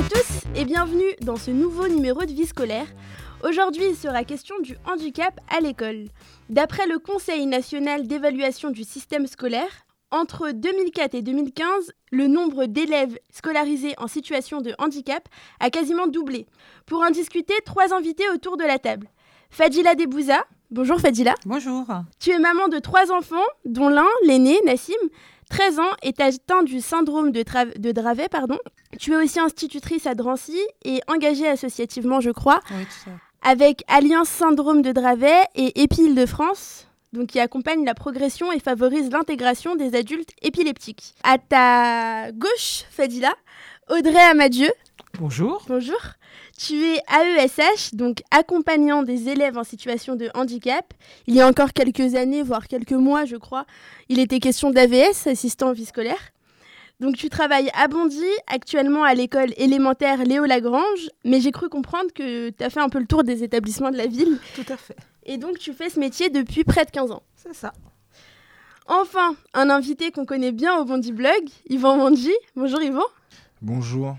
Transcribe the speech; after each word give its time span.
à 0.00 0.02
tous 0.02 0.46
et 0.54 0.64
bienvenue 0.64 1.14
dans 1.20 1.36
ce 1.36 1.50
nouveau 1.50 1.86
numéro 1.86 2.24
de 2.24 2.32
vie 2.32 2.46
scolaire. 2.46 2.86
Aujourd'hui, 3.44 3.82
il 3.90 3.94
sera 3.94 4.24
question 4.24 4.54
du 4.60 4.74
handicap 4.90 5.38
à 5.50 5.60
l'école. 5.60 6.06
D'après 6.48 6.86
le 6.86 6.98
Conseil 6.98 7.44
national 7.44 8.06
d'évaluation 8.06 8.70
du 8.70 8.82
système 8.82 9.26
scolaire, 9.26 9.84
entre 10.10 10.52
2004 10.52 11.16
et 11.16 11.20
2015, 11.20 11.92
le 12.12 12.28
nombre 12.28 12.64
d'élèves 12.64 13.18
scolarisés 13.30 13.92
en 13.98 14.06
situation 14.06 14.62
de 14.62 14.72
handicap 14.78 15.28
a 15.58 15.68
quasiment 15.68 16.06
doublé. 16.06 16.46
Pour 16.86 17.02
en 17.02 17.10
discuter, 17.10 17.54
trois 17.66 17.92
invités 17.92 18.30
autour 18.30 18.56
de 18.56 18.64
la 18.64 18.78
table. 18.78 19.06
Fadila 19.50 19.94
Debouza. 19.96 20.46
Bonjour 20.70 20.98
Fadila. 20.98 21.34
Bonjour. 21.44 21.84
Tu 22.18 22.30
es 22.30 22.38
maman 22.38 22.68
de 22.68 22.78
trois 22.78 23.12
enfants, 23.12 23.36
dont 23.66 23.90
l'un, 23.90 24.08
l'aîné, 24.24 24.60
Nassim, 24.64 24.94
13 25.50 25.80
ans, 25.80 25.90
est 26.02 26.20
atteint 26.20 26.62
du 26.62 26.80
syndrome 26.80 27.32
de, 27.32 27.44
de, 27.78 27.92
Dravet. 27.92 28.28
Pardon. 28.30 28.58
Tu 28.98 29.12
es 29.12 29.16
aussi 29.16 29.38
institutrice 29.38 30.06
à 30.06 30.14
Drancy 30.14 30.58
et 30.84 31.00
engagée 31.08 31.46
associativement, 31.46 32.20
je 32.20 32.30
crois, 32.30 32.60
oui, 32.70 32.84
tout 32.84 33.04
ça. 33.04 33.10
avec 33.42 33.82
Alliance 33.88 34.28
Syndrome 34.28 34.80
de 34.80 34.92
Dravet 34.92 35.44
et 35.56 35.82
Épile 35.82 36.14
de 36.14 36.24
France, 36.24 36.86
donc 37.12 37.28
qui 37.28 37.40
accompagne 37.40 37.84
la 37.84 37.94
progression 37.94 38.52
et 38.52 38.60
favorise 38.60 39.10
l'intégration 39.10 39.76
des 39.76 39.94
adultes 39.94 40.30
épileptiques. 40.40 41.14
À 41.24 41.38
ta 41.38 42.32
gauche, 42.32 42.84
Fadila, 42.90 43.34
Audrey 43.90 44.22
Amadieu. 44.22 44.70
Bonjour. 45.18 45.62
Bonjour. 45.68 46.00
Tu 46.62 46.84
es 46.84 47.00
AESH, 47.08 47.94
donc 47.94 48.22
accompagnant 48.30 49.02
des 49.02 49.30
élèves 49.30 49.56
en 49.56 49.64
situation 49.64 50.14
de 50.14 50.28
handicap. 50.34 50.92
Il 51.26 51.34
y 51.34 51.40
a 51.40 51.48
encore 51.48 51.72
quelques 51.72 52.16
années, 52.16 52.42
voire 52.42 52.68
quelques 52.68 52.92
mois, 52.92 53.24
je 53.24 53.36
crois, 53.36 53.64
il 54.10 54.18
était 54.18 54.40
question 54.40 54.70
d'AVS, 54.70 55.26
assistant 55.26 55.72
vie 55.72 55.86
scolaire. 55.86 56.20
Donc 57.00 57.16
tu 57.16 57.30
travailles 57.30 57.70
à 57.72 57.88
Bondy, 57.88 58.26
actuellement 58.46 59.04
à 59.04 59.14
l'école 59.14 59.54
élémentaire 59.56 60.22
Léo 60.22 60.44
Lagrange, 60.44 61.08
mais 61.24 61.40
j'ai 61.40 61.50
cru 61.50 61.70
comprendre 61.70 62.12
que 62.14 62.50
tu 62.50 62.62
as 62.62 62.68
fait 62.68 62.80
un 62.80 62.90
peu 62.90 62.98
le 62.98 63.06
tour 63.06 63.24
des 63.24 63.42
établissements 63.42 63.90
de 63.90 63.96
la 63.96 64.06
ville. 64.06 64.38
Tout 64.54 64.70
à 64.70 64.76
fait. 64.76 64.96
Et 65.24 65.38
donc 65.38 65.58
tu 65.58 65.72
fais 65.72 65.88
ce 65.88 65.98
métier 65.98 66.28
depuis 66.28 66.64
près 66.64 66.84
de 66.84 66.90
15 66.90 67.10
ans. 67.10 67.22
C'est 67.36 67.54
ça. 67.54 67.72
Enfin, 68.86 69.34
un 69.54 69.70
invité 69.70 70.10
qu'on 70.10 70.26
connaît 70.26 70.52
bien 70.52 70.76
au 70.76 70.84
Bondy 70.84 71.12
Blog, 71.12 71.40
Yvan 71.70 71.96
Bondy. 71.96 72.34
Bonjour 72.54 72.82
Yvan. 72.82 73.06
Bonjour. 73.62 74.16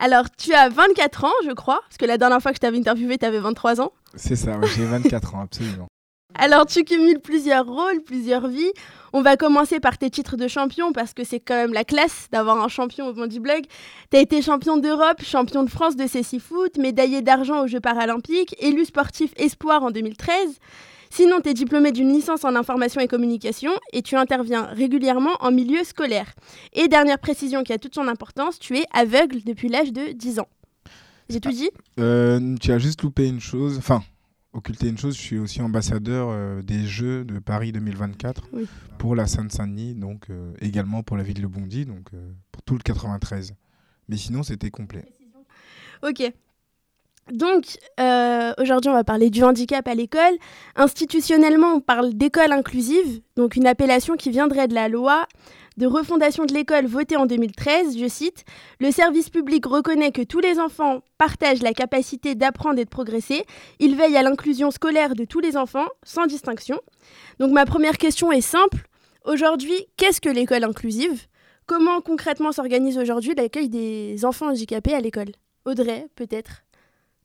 Alors, 0.00 0.26
tu 0.30 0.54
as 0.54 0.68
24 0.68 1.24
ans, 1.24 1.32
je 1.44 1.50
crois, 1.50 1.80
parce 1.88 1.96
que 1.96 2.06
la 2.06 2.18
dernière 2.18 2.40
fois 2.40 2.52
que 2.52 2.56
je 2.56 2.60
t'avais 2.60 2.78
interviewé, 2.78 3.18
tu 3.18 3.26
avais 3.26 3.40
23 3.40 3.80
ans. 3.80 3.92
C'est 4.14 4.36
ça, 4.36 4.56
ouais, 4.56 4.68
j'ai 4.76 4.84
24 4.84 5.34
ans, 5.34 5.40
absolument. 5.42 5.88
Alors, 6.34 6.66
tu 6.66 6.84
cumules 6.84 7.18
plusieurs 7.18 7.66
rôles, 7.66 8.02
plusieurs 8.04 8.46
vies. 8.46 8.70
On 9.12 9.22
va 9.22 9.36
commencer 9.36 9.80
par 9.80 9.98
tes 9.98 10.08
titres 10.08 10.36
de 10.36 10.46
champion, 10.46 10.92
parce 10.92 11.14
que 11.14 11.24
c'est 11.24 11.40
quand 11.40 11.56
même 11.56 11.72
la 11.72 11.82
classe 11.82 12.28
d'avoir 12.30 12.62
un 12.62 12.68
champion 12.68 13.08
au 13.08 13.12
Bondi 13.12 13.40
Blog. 13.40 13.62
Tu 14.10 14.16
as 14.16 14.20
été 14.20 14.40
champion 14.40 14.76
d'Europe, 14.76 15.20
champion 15.22 15.64
de 15.64 15.70
France 15.70 15.96
de 15.96 16.06
Céci 16.06 16.38
Foot, 16.38 16.76
médaillé 16.76 17.20
d'argent 17.22 17.64
aux 17.64 17.66
Jeux 17.66 17.80
paralympiques, 17.80 18.54
élu 18.60 18.84
sportif 18.84 19.32
espoir 19.36 19.82
en 19.82 19.90
2013. 19.90 20.60
Sinon, 21.10 21.40
tu 21.40 21.50
es 21.50 21.54
diplômé 21.54 21.92
d'une 21.92 22.12
licence 22.12 22.44
en 22.44 22.54
information 22.54 23.00
et 23.00 23.08
communication 23.08 23.72
et 23.92 24.02
tu 24.02 24.16
interviens 24.16 24.62
régulièrement 24.66 25.36
en 25.40 25.50
milieu 25.50 25.84
scolaire. 25.84 26.34
Et 26.72 26.88
dernière 26.88 27.18
précision 27.18 27.62
qui 27.62 27.72
a 27.72 27.78
toute 27.78 27.94
son 27.94 28.08
importance, 28.08 28.58
tu 28.58 28.76
es 28.76 28.84
aveugle 28.92 29.42
depuis 29.44 29.68
l'âge 29.68 29.92
de 29.92 30.12
10 30.12 30.40
ans. 30.40 30.48
J'ai 31.28 31.40
tout 31.40 31.50
dit? 31.50 31.70
Euh, 31.98 32.56
Tu 32.60 32.72
as 32.72 32.78
juste 32.78 33.02
loupé 33.02 33.28
une 33.28 33.40
chose, 33.40 33.76
enfin, 33.78 34.02
occulté 34.52 34.88
une 34.88 34.98
chose, 34.98 35.14
je 35.16 35.20
suis 35.20 35.38
aussi 35.38 35.60
ambassadeur 35.60 36.28
euh, 36.30 36.62
des 36.62 36.86
Jeux 36.86 37.24
de 37.24 37.38
Paris 37.38 37.72
2024 37.72 38.48
oui. 38.52 38.66
pour 38.98 39.14
la 39.14 39.26
Seine-Saint-Denis, 39.26 39.94
donc 39.94 40.30
euh, 40.30 40.52
également 40.60 41.02
pour 41.02 41.16
la 41.16 41.22
ville 41.22 41.40
de 41.42 41.46
Bondy, 41.46 41.84
donc 41.84 42.08
euh, 42.14 42.32
pour 42.52 42.62
tout 42.62 42.74
le 42.74 42.80
93. 42.80 43.54
Mais 44.08 44.16
sinon, 44.16 44.42
c'était 44.42 44.70
complet. 44.70 45.04
Ok, 46.02 46.32
donc, 47.32 47.78
euh, 48.00 48.52
aujourd'hui, 48.58 48.90
on 48.90 48.94
va 48.94 49.04
parler 49.04 49.30
du 49.30 49.42
handicap 49.42 49.86
à 49.86 49.94
l'école. 49.94 50.36
Institutionnellement, 50.76 51.74
on 51.74 51.80
parle 51.80 52.14
d'école 52.14 52.52
inclusive, 52.52 53.20
donc 53.36 53.56
une 53.56 53.66
appellation 53.66 54.16
qui 54.16 54.30
viendrait 54.30 54.68
de 54.68 54.74
la 54.74 54.88
loi 54.88 55.26
de 55.78 55.86
refondation 55.86 56.44
de 56.44 56.52
l'école 56.52 56.86
votée 56.86 57.16
en 57.16 57.26
2013. 57.26 57.96
Je 57.96 58.08
cite 58.08 58.44
Le 58.80 58.90
service 58.90 59.30
public 59.30 59.64
reconnaît 59.64 60.10
que 60.10 60.22
tous 60.22 60.40
les 60.40 60.58
enfants 60.58 61.00
partagent 61.18 61.62
la 61.62 61.72
capacité 61.72 62.34
d'apprendre 62.34 62.80
et 62.80 62.84
de 62.84 62.90
progresser. 62.90 63.44
Il 63.78 63.94
veille 63.94 64.16
à 64.16 64.22
l'inclusion 64.22 64.70
scolaire 64.70 65.14
de 65.14 65.24
tous 65.24 65.40
les 65.40 65.56
enfants, 65.56 65.86
sans 66.02 66.26
distinction. 66.26 66.80
Donc, 67.38 67.52
ma 67.52 67.64
première 67.64 67.96
question 67.96 68.32
est 68.32 68.40
simple. 68.40 68.88
Aujourd'hui, 69.24 69.86
qu'est-ce 69.96 70.20
que 70.20 70.28
l'école 70.28 70.64
inclusive? 70.64 71.26
Comment 71.66 72.00
concrètement 72.00 72.50
s'organise 72.50 72.98
aujourd'hui 72.98 73.34
l'accueil 73.36 73.68
des 73.68 74.24
enfants 74.24 74.48
handicapés 74.48 74.94
à 74.94 75.00
l'école? 75.00 75.30
Audrey, 75.64 76.06
peut-être? 76.16 76.62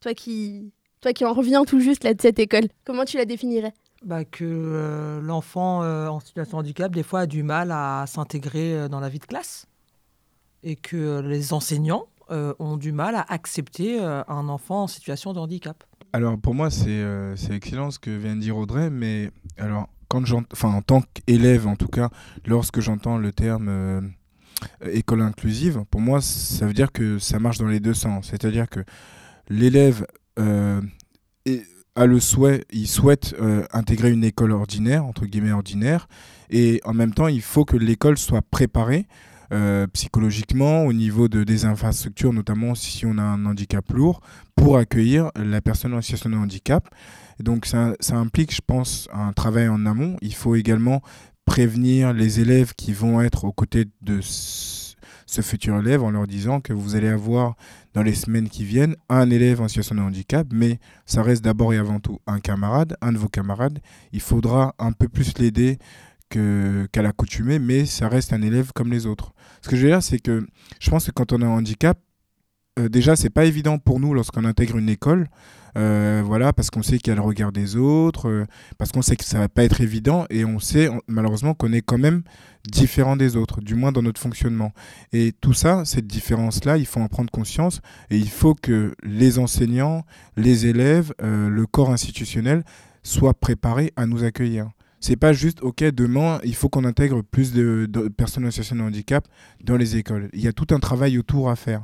Toi 0.04 0.14
qui, 0.14 0.74
toi 1.02 1.14
qui 1.14 1.26
en 1.26 1.34
reviens 1.34 1.64
tout 1.64 1.80
juste 1.80 2.04
là, 2.04 2.14
de 2.14 2.22
cette 2.22 2.38
école, 2.38 2.68
comment 2.84 3.06
tu 3.06 3.18
la 3.18 3.26
définirais? 3.26 3.74
Bah, 4.06 4.26
Que 4.26 4.44
euh, 4.44 5.22
l'enfant 5.22 5.82
euh, 5.82 6.08
en 6.08 6.20
situation 6.20 6.58
de 6.58 6.64
handicap, 6.64 6.92
des 6.92 7.04
fois, 7.04 7.22
a 7.22 7.26
du 7.26 7.42
mal 7.42 7.72
à 7.72 8.04
s'intégrer 8.06 8.76
euh, 8.76 8.88
dans 8.90 9.00
la 9.00 9.08
vie 9.08 9.20
de 9.20 9.26
classe. 9.26 9.66
Et 10.62 10.76
que 10.76 11.22
les 11.22 11.54
enseignants 11.54 12.08
euh, 12.32 12.54
ont 12.60 12.78
du 12.78 12.92
mal 12.92 13.16
à 13.16 13.26
accepter 13.30 14.02
euh, 14.02 14.24
un 14.28 14.50
enfant 14.50 14.84
en 14.84 14.88
situation 14.88 15.32
de 15.34 15.40
handicap. 15.40 15.84
Alors, 16.12 16.38
pour 16.38 16.54
moi, 16.54 16.70
c'est 16.70 16.90
euh, 16.90 17.36
c'est 17.38 17.54
excellent 17.54 17.90
ce 17.92 18.00
que 18.00 18.12
vient 18.12 18.36
de 18.36 18.42
dire 18.42 18.58
Audrey, 18.58 18.90
mais 18.90 19.32
alors, 19.58 19.88
quand 20.10 20.24
enfin, 20.52 20.74
en 20.74 20.82
tant 20.82 21.02
qu'élève, 21.14 21.66
en 21.68 21.76
tout 21.76 21.88
cas, 21.88 22.10
lorsque 22.46 22.82
j'entends 22.82 23.18
le 23.18 23.32
terme 23.32 23.68
euh, 23.70 24.02
école 24.86 25.22
inclusive, 25.22 25.84
pour 25.90 26.02
moi, 26.02 26.22
ça 26.22 26.66
veut 26.66 26.74
dire 26.74 26.92
que 26.92 27.20
ça 27.20 27.40
marche 27.40 27.58
dans 27.58 27.68
les 27.68 27.80
deux 27.80 27.94
sens. 27.94 28.28
C'est-à-dire 28.30 28.70
que 28.70 28.82
l'élève 29.50 30.06
euh, 30.40 30.82
a 31.96 32.06
le 32.06 32.20
souhait, 32.20 32.66
il 32.72 32.88
souhaite 32.88 33.36
euh, 33.40 33.66
intégrer 33.72 34.12
une 34.12 34.24
école 34.24 34.52
ordinaire, 34.52 35.06
entre 35.06 35.26
guillemets 35.26 35.52
ordinaire, 35.52 36.08
et 36.50 36.82
en 36.86 36.94
même 36.94 37.14
temps, 37.14 37.28
il 37.28 37.42
faut 37.42 37.66
que 37.66 37.78
l'école 37.78 38.18
soit 38.18 38.42
préparée 38.42 39.08
euh, 39.52 39.86
psychologiquement 39.94 40.86
au 40.86 40.94
niveau 40.94 41.28
de, 41.28 41.44
des 41.44 41.66
infrastructures, 41.66 42.34
notamment 42.34 42.74
si 42.74 43.06
on 43.06 43.18
a 43.20 43.22
un 43.22 43.46
handicap 43.46 43.92
lourd, 43.92 44.22
pour 44.56 44.78
accueillir 44.78 45.30
la 45.36 45.62
personne 45.62 45.94
en 45.94 46.02
situation 46.02 46.32
de 46.32 46.36
handicap. 46.36 46.90
Donc 47.40 47.66
ça, 47.66 47.94
ça 48.00 48.16
implique, 48.16 48.54
je 48.56 48.62
pense, 48.66 49.08
un 49.14 49.34
travail 49.34 49.68
en 49.68 49.86
amont. 49.86 50.18
Il 50.22 50.34
faut 50.34 50.56
également 50.56 51.02
prévenir 51.46 52.14
les 52.14 52.40
élèves 52.40 52.74
qui 52.74 52.94
vont 52.94 53.22
être 53.22 53.46
aux 53.46 53.52
côtés 53.52 53.86
de 54.02 54.22
ce 55.34 55.42
futur 55.42 55.80
élève 55.80 56.04
en 56.04 56.12
leur 56.12 56.28
disant 56.28 56.62
que 56.62 56.74
vous 56.74 56.96
allez 56.96 57.08
avoir 57.08 57.56
dans 57.96 58.04
les 58.04 58.14
semaines 58.14 58.50
qui 58.50 58.64
viennent 58.64 58.96
un 59.10 59.32
élève 59.32 59.62
en 59.62 59.68
situation 59.68 59.96
de 59.96 60.02
handicap, 60.02 60.46
mais 60.54 60.80
ça 61.08 61.24
reste 61.24 61.44
d'abord 61.44 61.74
et 61.74 61.78
avant 61.78 62.00
tout 62.00 62.20
un 62.28 62.40
camarade, 62.40 62.96
un 63.02 63.12
de 63.12 63.18
vos 63.18 63.30
camarades. 63.30 63.80
Il 64.12 64.22
faudra 64.22 64.76
un 64.78 64.92
peu 64.92 65.10
plus 65.10 65.38
l'aider 65.40 65.80
qu'à 66.30 66.40
qu 66.92 67.02
l'accoutumée, 67.02 67.58
mais 67.58 67.86
ça 67.86 68.10
reste 68.10 68.32
un 68.32 68.44
élève 68.44 68.74
comme 68.74 68.92
les 68.92 69.08
autres. 69.08 69.34
Ce 69.64 69.70
que 69.70 69.76
je 69.76 69.82
veux 69.82 69.90
dire, 69.90 70.04
c'est 70.04 70.20
que 70.20 70.46
je 70.80 70.90
pense 70.92 71.08
que 71.08 71.12
quand 71.12 71.34
on 71.34 71.42
a 71.42 71.46
un 71.46 71.58
handicap, 71.58 71.98
euh, 72.78 72.88
déjà, 72.88 73.16
c'est 73.16 73.32
pas 73.32 73.46
évident 73.46 73.80
pour 73.80 74.00
nous 74.00 74.14
lorsqu'on 74.14 74.46
intègre 74.46 74.78
une 74.78 74.90
école. 74.90 75.28
Euh, 75.78 76.22
voilà, 76.26 76.54
parce 76.54 76.70
qu'on 76.70 76.84
sait 76.84 76.98
qu'il 76.98 77.08
y 77.08 77.12
a 77.12 77.16
le 77.16 77.22
regard 77.22 77.52
des 77.52 77.76
autres, 77.76 78.30
euh, 78.30 78.46
parce 78.78 78.92
qu'on 78.92 79.02
sait 79.02 79.16
que 79.16 79.24
ça 79.24 79.40
va 79.40 79.50
pas 79.50 79.64
être 79.64 79.82
évident 79.82 80.26
et 80.30 80.46
on 80.46 80.60
sait 80.60 80.90
malheureusement 81.08 81.54
qu'on 81.54 81.74
est 81.74 81.82
quand 81.82 81.98
même 81.98 82.24
différent 82.70 83.16
des 83.18 83.36
autres, 83.36 83.62
du 83.62 83.76
moins 83.76 83.92
dans 83.92 84.02
notre 84.02 84.22
fonctionnement. 84.22 84.72
Et 85.12 85.34
tout 85.42 85.54
ça, 85.54 85.84
cette 85.86 86.08
différence-là, 86.08 86.78
il 86.78 86.86
faut 86.86 87.00
en 87.00 87.08
prendre 87.08 87.32
conscience 87.32 87.82
et 88.10 88.18
il 88.18 88.30
faut 88.30 88.56
que 88.56 88.96
les 89.04 89.40
enseignants, 89.40 90.06
les 90.38 90.68
élèves, 90.68 91.14
euh, 91.22 91.50
le 91.50 91.66
corps 91.66 91.92
institutionnel 91.92 92.64
soient 93.02 93.34
préparés 93.34 93.92
à 93.96 94.06
nous 94.06 94.24
accueillir. 94.24 94.70
C'est 95.02 95.18
pas 95.18 95.34
juste, 95.34 95.62
ok, 95.62 95.84
demain, 95.84 96.40
il 96.46 96.56
faut 96.56 96.70
qu'on 96.70 96.86
intègre 96.86 97.22
plus 97.24 97.52
de, 97.52 97.88
de 97.90 98.08
personnes 98.08 98.46
en 98.46 98.52
situation 98.52 98.78
de 98.78 98.84
handicap 98.84 99.28
dans 99.62 99.76
les 99.76 99.98
écoles. 99.98 100.30
Il 100.32 100.40
y 100.40 100.48
a 100.48 100.54
tout 100.54 100.74
un 100.74 100.80
travail 100.80 101.18
autour 101.18 101.50
à 101.50 101.58
faire. 101.58 101.84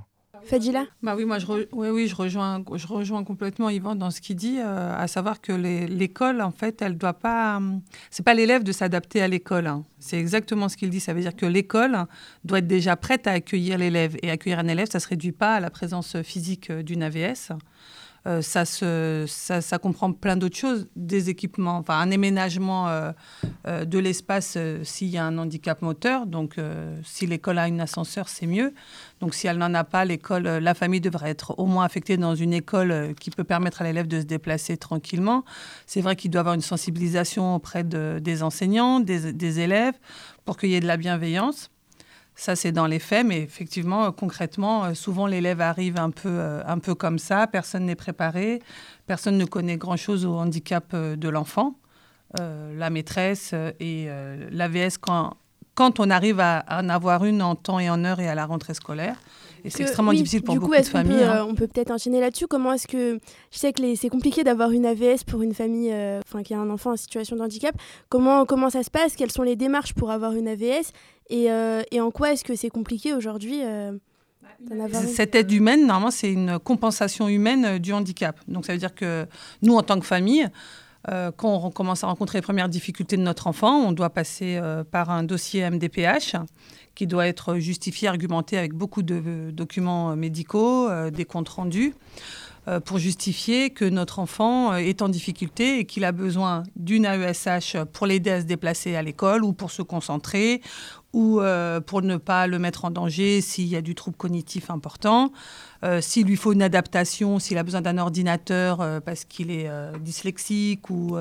Fadila 0.50 0.86
bah 1.04 1.14
oui, 1.16 1.26
moi 1.26 1.38
je, 1.38 1.46
rejoins, 1.46 2.64
je 2.74 2.88
rejoins 2.88 3.24
complètement 3.24 3.70
Yvan 3.70 3.96
dans 3.96 4.10
ce 4.10 4.20
qu'il 4.20 4.36
dit, 4.36 4.58
euh, 4.60 4.98
à 4.98 5.08
savoir 5.08 5.42
que 5.42 5.52
l'école, 5.52 6.42
en 6.42 6.50
fait, 6.50 6.82
elle 6.82 6.98
doit 6.98 7.14
pas. 7.14 7.62
C'est 8.10 8.26
pas 8.26 8.34
l'élève 8.34 8.64
de 8.64 8.72
s'adapter 8.72 9.22
à 9.22 9.28
l'école. 9.28 9.68
Hein. 9.68 9.84
C'est 10.00 10.18
exactement 10.18 10.68
ce 10.68 10.76
qu'il 10.76 10.90
dit. 10.90 11.00
Ça 11.00 11.14
veut 11.14 11.22
dire 11.22 11.36
que 11.36 11.46
l'école 11.46 12.06
doit 12.46 12.60
être 12.60 12.68
déjà 12.68 12.96
prête 12.96 13.28
à 13.28 13.34
accueillir 13.34 13.78
l'élève. 13.78 14.18
Et 14.24 14.32
accueillir 14.32 14.58
un 14.58 14.68
élève, 14.68 14.88
ça 14.92 14.98
ne 14.98 15.04
se 15.04 15.08
réduit 15.08 15.32
pas 15.32 15.56
à 15.56 15.60
la 15.60 15.70
présence 15.70 16.20
physique 16.24 16.72
d'une 16.72 17.04
AVS. 17.04 17.52
Euh, 18.30 19.26
ça, 19.28 19.80
comprend 19.80 20.14
plein 20.14 20.38
d'autres 20.38 20.58
choses, 20.58 20.88
des 20.96 21.30
équipements, 21.30 21.78
enfin 21.78 22.00
un 22.00 22.12
aménagement 22.12 22.88
euh, 22.88 23.12
euh, 23.68 23.86
de 23.86 23.98
l'espace 23.98 24.58
s'il 24.84 25.08
y 25.08 25.18
a 25.18 25.26
un 25.26 25.38
handicap 25.38 25.82
moteur. 25.82 26.26
Donc, 26.26 26.58
si 27.04 27.26
l'école 27.26 27.58
a 27.58 27.64
un 27.64 27.80
ascenseur, 27.80 28.30
c'est 28.30 28.46
mieux. 28.46 28.74
Donc, 29.20 29.34
si 29.34 29.48
elle 29.48 29.58
n'en 29.58 29.74
a 29.74 29.84
pas, 29.84 30.06
l'école, 30.06 30.44
la 30.44 30.74
famille 30.74 31.02
devrait 31.02 31.32
être 31.32 31.58
au 31.58 31.66
moins 31.66 31.86
affectée 31.86 32.18
dans 32.18 32.36
une 32.36 32.54
école 32.54 33.16
qui 33.20 33.32
peut 33.32 33.44
permettre 33.44 33.82
à 33.82 33.86
l'élève 33.86 34.08
de 34.08 34.20
se 34.20 34.26
déplacer 34.26 34.78
tranquillement. 34.78 35.44
C'est 35.86 36.02
vrai 36.02 36.16
qu'il 36.16 36.32
doit 36.32 36.40
y 36.40 36.42
avoir 36.42 36.56
une 36.56 36.62
sensibilisation 36.62 37.56
auprès 37.56 37.84
de, 37.84 38.20
des 38.22 38.44
enseignants, 38.44 39.00
des 39.00 39.60
élèves, 39.60 39.96
pour 40.46 40.58
qu'il 40.58 40.70
y 40.70 40.76
ait 40.76 40.80
de 40.80 40.88
la 40.88 40.98
bienveillance. 40.98 41.72
Ça, 42.40 42.56
c'est 42.56 42.72
dans 42.72 42.88
les 42.88 43.00
faits, 43.00 43.28
mais 43.28 43.42
effectivement, 43.42 44.14
concrètement, 44.14 44.96
souvent 44.96 45.28
l'élève 45.28 45.60
arrive 45.60 46.00
un 46.00 46.10
peu, 46.10 46.62
un 46.66 46.80
peu 46.80 46.96
comme 46.96 47.20
ça, 47.20 47.48
personne 47.48 47.86
n'est 47.86 47.98
préparé, 47.98 48.62
personne 49.08 49.38
ne 49.38 49.44
connaît 49.44 49.76
grand-chose 49.76 50.26
au 50.26 50.36
handicap 50.36 50.96
de 50.96 51.28
l'enfant. 51.28 51.76
la 52.38 52.90
maîtresse 52.90 53.54
et 53.82 54.08
l'AVS, 54.52 54.98
quand, 55.02 55.34
quand 55.76 56.00
on 56.00 56.10
arrive 56.10 56.40
à, 56.40 56.60
à, 56.60 56.82
en 56.82 56.88
avoir 56.88 57.26
une 57.26 57.42
en 57.42 57.56
temps 57.56 57.78
et 57.78 57.90
en 57.90 58.06
heure 58.06 58.22
et 58.22 58.30
à 58.30 58.36
la 58.36 58.46
rentrée 58.46 58.74
scolaire, 58.74 59.18
et 59.64 59.70
c'est 59.70 59.84
extrêmement 59.84 60.14
difficile 60.14 60.42
pour 60.42 60.56
beaucoup 60.56 60.76
de 60.76 60.82
familles. 60.84 61.18
Peut, 61.18 61.24
hein. 61.24 61.46
on 61.48 61.56
peut 61.56 61.68
peut-être 61.68 61.92
enchaîner 61.92 62.20
là-dessus? 62.20 62.48
Comment 62.48 62.74
est-ce 62.74 62.88
que. 62.88 63.20
Je 63.52 63.58
sais 63.58 63.74
que 63.74 63.96
c'est 63.96 64.10
compliqué 64.10 64.44
d'avoir 64.44 64.72
une 64.72 64.86
AVS 64.86 65.24
pour 65.26 65.42
une 65.42 65.54
famille 65.54 65.92
euh, 65.92 66.22
enfin 66.26 66.44
qui 66.44 66.54
a 66.54 66.60
un 66.60 66.70
enfant 66.70 66.92
en 66.92 66.98
situation 66.98 67.36
de 67.36 67.42
handicap. 67.42 67.76
Comment, 68.10 68.46
comment 68.46 68.70
ça 68.70 68.84
se 68.84 68.90
passe? 68.90 69.16
Quelles 69.16 69.32
sont 69.32 69.44
les 69.44 69.56
démarches 69.56 69.94
pour 69.94 70.12
avoir 70.12 70.34
une 70.34 70.48
AVS 70.48 70.92
et, 71.30 71.52
euh, 71.52 71.84
et 71.92 72.02
en 72.02 72.12
quoi 72.12 72.34
est-ce 72.34 72.44
que 72.44 72.56
c'est 72.56 72.70
compliqué 72.70 73.14
aujourd'hui 73.14 73.62
euh, 73.64 73.92
cette 75.06 75.36
aide 75.36 75.52
humaine, 75.52 75.88
normalement, 75.88 76.12
c'est 76.12 76.32
une 76.32 76.60
compensation 76.60 77.30
humaine 77.30 77.80
du 77.80 77.94
handicap. 77.94 78.38
Donc, 78.50 78.66
ça 78.66 78.74
veut 78.74 78.80
dire 78.80 78.94
que 78.94 79.26
nous, 79.62 79.74
en 79.74 79.84
tant 79.84 79.98
que 80.00 80.06
famille, 80.06 80.50
euh, 81.08 81.32
quand 81.36 81.62
on 81.64 81.72
commence 81.72 82.04
à 82.04 82.08
rencontrer 82.08 82.40
les 82.40 82.42
premières 82.42 82.68
difficultés 82.68 83.16
de 83.16 83.22
notre 83.22 83.48
enfant, 83.48 83.78
on 83.78 83.92
doit 83.92 84.10
passer 84.10 84.58
euh, 84.58 84.84
par 84.84 85.10
un 85.10 85.24
dossier 85.24 85.68
MDPH 85.70 86.36
qui 87.00 87.08
doit 87.08 87.28
être 87.28 87.56
justifié, 87.56 88.10
argumenté 88.10 88.58
avec 88.58 88.74
beaucoup 88.74 89.04
de 89.04 89.52
documents 89.52 90.18
médicaux, 90.18 90.90
euh, 90.90 91.10
des 91.10 91.24
comptes 91.24 91.50
rendus, 91.50 91.94
pour 92.86 93.00
justifier 93.00 93.72
que 93.72 93.84
notre 93.84 94.20
enfant 94.20 94.76
est 94.76 95.02
en 95.02 95.10
difficulté 95.10 95.80
et 95.80 95.86
qu'il 95.86 96.06
a 96.06 96.12
besoin 96.12 96.62
d'une 96.76 97.04
AESH 97.04 97.78
pour 97.94 98.06
l'aider 98.06 98.30
à 98.30 98.42
se 98.42 98.46
déplacer 98.46 98.96
à 98.96 99.02
l'école 99.02 99.44
ou 99.44 99.54
pour 99.54 99.72
se 99.72 99.82
concentrer 99.82 100.62
ou 101.12 101.42
pour 101.88 102.04
ne 102.04 102.18
pas 102.18 102.46
le 102.46 102.60
mettre 102.60 102.86
en 102.86 102.92
danger 102.92 103.42
s'il 103.42 103.66
y 103.66 103.76
a 103.76 103.82
du 103.82 103.96
trouble 103.96 104.18
cognitif 104.18 104.70
important. 104.70 105.32
Euh, 105.84 106.02
s'il 106.02 106.28
lui 106.28 106.36
faut 106.36 106.52
une 106.52 106.62
adaptation, 106.62 107.40
s'il 107.40 107.58
a 107.58 107.64
besoin 107.64 107.82
d'un 107.82 107.98
ordinateur 107.98 108.82
euh, 108.82 109.00
parce 109.00 109.24
qu'il 109.24 109.50
est 109.50 109.70
euh, 109.70 109.98
dyslexique 109.98 110.90
ou 110.90 111.18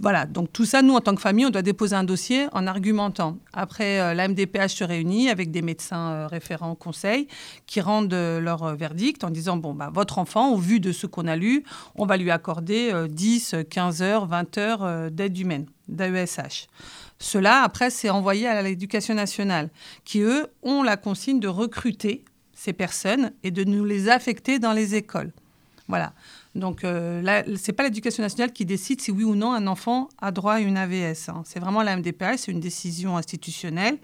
voilà, 0.00 0.26
donc 0.26 0.52
tout 0.52 0.64
ça, 0.64 0.80
nous, 0.82 0.94
en 0.94 1.00
tant 1.00 1.14
que 1.14 1.20
famille, 1.20 1.44
on 1.44 1.50
doit 1.50 1.62
déposer 1.62 1.96
un 1.96 2.04
dossier 2.04 2.46
en 2.52 2.66
argumentant. 2.66 3.36
Après, 3.52 4.14
la 4.14 4.28
MDPH 4.28 4.68
se 4.68 4.84
réunit 4.84 5.28
avec 5.28 5.50
des 5.50 5.60
médecins 5.60 6.28
référents 6.28 6.76
conseil 6.76 7.26
qui 7.66 7.80
rendent 7.80 8.14
leur 8.14 8.76
verdict 8.76 9.24
en 9.24 9.30
disant, 9.30 9.56
bon, 9.56 9.74
bah, 9.74 9.90
votre 9.92 10.18
enfant, 10.18 10.52
au 10.52 10.56
vu 10.56 10.78
de 10.78 10.92
ce 10.92 11.06
qu'on 11.06 11.26
a 11.26 11.34
lu, 11.34 11.64
on 11.96 12.06
va 12.06 12.16
lui 12.16 12.30
accorder 12.30 12.92
10, 13.08 13.56
15 13.68 14.02
heures, 14.02 14.26
20 14.26 14.58
heures 14.58 15.10
d'aide 15.10 15.36
humaine, 15.36 15.66
d'AESH. 15.88 16.68
Cela, 17.18 17.62
après, 17.62 17.90
c'est 17.90 18.10
envoyé 18.10 18.46
à 18.46 18.62
l'éducation 18.62 19.14
nationale, 19.14 19.68
qui, 20.04 20.20
eux, 20.20 20.46
ont 20.62 20.84
la 20.84 20.96
consigne 20.96 21.40
de 21.40 21.48
recruter 21.48 22.24
ces 22.54 22.72
personnes 22.72 23.32
et 23.42 23.50
de 23.50 23.64
nous 23.64 23.84
les 23.84 24.08
affecter 24.08 24.60
dans 24.60 24.72
les 24.72 24.94
écoles. 24.94 25.32
Voilà. 25.88 26.12
Donc, 26.54 26.84
euh, 26.84 27.22
ce 27.22 27.70
n'est 27.70 27.74
pas 27.74 27.82
l'éducation 27.84 28.22
nationale 28.22 28.52
qui 28.52 28.64
décide 28.64 29.00
si 29.00 29.10
oui 29.10 29.24
ou 29.24 29.34
non 29.34 29.52
un 29.52 29.66
enfant 29.66 30.08
a 30.20 30.30
droit 30.30 30.54
à 30.54 30.60
une 30.60 30.76
AVS. 30.76 31.28
Hein. 31.28 31.42
C'est 31.44 31.60
vraiment 31.60 31.82
la 31.82 31.96
MDPH, 31.96 32.38
c'est 32.38 32.52
une 32.52 32.60
décision 32.60 33.16
institutionnelle. 33.16 33.98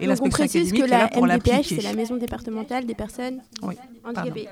Et 0.00 0.06
l'inspection 0.06 0.44
académique 0.44 0.82
que 0.82 0.88
la 0.88 1.10
MDPH, 1.14 1.68
c'est 1.68 1.82
la 1.82 1.94
maison 1.94 2.16
départementale 2.16 2.86
des 2.86 2.94
personnes 2.94 3.42
handicapées. 4.04 4.48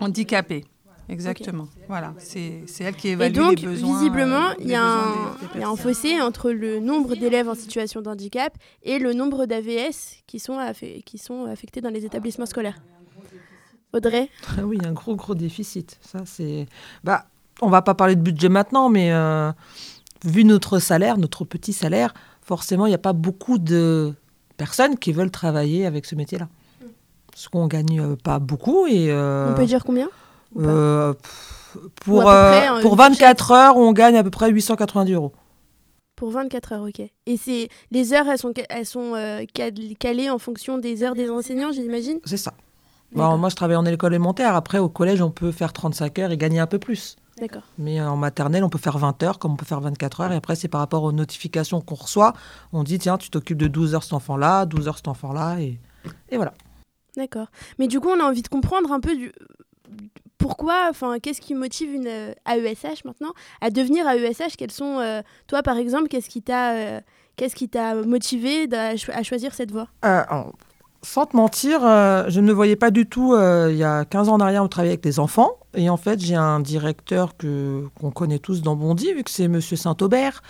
Handicapées. 0.00 0.64
Exactement. 1.10 1.68
Voilà, 1.88 2.14
c'est 2.18 2.62
elle 2.78 2.94
qui 2.94 3.08
évalue 3.08 3.34
les 3.34 3.66
besoins. 3.66 3.98
Visiblement, 3.98 4.50
il 4.60 4.68
y, 4.68 4.74
a 4.74 5.02
un 5.64 5.76
fossé 5.76 6.20
entre 6.20 6.52
le 6.52 6.78
nombre 6.78 7.16
d'élèves 7.16 7.48
en 7.48 7.54
situation 7.54 8.00
de 8.00 8.08
handicap 8.08 8.56
et 8.84 8.98
le 8.98 9.12
nombre 9.12 9.46
d'AVS 9.46 10.22
qui, 10.26 10.38
sont 10.38 10.58
qui 11.04 11.18
sont 11.18 11.46
affectés 11.46 11.80
dans 11.80 11.90
les 11.90 12.04
établissements 12.04 12.46
scolaires. 12.46 12.80
Audrey 13.92 14.28
ah 14.56 14.62
Oui, 14.64 14.78
un 14.84 14.92
gros, 14.92 15.16
gros 15.16 15.34
déficit. 15.34 15.98
Ça, 16.00 16.20
c'est. 16.24 16.66
Bah, 17.02 17.26
on 17.60 17.68
va 17.68 17.82
pas 17.82 17.94
parler 17.94 18.16
de 18.16 18.20
budget 18.20 18.48
maintenant, 18.48 18.88
mais 18.88 19.12
euh, 19.12 19.52
vu 20.24 20.44
notre 20.44 20.78
salaire, 20.78 21.18
notre 21.18 21.44
petit 21.44 21.72
salaire, 21.72 22.14
forcément, 22.42 22.86
il 22.86 22.90
n'y 22.90 22.94
a 22.94 22.98
pas 22.98 23.12
beaucoup 23.12 23.58
de 23.58 24.14
personnes 24.56 24.96
qui 24.96 25.12
veulent 25.12 25.30
travailler 25.30 25.86
avec 25.86 26.06
ce 26.06 26.14
métier-là. 26.14 26.48
Parce 27.30 27.48
qu'on 27.48 27.66
gagne 27.66 28.00
euh, 28.00 28.16
pas 28.16 28.38
beaucoup 28.38 28.86
et. 28.86 29.10
Euh, 29.10 29.52
on 29.52 29.56
peut 29.56 29.66
dire 29.66 29.84
combien? 29.84 30.08
Pour, 32.04 32.28
pour 32.82 32.96
24 32.96 33.50
heures, 33.52 33.76
on 33.76 33.92
gagne 33.92 34.16
à 34.16 34.24
peu 34.24 34.30
près 34.30 34.50
890 34.50 35.12
euros. 35.12 35.32
Pour 36.16 36.32
24 36.32 36.72
heures, 36.72 36.82
ok. 36.82 37.00
Et 37.26 37.36
c'est 37.36 37.68
les 37.92 38.12
heures, 38.12 38.28
elles 38.28 38.38
sont, 38.38 38.52
elles 38.68 38.86
sont 38.86 39.14
calées 39.98 40.28
en 40.28 40.38
fonction 40.38 40.78
des 40.78 41.04
heures 41.04 41.14
des 41.14 41.30
enseignants, 41.30 41.70
j'imagine? 41.72 42.18
C'est 42.24 42.36
ça. 42.36 42.52
Bon, 43.12 43.36
moi, 43.38 43.48
je 43.48 43.56
travaille 43.56 43.76
en 43.76 43.84
école 43.84 44.12
élémentaire. 44.12 44.54
Après, 44.54 44.78
au 44.78 44.88
collège, 44.88 45.20
on 45.20 45.30
peut 45.30 45.52
faire 45.52 45.72
35 45.72 46.18
heures 46.18 46.30
et 46.30 46.36
gagner 46.36 46.60
un 46.60 46.66
peu 46.66 46.78
plus. 46.78 47.16
D'accord. 47.38 47.62
Mais 47.78 48.00
en 48.00 48.16
maternelle, 48.16 48.64
on 48.64 48.68
peut 48.68 48.78
faire 48.78 48.98
20 48.98 49.22
heures, 49.22 49.38
comme 49.38 49.52
on 49.52 49.56
peut 49.56 49.64
faire 49.64 49.80
24 49.80 50.20
heures. 50.20 50.32
Et 50.32 50.36
après, 50.36 50.56
c'est 50.56 50.68
par 50.68 50.80
rapport 50.80 51.02
aux 51.02 51.12
notifications 51.12 51.80
qu'on 51.80 51.94
reçoit. 51.94 52.34
On 52.72 52.84
dit, 52.84 52.98
tiens, 52.98 53.18
tu 53.18 53.30
t'occupes 53.30 53.58
de 53.58 53.68
12 53.68 53.94
heures 53.94 54.02
cet 54.02 54.12
enfant-là, 54.12 54.66
12 54.66 54.88
heures 54.88 54.96
cet 54.96 55.08
enfant-là. 55.08 55.60
Et, 55.60 55.78
et 56.30 56.36
voilà. 56.36 56.52
D'accord. 57.16 57.48
Mais 57.78 57.88
du 57.88 57.98
coup, 57.98 58.08
on 58.08 58.20
a 58.20 58.24
envie 58.24 58.42
de 58.42 58.48
comprendre 58.48 58.92
un 58.92 59.00
peu 59.00 59.16
du 59.16 59.32
pourquoi, 60.40 60.86
enfin, 60.88 61.18
qu'est-ce 61.18 61.40
qui 61.40 61.54
motive 61.54 61.92
une 61.92 62.06
AESH 62.06 62.84
euh, 62.84 62.94
maintenant 63.04 63.32
à 63.60 63.70
devenir 63.70 64.08
AESH 64.08 64.56
Quels 64.56 64.70
sont, 64.70 64.98
euh, 64.98 65.20
toi 65.46 65.62
par 65.62 65.76
exemple, 65.76 66.08
qu'est-ce 66.08 66.30
qui 66.30 66.42
t'a, 66.42 66.72
euh, 66.72 67.00
qu'est-ce 67.36 67.54
qui 67.54 67.68
t'a 67.68 67.94
motivé 67.94 68.66
à, 68.72 68.96
choisir 68.96 69.54
cette 69.54 69.70
voie? 69.70 69.88
Sans 71.02 71.26
te 71.26 71.36
mentir, 71.36 71.80
je 71.80 72.40
ne 72.40 72.46
me 72.46 72.52
voyais 72.52 72.76
pas 72.76 72.90
du 72.90 73.06
tout 73.06 73.34
il 73.34 73.76
y 73.76 73.84
a 73.84 74.04
15 74.04 74.28
ans 74.28 74.34
en 74.34 74.40
arrière 74.40 74.62
où 74.62 74.68
travailler 74.68 74.92
avec 74.92 75.02
des 75.02 75.18
enfants. 75.18 75.52
Et 75.74 75.88
en 75.88 75.96
fait, 75.96 76.20
j'ai 76.20 76.34
un 76.34 76.60
directeur 76.60 77.36
que 77.36 77.86
qu'on 77.94 78.10
connaît 78.10 78.38
tous 78.38 78.60
dans 78.60 78.76
Bondy, 78.76 79.14
vu 79.14 79.22
que 79.22 79.30
c'est 79.30 79.48
Monsieur 79.48 79.76
Saint-Aubert, 79.76 80.42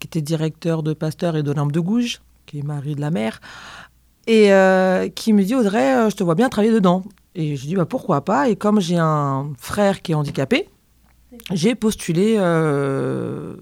qui 0.00 0.06
était 0.06 0.20
directeur 0.20 0.82
de 0.82 0.92
Pasteur 0.92 1.36
et 1.36 1.42
d'Olympe 1.42 1.72
de 1.72 1.80
Gouges, 1.80 2.20
qui 2.46 2.58
est 2.58 2.62
mari 2.62 2.94
de 2.94 3.00
la 3.00 3.10
mère, 3.10 3.40
et 4.26 4.50
qui 5.14 5.32
me 5.32 5.42
dit 5.42 5.54
Audrey, 5.54 6.10
je 6.10 6.16
te 6.16 6.22
vois 6.22 6.34
bien 6.34 6.48
travailler 6.48 6.74
dedans. 6.74 7.02
Et 7.34 7.56
je 7.56 7.66
dis 7.66 7.74
bah, 7.74 7.86
pourquoi 7.86 8.24
pas? 8.24 8.48
Et 8.48 8.56
comme 8.56 8.80
j'ai 8.80 8.98
un 8.98 9.52
frère 9.58 10.02
qui 10.02 10.12
est 10.12 10.14
handicapé, 10.14 10.68
j'ai 11.52 11.74
postulé 11.74 12.36
euh, 12.38 13.56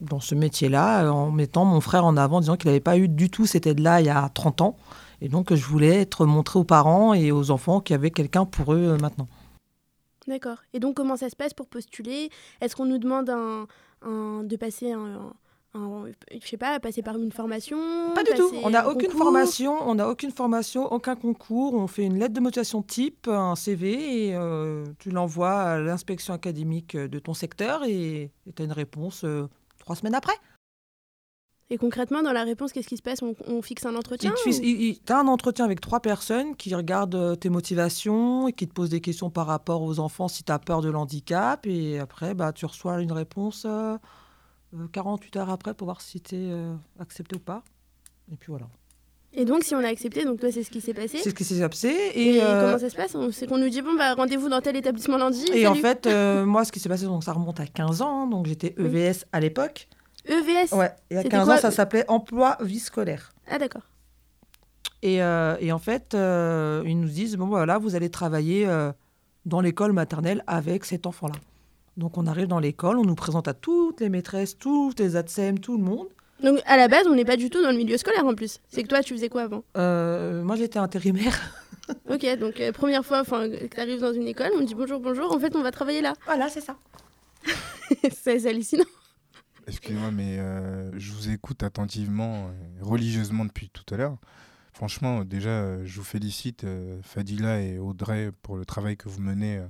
dans 0.00 0.20
ce 0.20 0.34
métier-là 0.34 1.10
en 1.10 1.30
mettant 1.30 1.64
mon 1.64 1.80
frère 1.80 2.04
en 2.04 2.16
avant, 2.16 2.40
disant 2.40 2.56
qu'il 2.56 2.68
n'avait 2.68 2.80
pas 2.80 2.96
eu 2.96 3.08
du 3.08 3.28
tout 3.30 3.46
cette 3.46 3.66
aide-là 3.66 4.00
il 4.00 4.06
y 4.06 4.10
a 4.10 4.28
30 4.32 4.60
ans. 4.60 4.76
Et 5.20 5.28
donc 5.28 5.54
je 5.54 5.64
voulais 5.64 6.00
être 6.00 6.26
montré 6.26 6.58
aux 6.58 6.64
parents 6.64 7.14
et 7.14 7.32
aux 7.32 7.50
enfants 7.50 7.80
qu'il 7.80 7.94
y 7.94 7.98
avait 7.98 8.10
quelqu'un 8.10 8.44
pour 8.44 8.72
eux 8.74 8.94
euh, 8.94 8.98
maintenant. 8.98 9.28
D'accord. 10.26 10.58
Et 10.74 10.80
donc 10.80 10.94
comment 10.96 11.16
ça 11.16 11.30
se 11.30 11.36
passe 11.36 11.54
pour 11.54 11.66
postuler? 11.66 12.30
Est-ce 12.60 12.76
qu'on 12.76 12.84
nous 12.84 12.98
demande 12.98 13.30
un, 13.30 13.66
de 14.44 14.56
passer 14.56 14.92
un 14.92 15.32
je 15.74 16.46
sais 16.46 16.56
pas, 16.56 16.80
passer 16.80 17.02
par 17.02 17.16
une 17.16 17.32
formation? 17.32 17.78
Pas 18.14 18.24
du 18.24 18.32
tout. 18.32 18.50
On 18.62 18.70
n'a 18.70 18.88
aucune 18.88 19.10
formation, 19.10 19.76
on 19.88 19.94
n'a 19.94 20.08
aucune 20.08 20.30
formation, 20.30 20.90
aucun 20.92 21.16
concours. 21.16 21.74
On 21.74 21.86
fait 21.86 22.04
une 22.04 22.18
lettre 22.18 22.34
de 22.34 22.40
motivation 22.40 22.82
type, 22.82 23.28
un 23.28 23.54
CV, 23.54 24.28
et 24.28 24.34
euh, 24.34 24.84
tu 24.98 25.10
l'envoies 25.10 25.52
à 25.52 25.78
l'inspection 25.78 26.34
académique 26.34 26.96
de 26.96 27.18
ton 27.18 27.34
secteur 27.34 27.84
et 27.84 28.30
tu 28.54 28.62
as 28.62 28.64
une 28.64 28.72
réponse 28.72 29.24
euh, 29.24 29.48
trois 29.78 29.96
semaines 29.96 30.14
après. 30.14 30.34
Et 31.70 31.76
concrètement, 31.76 32.22
dans 32.22 32.32
la 32.32 32.44
réponse, 32.44 32.72
qu'est-ce 32.72 32.88
qui 32.88 32.96
se 32.96 33.02
passe? 33.02 33.18
On, 33.22 33.60
fixe 33.60 33.84
un 33.84 33.94
entretien 33.94 34.32
Tu 34.42 34.96
as 35.08 35.18
un 35.18 35.26
entretien 35.26 35.66
avec 35.66 35.82
trois 35.82 36.00
personnes 36.00 36.56
qui 36.56 36.74
regardent 36.74 37.14
euh, 37.14 37.34
tes 37.34 37.50
motivations 37.50 38.48
et 38.48 38.54
qui 38.54 38.66
te 38.66 38.72
posent 38.72 38.88
des 38.88 39.02
questions 39.02 39.28
par 39.28 39.46
rapport 39.46 39.82
aux 39.82 39.98
enfants 39.98 40.28
si 40.28 40.44
tu 40.44 40.50
as 40.50 40.58
peur 40.58 40.80
de 40.80 40.88
l'handicap. 40.88 41.66
Et 41.66 41.98
après, 41.98 42.32
bah, 42.32 42.52
tu 42.52 42.64
reçois 42.64 43.02
une 43.02 43.12
réponse. 43.12 43.66
48 44.92 45.36
euh, 45.36 45.40
heures 45.40 45.50
après 45.50 45.74
pour 45.74 45.86
voir 45.86 46.00
si 46.00 46.22
tu 46.22 46.36
es 46.36 46.50
euh, 46.50 46.72
accepté 46.98 47.36
ou 47.36 47.40
pas. 47.40 47.62
Et 48.32 48.36
puis 48.36 48.50
voilà. 48.50 48.66
Et 49.34 49.44
donc, 49.44 49.62
si 49.62 49.74
on 49.74 49.84
a 49.84 49.88
accepté, 49.88 50.24
donc 50.24 50.40
toi, 50.40 50.50
c'est 50.50 50.62
ce 50.62 50.70
qui 50.70 50.80
s'est 50.80 50.94
passé? 50.94 51.18
C'est 51.22 51.30
ce 51.30 51.34
qui 51.34 51.44
s'est 51.44 51.60
passé. 51.60 51.94
Et, 52.14 52.36
et 52.36 52.42
euh, 52.42 52.64
comment 52.64 52.78
ça 52.78 52.88
se 52.88 52.96
passe? 52.96 53.14
C'est 53.32 53.46
qu'on 53.46 53.58
nous 53.58 53.68
dit, 53.68 53.82
bon, 53.82 53.94
bah, 53.94 54.14
rendez-vous 54.14 54.48
dans 54.48 54.62
tel 54.62 54.74
établissement 54.74 55.18
lundi. 55.18 55.44
Et, 55.52 55.66
en 55.66 55.74
fait, 55.74 56.08
moi, 56.46 56.64
ce 56.64 56.72
qui 56.72 56.80
s'est 56.80 56.88
passé, 56.88 57.04
donc 57.04 57.24
ça 57.24 57.34
remonte 57.34 57.60
à 57.60 57.66
15 57.66 58.00
ans, 58.00 58.22
hein, 58.22 58.26
donc 58.26 58.46
j'étais 58.46 58.74
EVS 58.78 59.26
à 59.32 59.40
l'époque. 59.40 59.86
EVS 60.28 60.72
Ouais, 60.72 60.92
et 61.10 61.18
à 61.18 61.24
15 61.24 61.48
ans, 61.48 61.56
ça 61.56 61.70
s'appelait 61.70 62.04
emploi 62.08 62.56
vie 62.60 62.78
scolaire. 62.78 63.32
Ah, 63.50 63.58
d'accord. 63.58 63.82
Et, 65.02 65.16
et, 65.16 65.72
en 65.72 65.78
fait, 65.78 66.14
ils 66.14 67.00
nous 67.00 67.08
disent, 67.08 67.36
bon, 67.36 67.46
voilà, 67.46 67.78
vous 67.78 67.94
allez 67.94 68.10
travailler 68.10 68.68
dans 69.46 69.60
l'école 69.60 69.92
maternelle 69.92 70.44
avec 70.46 70.84
cet 70.84 71.06
enfant-là. 71.06 71.36
Donc 71.98 72.16
on 72.16 72.26
arrive 72.28 72.46
dans 72.46 72.60
l'école, 72.60 72.98
on 72.98 73.04
nous 73.04 73.16
présente 73.16 73.48
à 73.48 73.54
toutes 73.54 74.00
les 74.00 74.08
maîtresses, 74.08 74.56
toutes 74.56 75.00
les 75.00 75.16
ATSEM, 75.16 75.58
tout 75.58 75.76
le 75.76 75.82
monde. 75.82 76.06
Donc 76.40 76.60
à 76.64 76.76
la 76.76 76.86
base, 76.86 77.08
on 77.08 77.14
n'est 77.14 77.24
pas 77.24 77.36
du 77.36 77.50
tout 77.50 77.60
dans 77.60 77.72
le 77.72 77.76
milieu 77.76 77.96
scolaire 77.96 78.24
en 78.24 78.34
plus. 78.34 78.60
C'est 78.68 78.84
que 78.84 78.88
toi, 78.88 79.02
tu 79.02 79.14
faisais 79.14 79.28
quoi 79.28 79.42
avant? 79.42 79.64
Euh, 79.76 80.44
Moi, 80.44 80.54
j'étais 80.54 80.78
intérimaire. 80.78 81.36
ok, 82.08 82.38
donc 82.38 82.60
euh, 82.60 82.70
première 82.70 83.04
fois 83.04 83.24
que 83.24 83.66
tu 83.66 83.80
arrives 83.80 84.00
dans 84.00 84.12
une 84.12 84.28
école, 84.28 84.50
on 84.56 84.60
dit 84.60 84.76
bonjour, 84.76 85.00
bonjour, 85.00 85.34
en 85.34 85.40
fait, 85.40 85.56
on 85.56 85.62
va 85.62 85.72
travailler 85.72 86.00
là. 86.00 86.12
Voilà, 86.26 86.48
c'est 86.48 86.60
ça. 86.60 86.76
c'est 88.12 88.46
hallucinant. 88.46 88.84
Excusez-moi, 89.68 90.10
mais 90.10 90.38
je 90.96 91.12
vous 91.12 91.30
écoute 91.30 91.62
attentivement, 91.62 92.50
religieusement 92.80 93.44
depuis 93.44 93.70
tout 93.70 93.84
à 93.94 93.96
l'heure. 93.96 94.16
Franchement, 94.72 95.24
déjà, 95.24 95.84
je 95.84 95.96
vous 95.96 96.04
félicite, 96.04 96.66
Fadila 97.02 97.60
et 97.60 97.78
Audrey, 97.78 98.30
pour 98.42 98.56
le 98.56 98.64
travail 98.64 98.96
que 98.96 99.08
vous 99.08 99.20
menez 99.20 99.60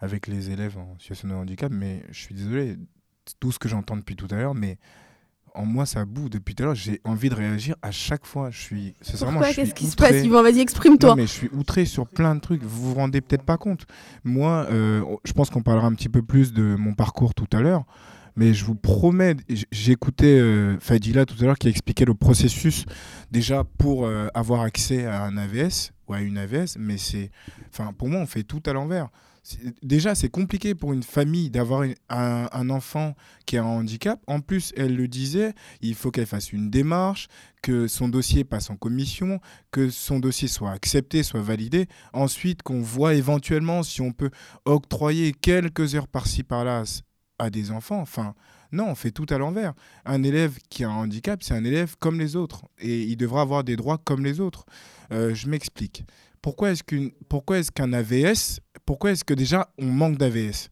avec 0.00 0.26
les 0.26 0.50
élèves 0.50 0.78
en 0.78 0.98
situation 0.98 1.28
de 1.28 1.34
handicap. 1.34 1.70
Mais 1.72 2.02
je 2.10 2.20
suis 2.20 2.34
désolé, 2.34 2.76
tout 3.40 3.52
ce 3.52 3.58
que 3.58 3.68
j'entends 3.68 3.96
depuis 3.96 4.16
tout 4.16 4.28
à 4.30 4.36
l'heure, 4.36 4.54
mais 4.54 4.78
en 5.54 5.64
moi, 5.64 5.86
ça 5.86 6.04
boue 6.04 6.28
depuis 6.28 6.54
tout 6.54 6.62
à 6.62 6.66
l'heure. 6.66 6.74
J'ai 6.74 7.00
envie 7.04 7.30
de 7.30 7.34
réagir 7.34 7.76
à 7.80 7.90
chaque 7.90 8.26
fois. 8.26 8.50
Je 8.50 8.60
suis, 8.60 8.94
Pourquoi 9.18 9.52
Qu'est-ce 9.52 9.74
qui 9.74 9.86
se 9.86 9.96
passe 9.96 10.22
Yvan 10.22 10.42
Vas-y, 10.42 10.60
exprime-toi. 10.60 11.16
mais 11.16 11.26
je 11.26 11.32
suis 11.32 11.50
outré 11.52 11.86
sur 11.86 12.06
plein 12.06 12.34
de 12.34 12.40
trucs. 12.40 12.62
Vous 12.62 12.90
vous 12.90 12.94
rendez 12.94 13.22
peut-être 13.22 13.42
pas 13.42 13.56
compte. 13.56 13.86
Moi, 14.22 14.66
euh, 14.70 15.02
je 15.24 15.32
pense 15.32 15.48
qu'on 15.48 15.62
parlera 15.62 15.86
un 15.86 15.94
petit 15.94 16.10
peu 16.10 16.22
plus 16.22 16.52
de 16.52 16.76
mon 16.76 16.92
parcours 16.92 17.34
tout 17.34 17.48
à 17.52 17.60
l'heure. 17.60 17.84
Mais 18.36 18.52
je 18.52 18.64
vous 18.64 18.74
promets, 18.74 19.34
écouté 19.88 20.38
euh, 20.38 20.78
Fadila 20.78 21.24
tout 21.24 21.36
à 21.40 21.44
l'heure 21.44 21.58
qui 21.58 21.68
expliquait 21.68 22.04
le 22.04 22.14
processus 22.14 22.84
déjà 23.30 23.64
pour 23.78 24.06
euh, 24.06 24.28
avoir 24.34 24.60
accès 24.60 25.06
à 25.06 25.24
un 25.24 25.36
AVS 25.36 25.92
ou 26.06 26.14
à 26.14 26.20
une 26.20 26.38
AVS. 26.38 26.76
Mais 26.78 26.98
c'est, 26.98 27.30
enfin, 27.68 27.92
pour 27.92 28.08
moi, 28.08 28.20
on 28.20 28.26
fait 28.26 28.42
tout 28.42 28.62
à 28.66 28.72
l'envers 28.72 29.08
déjà, 29.82 30.14
c'est 30.14 30.28
compliqué 30.28 30.74
pour 30.74 30.92
une 30.92 31.02
famille 31.02 31.50
d'avoir 31.50 31.84
un, 32.08 32.70
enfant 32.70 33.14
qui 33.46 33.56
a 33.56 33.62
un 33.62 33.66
handicap. 33.66 34.20
En 34.26 34.40
plus, 34.40 34.72
elle 34.76 34.96
le 34.96 35.08
disait, 35.08 35.54
il 35.80 35.94
faut 35.94 36.10
qu'elle 36.10 36.26
fasse 36.26 36.52
une 36.52 36.70
démarche, 36.70 37.28
que 37.62 37.88
son 37.88 38.08
dossier 38.08 38.44
passe 38.44 38.70
en 38.70 38.76
commission, 38.76 39.40
que 39.70 39.90
son 39.90 40.18
dossier 40.18 40.48
soit 40.48 40.72
accepté, 40.72 41.22
soit 41.22 41.40
validé. 41.40 41.86
Ensuite, 42.12 42.62
qu'on 42.62 42.80
voit 42.80 43.14
éventuellement 43.14 43.82
si 43.82 44.00
on 44.00 44.12
peut 44.12 44.30
octroyer 44.64 45.32
quelques 45.32 45.94
heures 45.94 46.08
par-ci 46.08 46.42
par-là 46.42 46.84
à 47.38 47.50
des 47.50 47.70
enfants. 47.70 48.00
Enfin, 48.00 48.34
non, 48.72 48.88
on 48.88 48.94
fait 48.94 49.10
tout 49.10 49.26
à 49.30 49.38
l'envers. 49.38 49.74
Un 50.04 50.22
élève 50.22 50.58
qui 50.70 50.84
a 50.84 50.90
un 50.90 50.94
handicap, 50.94 51.42
c'est 51.42 51.54
un 51.54 51.64
élève 51.64 51.96
comme 51.98 52.18
les 52.18 52.36
autres. 52.36 52.64
Et 52.78 53.02
il 53.02 53.16
devra 53.16 53.42
avoir 53.42 53.64
des 53.64 53.76
droits 53.76 53.98
comme 53.98 54.24
les 54.24 54.40
autres. 54.40 54.66
Euh, 55.12 55.34
je 55.34 55.48
m'explique 55.48 56.04
pourquoi 56.46 56.70
est-ce 56.70 57.72
qu'un 57.72 57.92
AVS, 57.92 58.60
pourquoi 58.84 59.10
est-ce 59.10 59.24
que 59.24 59.34
déjà 59.34 59.68
on 59.78 59.86
manque 59.86 60.16
d'AVS 60.16 60.70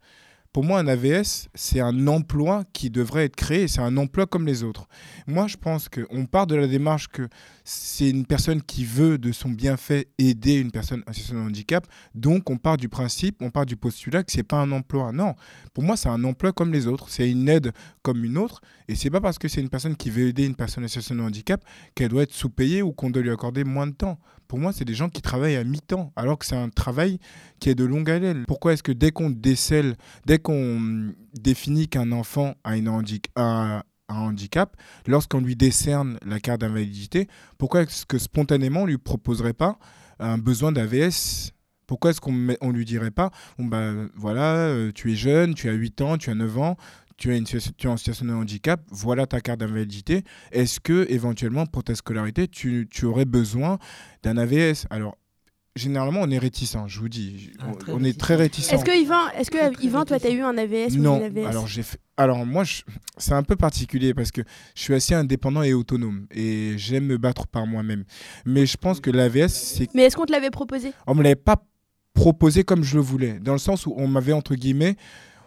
pour 0.54 0.62
moi, 0.62 0.78
un 0.78 0.86
AVS, 0.86 1.48
c'est 1.56 1.80
un 1.80 2.06
emploi 2.06 2.62
qui 2.72 2.88
devrait 2.88 3.24
être 3.24 3.34
créé, 3.34 3.66
c'est 3.66 3.80
un 3.80 3.96
emploi 3.96 4.24
comme 4.24 4.46
les 4.46 4.62
autres. 4.62 4.86
Moi, 5.26 5.48
je 5.48 5.56
pense 5.56 5.88
qu'on 5.88 6.26
part 6.26 6.46
de 6.46 6.54
la 6.54 6.68
démarche 6.68 7.08
que 7.08 7.28
c'est 7.64 8.08
une 8.08 8.24
personne 8.24 8.62
qui 8.62 8.84
veut, 8.84 9.18
de 9.18 9.32
son 9.32 9.48
bienfait, 9.48 10.06
aider 10.16 10.54
une 10.54 10.70
personne 10.70 11.02
en 11.08 11.12
situation 11.12 11.42
de 11.42 11.48
handicap. 11.48 11.88
Donc, 12.14 12.50
on 12.50 12.56
part 12.56 12.76
du 12.76 12.88
principe, 12.88 13.42
on 13.42 13.50
part 13.50 13.66
du 13.66 13.76
postulat 13.76 14.22
que 14.22 14.30
ce 14.30 14.36
n'est 14.36 14.42
pas 14.44 14.58
un 14.58 14.70
emploi. 14.70 15.10
Non, 15.10 15.34
pour 15.72 15.82
moi, 15.82 15.96
c'est 15.96 16.08
un 16.08 16.22
emploi 16.22 16.52
comme 16.52 16.72
les 16.72 16.86
autres. 16.86 17.08
C'est 17.08 17.28
une 17.28 17.48
aide 17.48 17.72
comme 18.02 18.24
une 18.24 18.38
autre. 18.38 18.60
Et 18.86 18.94
c'est 18.94 19.10
pas 19.10 19.20
parce 19.20 19.40
que 19.40 19.48
c'est 19.48 19.60
une 19.60 19.70
personne 19.70 19.96
qui 19.96 20.08
veut 20.08 20.28
aider 20.28 20.46
une 20.46 20.54
personne 20.54 20.84
en 20.84 20.88
situation 20.88 21.16
de 21.16 21.22
handicap 21.22 21.64
qu'elle 21.96 22.10
doit 22.10 22.22
être 22.22 22.32
sous-payée 22.32 22.80
ou 22.80 22.92
qu'on 22.92 23.10
doit 23.10 23.22
lui 23.22 23.30
accorder 23.30 23.64
moins 23.64 23.88
de 23.88 23.94
temps. 23.94 24.20
Pour 24.48 24.58
moi, 24.58 24.72
c'est 24.72 24.84
des 24.84 24.94
gens 24.94 25.08
qui 25.08 25.22
travaillent 25.22 25.56
à 25.56 25.64
mi-temps, 25.64 26.12
alors 26.16 26.38
que 26.38 26.46
c'est 26.46 26.56
un 26.56 26.68
travail 26.68 27.18
qui 27.60 27.70
est 27.70 27.74
de 27.74 27.84
longue 27.84 28.10
haleine. 28.10 28.44
Pourquoi 28.46 28.72
est-ce 28.72 28.82
que 28.82 28.92
dès 28.92 29.10
qu'on 29.10 29.30
décèle, 29.30 29.96
dès 30.26 30.38
qu'on 30.38 31.12
définit 31.34 31.88
qu'un 31.88 32.12
enfant 32.12 32.54
a, 32.64 32.74
un 32.74 33.82
handicap, 34.08 34.76
lorsqu'on 35.06 35.40
lui 35.40 35.56
décerne 35.56 36.18
la 36.26 36.40
carte 36.40 36.60
d'invalidité, 36.60 37.28
pourquoi 37.58 37.82
est-ce 37.82 38.04
que 38.06 38.18
spontanément 38.18 38.82
on 38.82 38.86
lui 38.86 38.98
proposerait 38.98 39.54
pas 39.54 39.78
un 40.18 40.38
besoin 40.38 40.72
d'AVS 40.72 41.52
pourquoi 41.86 42.10
est-ce 42.10 42.20
qu'on 42.20 42.32
ne 42.32 42.72
lui 42.72 42.84
dirait 42.84 43.10
pas, 43.10 43.30
bon 43.58 43.66
bah 43.66 43.92
voilà, 44.14 44.54
euh, 44.54 44.90
tu 44.94 45.12
es 45.12 45.16
jeune, 45.16 45.54
tu 45.54 45.68
as 45.68 45.72
8 45.72 46.00
ans, 46.00 46.16
tu 46.16 46.30
as 46.30 46.34
9 46.34 46.58
ans, 46.58 46.76
tu, 47.16 47.30
as 47.32 47.36
une, 47.36 47.44
tu 47.44 47.56
es 47.58 47.86
en 47.86 47.96
situation 47.96 48.26
de 48.26 48.32
handicap, 48.32 48.80
voilà 48.90 49.26
ta 49.26 49.40
carte 49.40 49.60
d'invalidité. 49.60 50.24
Est-ce 50.52 50.80
que 50.80 51.06
éventuellement 51.10 51.66
pour 51.66 51.84
ta 51.84 51.94
scolarité, 51.94 52.48
tu, 52.48 52.88
tu 52.90 53.04
aurais 53.04 53.24
besoin 53.24 53.78
d'un 54.22 54.36
AVS 54.36 54.86
Alors 54.90 55.16
généralement, 55.76 56.20
on 56.22 56.30
est 56.30 56.38
réticent, 56.38 56.86
je 56.86 57.00
vous 57.00 57.08
dis. 57.08 57.50
Ah, 57.60 57.72
on, 57.88 58.04
est 58.04 58.18
très 58.18 58.36
réticent. 58.36 58.72
Est-ce 58.72 58.84
que 58.84 58.96
Yvan, 58.96 59.28
est-ce 59.36 59.50
que 59.50 59.82
Yvan 59.82 60.04
toi, 60.04 60.18
tu 60.18 60.26
as 60.26 60.30
eu 60.30 60.40
un 60.40 60.56
AVS 60.56 60.96
non. 60.96 61.14
ou 61.14 61.16
une 61.18 61.38
AVS 61.38 61.46
Alors, 61.46 61.66
j'ai 61.66 61.82
fait... 61.82 61.98
Alors, 62.16 62.46
moi, 62.46 62.62
c'est 63.16 63.32
un 63.32 63.42
peu 63.42 63.56
particulier 63.56 64.14
parce 64.14 64.30
que 64.30 64.42
je 64.74 64.82
suis 64.82 64.94
assez 64.94 65.14
indépendant 65.14 65.62
et 65.62 65.74
autonome 65.74 66.26
et 66.30 66.74
j'aime 66.76 67.06
me 67.06 67.18
battre 67.18 67.46
par 67.48 67.66
moi-même. 67.66 68.04
Mais 68.44 68.66
je 68.66 68.76
pense 68.76 69.00
que 69.00 69.10
l'AVS, 69.10 69.48
c'est. 69.48 69.92
Mais 69.94 70.02
est-ce 70.02 70.16
qu'on 70.16 70.26
te 70.26 70.32
l'avait 70.32 70.50
proposé? 70.50 70.92
On 71.06 71.14
me 71.14 71.22
l'avait 71.22 71.34
pas 71.34 71.56
proposé 72.12 72.62
comme 72.62 72.84
je 72.84 72.94
le 72.94 73.02
voulais, 73.02 73.40
dans 73.40 73.52
le 73.52 73.58
sens 73.58 73.86
où 73.86 73.94
on 73.96 74.06
m'avait, 74.06 74.32
entre 74.32 74.54
guillemets, 74.54 74.96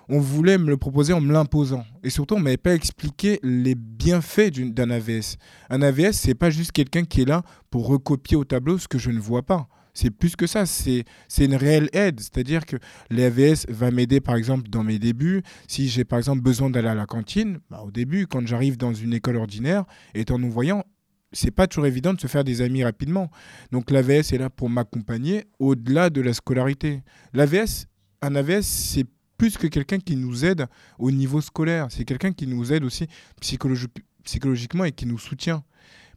on 0.10 0.20
voulait 0.20 0.58
me 0.58 0.68
le 0.68 0.78
proposer 0.78 1.14
en 1.14 1.22
me 1.22 1.34
l'imposant. 1.34 1.86
Et 2.04 2.10
surtout, 2.10 2.36
on 2.36 2.40
m'avait 2.40 2.58
pas 2.58 2.74
expliqué 2.74 3.40
les 3.44 3.76
bienfaits 3.76 4.52
d'un 4.74 4.90
AVS. 4.90 5.38
Un 5.70 5.82
AVS, 5.82 6.14
c'est 6.14 6.36
pas 6.36 6.50
juste 6.50 6.72
quelqu'un 6.72 7.04
qui 7.04 7.22
est 7.22 7.26
là 7.26 7.44
pour 7.70 7.88
recopier 7.88 8.38
au 8.38 8.46
tableau 8.46 8.78
ce 8.78 8.88
que 8.88 8.98
je 8.98 9.12
ne 9.12 9.20
vois 9.20 9.44
pas. 9.44 9.68
C'est 9.94 10.12
plus 10.12 10.36
que 10.36 10.46
ça, 10.46 10.68
c'est 10.68 11.06
une 11.40 11.56
réelle 11.56 11.90
aide. 11.92 12.20
C'est-à-dire 12.20 12.66
que 12.66 12.78
l'AVS 13.10 13.66
va 13.68 13.90
m'aider, 13.90 14.22
par 14.22 14.36
exemple, 14.36 14.70
dans 14.70 14.84
mes 14.84 15.00
débuts. 15.00 15.42
Si 15.68 15.90
j'ai, 15.90 16.06
par 16.06 16.20
exemple, 16.20 16.42
besoin 16.42 16.70
d'aller 16.70 16.90
à 16.90 16.94
la 16.96 17.08
cantine, 17.08 17.60
bah, 17.72 17.82
au 17.84 17.90
début, 17.90 18.28
quand 18.28 18.46
j'arrive 18.46 18.78
dans 18.78 18.94
une 18.94 19.14
école 19.14 19.38
ordinaire, 19.38 19.86
étant 20.14 20.38
non-voyant, 20.38 20.84
c'est 21.32 21.52
pas 21.52 21.68
toujours 21.68 21.88
évident 21.88 22.14
de 22.14 22.20
se 22.20 22.28
faire 22.28 22.44
des 22.44 22.62
amis 22.62 22.84
rapidement. 22.84 23.32
Donc 23.72 23.92
l'AVS 23.92 24.34
est 24.34 24.38
là 24.38 24.50
pour 24.50 24.70
m'accompagner 24.70 25.46
au-delà 25.60 26.10
de 26.10 26.22
la 26.22 26.34
scolarité. 26.34 27.02
L'AVS, 27.34 27.88
un 28.22 28.36
AVS, 28.36 28.66
c'est 28.66 29.06
plus 29.38 29.58
que 29.58 29.68
quelqu'un 29.68 30.00
qui 30.00 30.16
nous 30.16 30.46
aide 30.46 30.68
au 31.00 31.12
niveau 31.12 31.42
scolaire. 31.42 31.88
C'est 31.90 32.06
quelqu'un 32.06 32.34
qui 32.34 32.48
nous 32.48 32.74
aide 32.74 32.84
aussi 32.84 33.08
psychologiquement 33.40 34.86
et 34.86 34.92
qui 34.92 35.06
nous 35.06 35.20
soutient. 35.20 35.64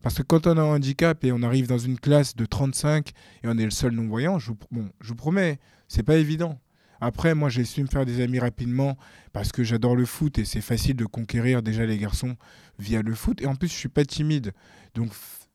Parce 0.02 0.14
que 0.14 0.22
quand 0.22 0.46
on 0.46 0.56
a 0.56 0.62
un 0.62 0.76
handicap 0.76 1.22
et 1.24 1.32
on 1.32 1.42
arrive 1.42 1.66
dans 1.66 1.78
une 1.78 1.98
classe 1.98 2.34
de 2.34 2.46
35 2.46 3.10
et 3.42 3.48
on 3.48 3.58
est 3.58 3.64
le 3.64 3.70
seul 3.70 3.92
non-voyant, 3.92 4.38
je, 4.38 4.52
bon, 4.70 4.88
je 5.00 5.08
vous 5.08 5.14
promets, 5.14 5.58
c'est 5.88 6.02
pas 6.02 6.16
évident. 6.16 6.58
Après, 7.02 7.34
moi, 7.34 7.48
j'ai 7.48 7.64
su 7.64 7.82
me 7.82 7.86
faire 7.86 8.04
des 8.04 8.20
amis 8.20 8.38
rapidement 8.38 8.96
parce 9.32 9.52
que 9.52 9.62
j'adore 9.62 9.96
le 9.96 10.04
foot 10.04 10.38
et 10.38 10.44
c'est 10.44 10.60
facile 10.60 10.96
de 10.96 11.06
conquérir 11.06 11.62
déjà 11.62 11.86
les 11.86 11.98
garçons 11.98 12.36
via 12.78 13.02
le 13.02 13.14
foot. 13.14 13.40
Et 13.40 13.46
en 13.46 13.56
plus, 13.56 13.68
je 13.68 13.74
suis 13.74 13.88
pas 13.88 14.04
timide. 14.04 14.52
Donc, 14.94 15.10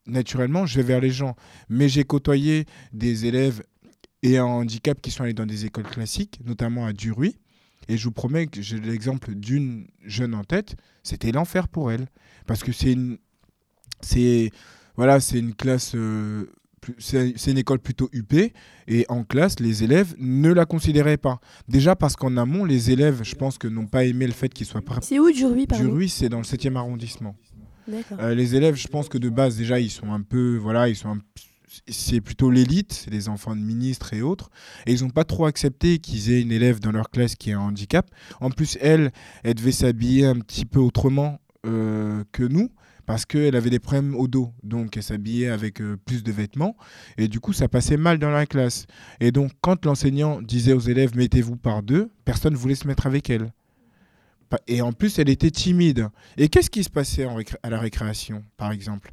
naturellement, 0.08 0.66
je 0.66 0.78
vais 0.78 0.84
vers 0.84 1.00
les 1.00 1.12
gens. 1.12 1.36
Mais 1.70 1.88
j'ai 1.88 2.04
côtoyé 2.04 2.66
des 2.94 3.26
élèves 3.26 3.64
et 4.24 4.38
un 4.40 4.46
handicap 4.46 5.00
qui 5.02 5.12
sont 5.12 5.24
allés 5.24 5.34
dans 5.34 5.46
des 5.46 5.66
écoles 5.66 5.88
classiques, 5.88 6.40
notamment 6.44 6.86
à 6.86 6.94
Duruy. 6.94 7.38
Et 7.88 7.98
je 7.98 8.06
vous 8.06 8.12
promets 8.12 8.48
que 8.48 8.62
j'ai 8.62 8.80
l'exemple 8.80 9.36
d'une 9.36 9.88
jeune 10.04 10.34
en 10.34 10.44
tête, 10.44 10.76
c'était 11.04 11.32
l'enfer 11.32 11.68
pour 11.68 11.92
elle. 11.92 12.08
Parce 12.48 12.64
que 12.64 12.72
c'est 12.72 12.94
une, 12.94 13.18
c'est 14.02 14.52
voilà, 14.96 15.20
c'est 15.20 15.40
une 15.40 15.54
classe, 15.54 15.94
euh, 15.96 16.46
c'est 17.00 17.52
une 17.52 17.58
école 17.58 17.80
plutôt 17.80 18.10
UP, 18.14 18.34
et 18.88 19.06
en 19.10 19.24
classe, 19.24 19.60
les 19.60 19.84
élèves 19.84 20.16
ne 20.18 20.52
la 20.52 20.66
considéraient 20.66 21.18
pas. 21.18 21.40
Déjà 21.68 21.96
parce 21.96 22.16
qu'en 22.16 22.38
amont, 22.38 22.66
les 22.66 22.92
élèves, 22.92 23.22
je 23.24 23.36
pense 23.36 23.58
que 23.58 23.68
n'ont 23.68 23.88
pas 23.88 24.06
aimé 24.06 24.26
le 24.26 24.34
fait 24.34 24.50
qu'ils 24.50 24.68
soient. 24.68 24.82
C'est 25.02 25.20
où 25.20 25.32
Duruy, 25.32 25.68
pardon? 25.68 25.86
Duruy, 25.86 26.10
c'est 26.10 26.30
dans 26.30 26.38
le 26.38 26.44
7e 26.44 26.76
arrondissement. 26.76 27.36
Euh, 28.20 28.34
les 28.34 28.56
élèves, 28.56 28.76
je 28.76 28.88
pense 28.88 29.10
que 29.10 29.18
de 29.18 29.30
base, 29.30 29.58
déjà, 29.58 29.80
ils 29.80 29.92
sont 29.92 30.12
un 30.12 30.22
peu, 30.22 30.58
voilà, 30.58 30.90
ils 30.90 30.96
sont 30.96 31.18
c'est 31.88 32.22
plutôt 32.22 32.50
l'élite, 32.50 32.94
c'est 32.94 33.12
des 33.12 33.30
enfants 33.30 33.56
de 33.56 33.62
ministres 33.62 34.14
et 34.14 34.22
autres, 34.22 34.50
et 34.86 34.94
ils 34.94 35.04
n'ont 35.04 35.10
pas 35.10 35.24
trop 35.24 35.46
accepté 35.46 36.00
qu'ils 36.00 36.32
aient 36.32 36.42
une 36.42 36.52
élève 36.52 36.80
dans 36.80 36.92
leur 36.92 37.10
classe 37.10 37.36
qui 37.36 37.52
a 37.52 37.58
un 37.58 37.62
handicap. 37.62 38.10
En 38.40 38.50
plus, 38.50 38.78
elle, 38.82 39.12
elle 39.44 39.56
devait 39.56 39.72
s'habiller 39.72 40.26
un 40.26 40.40
petit 40.40 40.66
peu 40.66 40.80
autrement 40.80 41.40
euh, 41.66 42.24
que 42.32 42.44
nous, 42.44 42.70
parce 43.06 43.26
qu'elle 43.26 43.56
avait 43.56 43.70
des 43.70 43.80
problèmes 43.80 44.16
au 44.16 44.28
dos. 44.28 44.52
Donc 44.64 44.98
elle 44.98 45.04
s'habillait 45.04 45.50
avec 45.50 45.82
euh, 45.82 45.98
plus 46.06 46.24
de 46.24 46.32
vêtements 46.32 46.76
et 47.18 47.28
du 47.28 47.40
coup 47.40 47.54
ça 47.54 47.68
passait 47.68 47.98
mal 47.98 48.20
dans 48.20 48.30
la 48.30 48.46
classe. 48.46 48.86
Et 49.20 49.32
donc 49.32 49.52
quand 49.62 49.86
l'enseignant 49.86 50.42
disait 50.42 50.74
aux 50.74 50.80
élèves 50.80 51.16
mettez-vous 51.16 51.56
par 51.56 51.84
deux, 51.84 52.12
personne 52.24 52.54
ne 52.54 52.58
voulait 52.58 52.76
se 52.76 52.88
mettre 52.88 53.08
avec 53.08 53.30
elle. 53.30 53.52
Et 54.68 54.82
en 54.82 54.94
plus 54.94 55.20
elle 55.20 55.30
était 55.30 55.52
timide. 55.52 56.08
Et 56.38 56.50
qu'est-ce 56.50 56.70
qui 56.70 56.84
se 56.84 56.90
passait 56.90 57.28
à 57.64 57.70
la 57.70 57.80
récréation 57.80 58.44
par 58.58 58.72
exemple? 58.72 59.12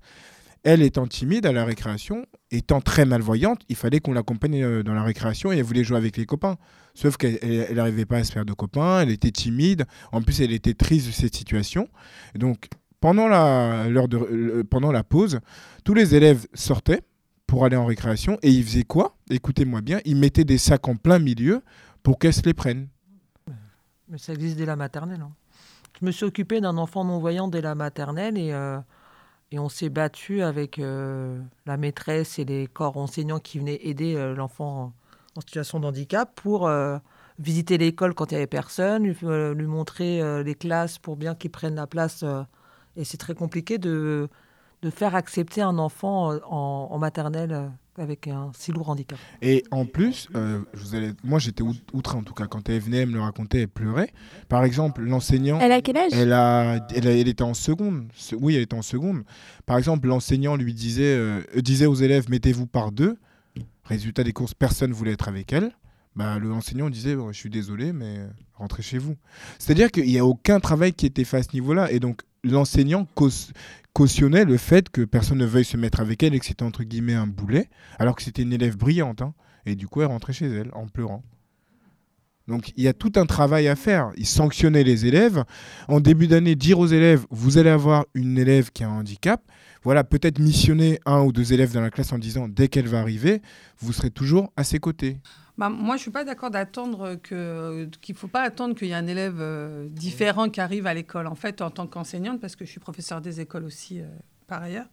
Elle 0.64 0.82
étant 0.82 1.06
timide 1.06 1.46
à 1.46 1.52
la 1.52 1.64
récréation, 1.64 2.26
étant 2.50 2.80
très 2.80 3.04
malvoyante, 3.04 3.62
il 3.68 3.76
fallait 3.76 4.00
qu'on 4.00 4.12
l'accompagne 4.12 4.62
euh, 4.62 4.82
dans 4.82 4.94
la 4.94 5.02
récréation 5.02 5.52
et 5.52 5.58
elle 5.58 5.64
voulait 5.64 5.84
jouer 5.84 5.96
avec 5.96 6.16
les 6.16 6.26
copains. 6.26 6.56
Sauf 6.94 7.16
qu'elle 7.16 7.74
n'arrivait 7.74 8.04
pas 8.04 8.18
à 8.18 8.24
se 8.24 8.32
faire 8.32 8.44
de 8.44 8.52
copains, 8.52 9.00
elle 9.00 9.10
était 9.10 9.30
timide, 9.30 9.84
en 10.12 10.22
plus 10.22 10.40
elle 10.40 10.52
était 10.52 10.74
triste 10.74 11.06
de 11.08 11.12
cette 11.12 11.34
situation. 11.34 11.88
Donc 12.34 12.68
pendant 13.00 13.26
la, 13.26 13.86
pendant 14.70 14.92
la 14.92 15.02
pause, 15.02 15.40
tous 15.84 15.94
les 15.94 16.14
élèves 16.14 16.46
sortaient 16.54 17.02
pour 17.46 17.64
aller 17.64 17.76
en 17.76 17.86
récréation 17.86 18.38
et 18.42 18.50
ils 18.50 18.64
faisaient 18.64 18.84
quoi? 18.84 19.16
Écoutez-moi 19.30 19.80
bien, 19.80 20.00
ils 20.04 20.16
mettaient 20.16 20.44
des 20.44 20.58
sacs 20.58 20.86
en 20.86 20.96
plein 20.96 21.18
milieu 21.18 21.62
pour 22.02 22.18
qu'elles 22.18 22.34
se 22.34 22.42
les 22.42 22.54
prennent. 22.54 22.88
Mais 24.08 24.18
ça 24.18 24.32
existe 24.32 24.56
dès 24.56 24.66
la 24.66 24.76
maternelle. 24.76 25.22
Hein. 25.22 25.32
Je 26.00 26.06
me 26.06 26.10
suis 26.10 26.24
occupé 26.24 26.60
d'un 26.60 26.76
enfant 26.76 27.04
non-voyant 27.04 27.48
dès 27.48 27.60
la 27.60 27.74
maternelle 27.74 28.38
et, 28.38 28.52
euh, 28.52 28.78
et 29.52 29.58
on 29.58 29.68
s'est 29.68 29.90
battu 29.90 30.42
avec 30.42 30.78
euh, 30.78 31.40
la 31.66 31.76
maîtresse 31.76 32.38
et 32.38 32.44
les 32.44 32.66
corps 32.66 32.96
enseignants 32.96 33.38
qui 33.38 33.58
venaient 33.58 33.80
aider 33.82 34.16
euh, 34.16 34.34
l'enfant 34.34 34.92
en 35.36 35.40
situation 35.40 35.80
de 35.80 35.86
handicap 35.86 36.34
pour 36.34 36.70
visiter 37.38 37.78
l'école 37.78 38.12
quand 38.12 38.30
il 38.30 38.34
n'y 38.34 38.38
avait 38.38 38.46
personne, 38.46 39.04
lui, 39.06 39.66
montrer 39.66 40.44
les 40.44 40.54
classes 40.54 40.98
pour 40.98 41.16
bien 41.16 41.34
qu'il 41.34 41.50
prenne 41.50 41.74
la 41.74 41.86
place. 41.86 42.22
et 42.98 43.04
c'est 43.04 43.16
très 43.16 43.34
compliqué 43.34 43.78
de, 43.78 44.28
de 44.82 44.90
faire 44.90 45.14
accepter 45.14 45.62
un 45.62 45.78
enfant 45.78 46.34
en, 46.44 46.88
en 46.90 46.98
maternelle 46.98 47.72
avec 47.98 48.28
un 48.28 48.50
si 48.56 48.72
lourd 48.72 48.88
handicap. 48.88 49.18
Et 49.42 49.64
en 49.70 49.84
plus, 49.84 50.28
euh, 50.34 50.60
je 50.74 50.82
vous 50.82 50.94
allez... 50.94 51.12
moi 51.24 51.38
j'étais 51.38 51.62
outré 51.92 52.16
en 52.16 52.22
tout 52.22 52.34
cas 52.34 52.46
quand 52.46 52.68
elle 52.68 52.80
venait 52.80 53.04
me 53.06 53.14
le 53.14 53.20
raconter, 53.20 53.62
elle 53.62 53.68
pleurait. 53.68 54.12
Par 54.48 54.64
exemple, 54.64 55.02
l'enseignant. 55.02 55.58
Elle 55.60 55.72
a 55.72 55.82
quel 55.82 55.96
âge? 55.96 56.12
elle, 56.12 56.32
a... 56.32 56.86
Elle, 56.94 57.28
était 57.28 57.42
en 57.42 57.54
seconde. 57.54 58.08
Oui, 58.40 58.56
elle 58.56 58.62
était 58.62 58.76
en 58.76 58.82
seconde. 58.82 59.24
Par 59.66 59.78
exemple, 59.78 60.08
l'enseignant 60.08 60.56
lui 60.56 60.74
disait, 60.74 61.16
euh, 61.16 61.42
disait 61.56 61.86
aux 61.86 61.94
élèves 61.94 62.30
mettez-vous 62.30 62.66
par 62.66 62.92
deux. 62.92 63.16
Résultat 63.84 64.24
des 64.24 64.32
courses, 64.32 64.54
personne 64.54 64.90
ne 64.90 64.94
voulait 64.94 65.12
être 65.12 65.28
avec 65.28 65.52
elle. 65.52 65.72
Bah, 66.14 66.38
l'enseignant 66.38 66.90
disait 66.90 67.16
je 67.30 67.36
suis 67.36 67.50
désolé, 67.50 67.92
mais 67.92 68.18
rentrez 68.54 68.82
chez 68.82 68.98
vous. 68.98 69.16
C'est-à-dire 69.58 69.90
qu'il 69.90 70.04
n'y 70.04 70.18
a 70.18 70.26
aucun 70.26 70.60
travail 70.60 70.92
qui 70.92 71.06
était 71.06 71.24
fait 71.24 71.38
à 71.38 71.42
ce 71.42 71.52
niveau-là. 71.54 71.90
Et 71.90 72.00
donc, 72.00 72.22
l'enseignant 72.44 73.06
cautionnait 73.94 74.44
le 74.44 74.56
fait 74.56 74.88
que 74.88 75.02
personne 75.02 75.38
ne 75.38 75.46
veuille 75.46 75.64
se 75.64 75.76
mettre 75.76 76.00
avec 76.00 76.22
elle 76.22 76.34
et 76.34 76.38
que 76.38 76.46
c'était 76.46 76.64
entre 76.64 76.84
guillemets 76.84 77.14
un 77.14 77.26
boulet, 77.26 77.68
alors 77.98 78.16
que 78.16 78.22
c'était 78.22 78.42
une 78.42 78.52
élève 78.52 78.76
brillante. 78.76 79.22
Hein. 79.22 79.34
et 79.66 79.74
du 79.74 79.86
coup, 79.86 80.00
elle 80.00 80.08
rentrait 80.08 80.32
chez 80.32 80.46
elle 80.46 80.70
en 80.72 80.86
pleurant. 80.86 81.22
Donc 82.48 82.72
il 82.76 82.82
y 82.82 82.88
a 82.88 82.92
tout 82.92 83.12
un 83.16 83.26
travail 83.26 83.68
à 83.68 83.76
faire. 83.76 84.10
Il 84.16 84.26
sanctionnait 84.26 84.84
les 84.84 85.06
élèves. 85.06 85.44
En 85.88 86.00
début 86.00 86.26
d'année, 86.26 86.54
dire 86.56 86.78
aux 86.78 86.86
élèves, 86.86 87.24
vous 87.30 87.58
allez 87.58 87.70
avoir 87.70 88.04
une 88.14 88.38
élève 88.38 88.70
qui 88.72 88.84
a 88.84 88.88
un 88.88 89.00
handicap. 89.00 89.42
Voilà, 89.84 90.04
peut-être 90.04 90.38
missionner 90.38 90.98
un 91.06 91.22
ou 91.22 91.32
deux 91.32 91.52
élèves 91.52 91.72
dans 91.72 91.80
la 91.80 91.90
classe 91.90 92.12
en 92.12 92.18
disant, 92.18 92.48
dès 92.48 92.68
qu'elle 92.68 92.86
va 92.86 93.00
arriver, 93.00 93.42
vous 93.80 93.92
serez 93.92 94.10
toujours 94.10 94.52
à 94.56 94.64
ses 94.64 94.78
côtés. 94.78 95.18
Bah, 95.62 95.68
moi, 95.68 95.94
je 95.94 96.00
ne 96.00 96.02
suis 96.02 96.10
pas 96.10 96.24
d'accord 96.24 96.50
d'attendre 96.50 97.14
que 97.22 97.88
qu'il 98.00 98.16
ne 98.16 98.18
faut 98.18 98.26
pas 98.26 98.42
attendre 98.42 98.74
qu'il 98.74 98.88
y 98.88 98.90
ait 98.90 98.94
un 98.94 99.06
élève 99.06 99.36
euh, 99.38 99.86
différent 99.88 100.48
qui 100.48 100.60
arrive 100.60 100.88
à 100.88 100.94
l'école. 100.94 101.28
En 101.28 101.36
fait, 101.36 101.62
en 101.62 101.70
tant 101.70 101.86
qu'enseignante, 101.86 102.40
parce 102.40 102.56
que 102.56 102.64
je 102.64 102.70
suis 102.72 102.80
professeur 102.80 103.20
des 103.20 103.40
écoles 103.40 103.62
aussi 103.62 104.00
euh, 104.00 104.06
par 104.48 104.60
ailleurs, 104.60 104.88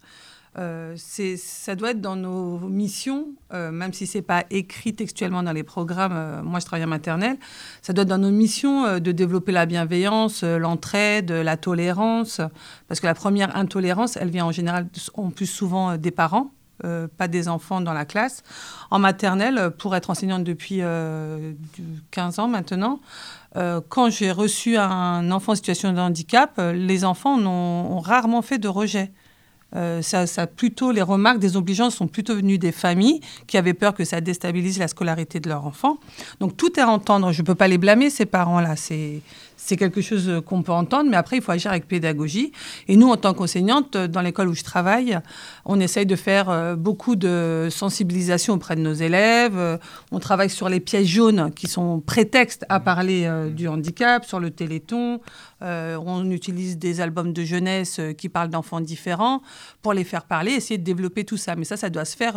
euh, 0.60 0.96
ça 0.96 1.76
doit 1.76 1.90
être 1.90 2.02
dans 2.02 2.16
nos 2.16 2.60
missions, 2.60 3.30
même 3.52 3.94
si 3.94 4.06
c'est 4.06 4.22
pas 4.22 4.46
écrit 4.52 4.94
textuellement 4.94 5.42
dans 5.42 5.54
les 5.54 5.64
programmes. 5.64 6.44
moi, 6.44 6.60
je 6.60 6.66
travaille 6.66 6.86
en 6.86 6.90
maternelle. 6.90 7.38
Ça 7.82 7.92
doit 7.92 8.04
être 8.04 8.10
dans 8.10 8.20
nos 8.20 8.30
missions 8.30 9.00
de 9.00 9.12
développer 9.12 9.52
la 9.52 9.66
bienveillance, 9.66 10.44
l'entraide, 10.44 11.32
la 11.32 11.58
tolérance, 11.58 12.42
parce 12.88 13.00
que 13.00 13.08
la 13.08 13.16
première 13.16 13.56
intolérance, 13.56 14.18
elle 14.18 14.30
vient 14.30 14.46
en 14.46 14.52
général, 14.52 14.88
en 15.16 15.32
plus 15.32 15.48
souvent 15.48 15.98
des 15.98 16.12
parents. 16.12 16.52
Euh, 16.86 17.08
pas 17.18 17.28
des 17.28 17.50
enfants 17.50 17.82
dans 17.82 17.92
la 17.92 18.06
classe. 18.06 18.42
En 18.90 19.00
maternelle, 19.00 19.72
pour 19.78 19.98
être 19.98 20.10
enseignante 20.10 20.46
depuis 20.46 20.78
15 20.78 20.84
euh, 20.84 21.54
ans 22.38 22.48
maintenant, 22.48 23.02
euh, 23.58 23.82
quand 23.90 24.10
j'ai 24.10 24.32
reçu 24.32 24.78
un 24.78 25.30
enfant 25.32 25.52
en 25.52 25.56
situation 25.56 25.92
de 25.92 26.00
handicap, 26.00 26.62
les 26.74 27.04
enfants 27.04 27.38
ont, 27.38 28.00
rarement 28.00 28.42
fait 28.42 28.60
de 28.60 28.70
rejet. 28.70 29.12
ça, 30.02 30.48
plutôt, 30.48 30.92
les 30.94 31.02
remarques 31.02 31.40
des 31.40 31.58
obligeants 31.58 31.90
sont 31.90 32.08
plutôt 32.08 32.36
venues 32.36 32.58
des 32.58 32.72
familles 32.72 33.20
qui 33.46 33.58
avaient 33.58 33.74
peur 33.74 33.94
que 33.94 34.06
ça 34.06 34.22
déstabilise 34.22 34.80
la 34.80 34.88
scolarité 34.88 35.42
de 35.42 35.50
leur 35.50 35.66
enfant. 35.66 35.98
Donc 36.40 36.56
tout 36.56 36.80
est 36.80 36.84
à 36.84 36.90
entendre. 36.90 37.34
Je 37.34 37.42
ne 37.42 37.46
peux 37.46 37.56
pas 37.56 37.68
les 37.68 37.78
blâmer, 37.78 38.10
ces 38.10 38.26
parents-là. 38.26 38.76
C'est 39.62 39.76
quelque 39.76 40.02
chose 40.02 40.42
qu'on 40.46 40.64
peut 40.64 40.72
entendre, 40.72 41.10
mais 41.10 41.18
après, 41.18 41.38
il 41.38 41.44
faut 41.44 41.52
agir 41.52 41.70
avec 41.70 41.88
pédagogie. 41.88 42.54
Et 42.88 42.96
nous, 42.96 43.10
en 43.10 43.18
tant 43.18 43.34
qu'enseignante, 43.34 43.98
dans 43.98 44.22
l'école 44.22 44.48
où 44.48 44.56
je 44.56 44.64
travaille, 44.64 45.20
on 45.66 45.80
essaye 45.82 46.06
de 46.06 46.16
faire 46.16 46.50
euh, 46.50 46.76
beaucoup 46.76 47.18
de 47.18 47.68
sensibilisation 47.70 48.54
auprès 48.54 48.78
de 48.78 48.82
nos 48.82 48.94
élèves. 48.94 49.58
Euh, 49.58 49.78
on 50.12 50.20
travaille 50.20 50.50
sur 50.50 50.70
les 50.70 50.80
pièces 50.80 51.08
jaunes 51.08 51.52
qui 51.54 51.68
sont 51.68 52.00
prétextes 52.00 52.66
à 52.70 52.80
parler 52.80 53.26
euh, 53.26 53.50
du 53.50 53.68
handicap, 53.68 54.26
sur 54.26 54.40
le 54.40 54.50
téléthon. 54.50 55.20
on 55.62 56.32
utilise 56.32 56.78
des 56.78 57.02
albums 57.02 57.34
de 57.34 57.44
jeunesse 57.44 58.00
qui 58.18 58.30
parlent 58.30 58.50
d'enfants 58.50 58.80
différents 58.80 59.42
pour 59.82 59.94
les 59.94 60.06
faire 60.06 60.24
parler, 60.24 60.52
essayer 60.54 60.78
de 60.78 60.86
développer 60.86 61.26
tout 61.26 61.38
ça. 61.38 61.58
Mais 61.58 61.66
ça, 61.66 61.76
ça 61.76 61.90
doit 61.90 62.06
se 62.06 62.16
faire, 62.16 62.36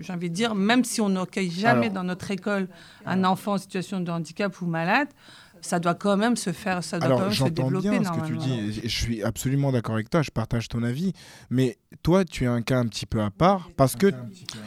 j'ai 0.00 0.12
envie 0.12 0.30
de 0.30 0.34
dire, 0.34 0.56
même 0.56 0.82
si 0.82 1.00
on 1.00 1.10
n'accueille 1.10 1.50
jamais 1.50 1.90
dans 1.90 2.02
notre 2.02 2.28
école 2.32 2.66
un 3.06 3.22
enfant 3.22 3.52
en 3.52 3.58
situation 3.58 4.00
de 4.00 4.10
handicap 4.10 4.60
ou 4.60 4.66
malade, 4.66 5.08
ça 5.62 5.78
doit 5.80 5.94
quand 5.94 6.16
même 6.16 6.36
se 6.36 6.52
faire, 6.52 6.82
ça 6.82 6.98
doit 6.98 7.06
Alors, 7.06 7.18
quand 7.20 7.24
même 7.26 7.34
se 7.34 7.44
développer. 7.44 7.90
bien 7.90 8.04
ce 8.04 8.20
que 8.20 8.26
tu 8.26 8.36
dis, 8.36 8.80
je 8.84 8.88
suis 8.88 9.22
absolument 9.22 9.72
d'accord 9.72 9.94
avec 9.94 10.10
toi, 10.10 10.22
je 10.22 10.30
partage 10.30 10.68
ton 10.68 10.82
avis, 10.82 11.12
mais 11.50 11.78
toi, 12.02 12.24
tu 12.24 12.44
es 12.44 12.46
un 12.46 12.62
cas 12.62 12.78
un 12.78 12.86
petit 12.86 13.06
peu 13.06 13.20
à 13.20 13.30
part 13.30 13.70
parce 13.76 13.96
que, 13.96 14.12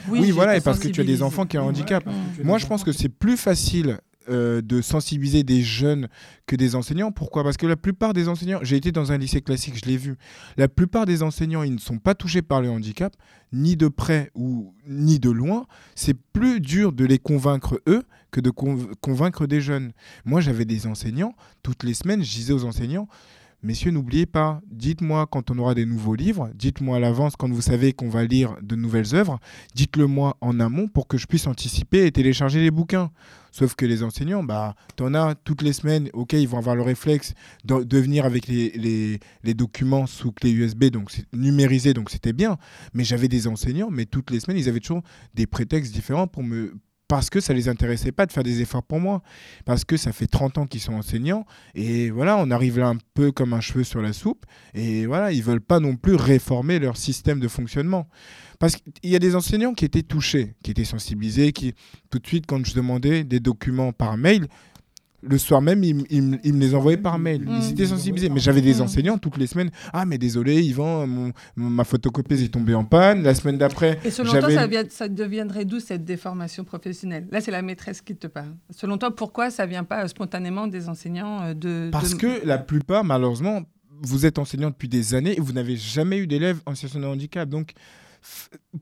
oui, 0.08 0.32
voilà, 0.32 0.58
et 0.58 0.62
parce 0.62 0.80
que 0.80 0.88
tu 0.88 1.02
as 1.02 1.06
des 1.06 1.24
enfants 1.24 1.46
qui 1.46 1.58
ont 1.58 1.64
un 1.64 1.70
handicap. 1.70 2.04
Moi, 2.44 2.58
je 2.58 2.66
pense 2.66 2.84
que 2.84 2.92
c'est 2.92 3.10
plus 3.10 3.38
facile 3.38 4.00
euh, 4.30 4.62
de 4.62 4.82
sensibiliser 4.82 5.44
des 5.44 5.62
jeunes 5.62 6.08
que 6.46 6.56
des 6.56 6.76
enseignants. 6.76 7.12
Pourquoi? 7.12 7.44
Parce 7.44 7.58
que 7.58 7.66
la 7.66 7.76
plupart 7.76 8.14
des 8.14 8.28
enseignants, 8.28 8.60
j'ai 8.62 8.76
été 8.76 8.92
dans 8.92 9.12
un 9.12 9.18
lycée 9.18 9.42
classique, 9.42 9.76
je 9.84 9.90
l'ai 9.90 9.98
vu, 9.98 10.16
la 10.58 10.68
plupart 10.68 11.06
des 11.06 11.24
enseignants, 11.24 11.64
ils 11.64 11.74
ne 11.74 11.80
sont 11.80 12.00
pas 12.00 12.16
touchés 12.16 12.42
par 12.42 12.62
le 12.62 12.70
handicap, 12.70 13.16
ni 13.52 13.76
de 13.76 13.88
près 13.88 14.32
ou 14.36 14.74
ni 14.88 15.20
de 15.20 15.30
loin. 15.30 15.66
C'est 15.96 16.18
plus 16.34 16.60
dur 16.60 16.92
de 16.92 17.06
les 17.06 17.20
convaincre 17.20 17.82
eux 17.88 18.04
que 18.32 18.42
de 18.42 18.50
convaincre 18.50 19.46
des 19.46 19.62
jeunes. 19.62 19.92
Moi, 20.26 20.42
j'avais 20.42 20.66
des 20.66 20.88
enseignants, 20.88 21.36
toutes 21.62 21.84
les 21.84 21.94
semaines, 21.94 22.24
je 22.24 22.32
disais 22.32 22.54
aux 22.54 22.66
enseignants, 22.66 23.08
Messieurs, 23.66 23.92
n'oubliez 23.92 24.26
pas, 24.26 24.60
dites-moi 24.70 25.26
quand 25.26 25.50
on 25.50 25.58
aura 25.58 25.74
des 25.74 25.86
nouveaux 25.86 26.16
livres, 26.16 26.50
dites-moi 26.54 26.98
à 26.98 27.00
l'avance 27.00 27.38
quand 27.38 27.50
vous 27.50 27.62
savez 27.62 27.94
qu'on 27.94 28.10
va 28.10 28.26
lire 28.26 28.58
de 28.62 28.76
nouvelles 28.76 29.16
œuvres, 29.16 29.40
dites-le 29.74 30.06
moi 30.06 30.36
en 30.42 30.60
amont 30.60 30.90
pour 30.90 31.08
que 31.08 31.18
je 31.18 31.28
puisse 31.28 31.48
anticiper 31.48 32.06
et 32.06 32.12
télécharger 32.12 32.60
les 32.60 32.72
bouquins. 32.72 33.10
Sauf 33.54 33.76
que 33.76 33.86
les 33.86 34.04
enseignants, 34.04 34.44
bah, 34.44 34.76
en 35.00 35.14
as 35.14 35.36
toutes 35.36 35.62
les 35.62 35.72
semaines, 35.72 36.10
ok, 36.12 36.34
ils 36.34 36.48
vont 36.48 36.58
avoir 36.58 36.76
le 36.76 36.82
réflexe 36.82 37.36
de, 37.64 37.98
venir 37.98 38.26
avec 38.26 38.48
les, 38.48 39.20
les, 39.44 39.54
documents 39.54 40.08
sous 40.08 40.34
clé 40.34 40.52
USB, 40.52 40.86
donc 40.86 41.10
c'est 41.10 41.26
numérisé, 41.32 41.94
donc 41.94 42.10
c'était 42.10 42.34
bien. 42.34 42.58
Mais 42.94 43.06
j'avais 43.06 43.30
des 43.30 43.48
enseignants, 43.48 43.90
mais 43.90 44.06
toutes 44.06 44.30
les 44.30 44.42
semaines, 44.42 44.58
ils 44.58 44.68
avaient 44.68 44.82
toujours 44.82 45.04
des 45.36 45.48
prétextes 45.48 45.94
différents 45.94 46.28
pour 46.28 46.44
me 46.44 46.74
parce 47.14 47.30
que 47.30 47.40
ça 47.40 47.54
les 47.54 47.70
intéressait 47.70 48.12
pas 48.12 48.26
de 48.26 48.32
faire 48.32 48.42
des 48.42 48.62
efforts 48.62 48.82
pour 48.82 49.00
moi, 49.00 49.22
parce 49.66 49.86
que 49.86 49.98
ça 49.98 50.12
fait 50.12 50.26
30 50.26 50.58
ans 50.58 50.66
qu'ils 50.66 50.82
sont 50.82 50.96
enseignants, 50.96 51.46
et 51.76 52.10
voilà, 52.10 52.38
on 52.38 52.50
arrive 52.50 52.80
là 52.80 52.88
un 52.88 52.98
peu 53.14 53.32
comme 53.32 53.54
un 53.54 53.62
cheveu 53.62 53.84
sur 53.84 54.02
la 54.02 54.14
soupe, 54.14 54.48
et 54.74 55.06
voilà, 55.06 55.32
ils 55.32 55.44
veulent 55.44 55.62
pas 55.62 55.80
non 55.80 55.96
plus 55.96 56.16
réformer 56.16 56.80
leur 56.80 56.98
système 56.98 57.40
de 57.40 57.48
fonctionnement. 57.48 58.08
Parce 58.58 58.78
qu'il 58.78 59.12
y 59.12 59.16
a 59.16 59.20
des 59.20 59.36
enseignants 59.36 59.76
qui 59.76 59.86
étaient 59.86 60.02
touchés, 60.02 60.56
qui 60.64 60.72
étaient 60.72 60.86
sensibilisés, 60.86 61.52
qui 61.52 61.76
tout 62.10 62.18
de 62.18 62.26
suite, 62.26 62.46
quand 62.48 62.66
je 62.66 62.74
demandais 62.74 63.24
des 63.24 63.40
documents 63.40 63.92
par 63.92 64.18
mail, 64.18 64.48
le 65.26 65.38
soir 65.38 65.62
même, 65.62 65.84
il, 65.84 65.96
me 66.24 66.60
les 66.60 66.76
envoyait 66.76 66.98
par 66.98 67.18
mail. 67.18 67.48
Ils 67.50 67.72
étaient 67.72 67.86
sensibilisés. 67.86 68.30
Mais 68.30 68.40
j'avais 68.40 68.62
des 68.62 68.82
enseignants 68.82 69.18
toutes 69.18 69.38
les 69.38 69.48
semaines. 69.48 69.72
Ah, 69.92 70.06
mais 70.06 70.18
désolé, 70.18 70.62
Yvan, 70.62 71.08
ma 71.56 71.84
photocopieuse 71.84 72.44
est 72.44 72.50
tombée 72.50 72.76
en 72.76 72.84
panne. 72.84 73.24
La 73.24 73.34
semaine 73.34 73.58
d'après. 73.58 74.00
Et 74.04 74.12
selon 74.12 74.32
toi, 74.32 74.52
ça, 74.52 74.68
ça 74.90 75.08
deviendrait 75.08 75.66
d'où 75.66 75.80
cette 75.80 76.04
déformation 76.04 76.64
professionnelle? 76.64 77.28
Là, 77.32 77.42
c'est 77.42 77.52
la 77.52 77.62
maîtresse 77.62 78.02
qui 78.02 78.16
te 78.16 78.28
parle. 78.28 78.56
Selon 78.70 78.98
toi, 78.98 79.16
pourquoi 79.16 79.50
ça 79.50 79.66
vient 79.66 79.84
pas 79.84 80.08
spontanément 80.08 80.68
des 80.68 80.90
enseignants 80.90 81.42
euh, 81.42 81.54
de. 81.54 81.90
Parce 81.92 82.16
que 82.16 82.46
la 82.46 82.58
plupart, 82.58 83.04
malheureusement, 83.04 83.62
vous 84.02 84.26
êtes 84.26 84.40
enseignant 84.40 84.70
depuis 84.70 84.90
des 84.90 85.16
années 85.16 85.38
et 85.38 85.40
vous 85.40 85.54
n'avez 85.54 85.78
jamais 85.78 86.18
eu 86.18 86.28
d'élèves 86.28 86.60
en 86.66 86.76
situation 86.76 87.00
de 87.00 87.06
handicap. 87.06 87.48
Donc, 87.48 87.74